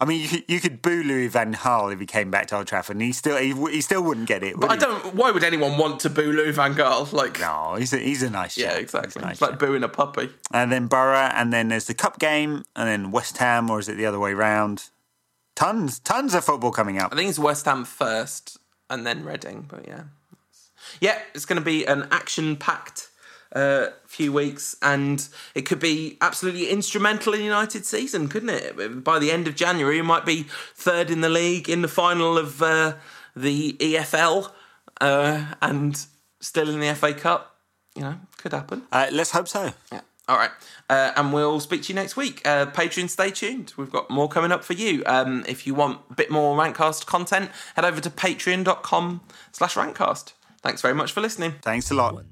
I 0.00 0.04
mean, 0.06 0.20
you 0.20 0.28
could, 0.28 0.44
you 0.48 0.60
could 0.60 0.82
boo 0.82 1.02
Louis 1.04 1.28
Van 1.28 1.54
Gaal 1.54 1.92
if 1.92 2.00
he 2.00 2.06
came 2.06 2.30
back 2.30 2.46
to 2.48 2.56
Old 2.56 2.66
Trafford, 2.66 2.96
and 2.96 3.02
he 3.02 3.12
still 3.12 3.36
he, 3.36 3.52
he 3.72 3.80
still 3.80 4.02
wouldn't 4.02 4.26
get 4.26 4.42
it. 4.42 4.58
Would 4.58 4.68
But 4.68 4.70
I 4.70 4.74
he? 4.74 4.80
don't. 4.80 5.14
Why 5.14 5.30
would 5.30 5.44
anyone 5.44 5.78
want 5.78 6.00
to 6.00 6.10
boo 6.10 6.32
Lou 6.32 6.50
Van 6.52 6.74
Gaal? 6.74 7.12
Like, 7.12 7.38
No, 7.40 7.76
he's 7.76 7.92
a, 7.92 7.98
he's 7.98 8.22
a 8.22 8.30
nice 8.30 8.56
guy. 8.56 8.62
yeah, 8.64 8.70
chap. 8.72 8.80
Exactly. 8.80 9.22
nice 9.22 9.32
it's 9.32 9.40
like 9.40 9.50
chap. 9.52 9.58
booing 9.60 9.82
a 9.84 9.88
puppy. 9.88 10.30
and 10.52 10.72
then 10.72 10.86
Borough, 10.88 11.16
and 11.34 11.52
then 11.52 11.68
there's 11.68 11.86
the 11.86 11.94
cup 11.94 12.18
game, 12.18 12.64
and 12.74 12.88
then 12.88 13.10
West 13.12 13.38
Ham, 13.38 13.70
or 13.70 13.78
is 13.78 13.88
it 13.88 13.96
the 13.96 14.06
other 14.06 14.18
way 14.18 14.34
round? 14.34 14.90
Tons, 15.54 16.00
tons 16.00 16.34
of 16.34 16.44
football 16.44 16.72
coming 16.72 16.98
up. 16.98 17.12
I 17.12 17.16
think 17.16 17.28
it's 17.30 17.38
West 17.38 17.64
Ham 17.66 17.84
first 17.84 18.58
and 18.90 19.06
then 19.06 19.24
Reading. 19.24 19.66
But 19.68 19.86
yeah, 19.86 20.02
yeah, 21.00 21.18
it's 21.34 21.44
going 21.44 21.60
to 21.60 21.64
be 21.64 21.84
an 21.86 22.08
action-packed 22.10 23.08
uh, 23.54 23.88
few 24.06 24.32
weeks, 24.32 24.76
and 24.82 25.28
it 25.54 25.62
could 25.62 25.80
be 25.80 26.18
absolutely 26.20 26.68
instrumental 26.68 27.34
in 27.34 27.42
United's 27.42 27.88
season, 27.88 28.28
couldn't 28.28 28.50
it? 28.50 29.04
By 29.04 29.18
the 29.18 29.30
end 29.30 29.46
of 29.48 29.54
January, 29.54 29.98
it 29.98 30.04
might 30.04 30.24
be 30.24 30.46
third 30.74 31.10
in 31.10 31.20
the 31.20 31.28
league, 31.28 31.68
in 31.68 31.82
the 31.82 31.88
final 31.88 32.36
of 32.36 32.62
uh, 32.62 32.94
the 33.36 33.74
EFL, 33.74 34.50
uh, 35.00 35.54
and 35.62 36.06
still 36.40 36.68
in 36.68 36.80
the 36.80 36.94
FA 36.94 37.14
Cup. 37.14 37.56
You 37.94 38.02
know, 38.02 38.20
could 38.38 38.52
happen. 38.52 38.82
Uh, 38.90 39.06
let's 39.12 39.30
hope 39.30 39.46
so. 39.46 39.72
Yeah. 39.92 40.00
All 40.26 40.36
right. 40.36 40.50
Uh, 40.88 41.12
and 41.16 41.32
we'll 41.32 41.60
speak 41.60 41.82
to 41.82 41.88
you 41.88 41.94
next 41.94 42.16
week. 42.16 42.40
Uh, 42.46 42.66
Patreon, 42.66 43.10
stay 43.10 43.30
tuned. 43.30 43.74
We've 43.76 43.90
got 43.90 44.10
more 44.10 44.28
coming 44.28 44.52
up 44.52 44.64
for 44.64 44.72
you. 44.72 45.02
Um, 45.06 45.44
if 45.46 45.66
you 45.66 45.74
want 45.74 46.00
a 46.10 46.14
bit 46.14 46.30
more 46.30 46.56
Rantcast 46.56 47.06
content, 47.06 47.50
head 47.76 47.84
over 47.84 48.00
to 48.00 48.10
patreon.com 48.10 49.20
slash 49.52 49.74
Rantcast. 49.74 50.32
Thanks 50.62 50.80
very 50.80 50.94
much 50.94 51.12
for 51.12 51.20
listening. 51.20 51.52
Thanks 51.62 51.90
a 51.90 51.94
lot. 51.94 52.24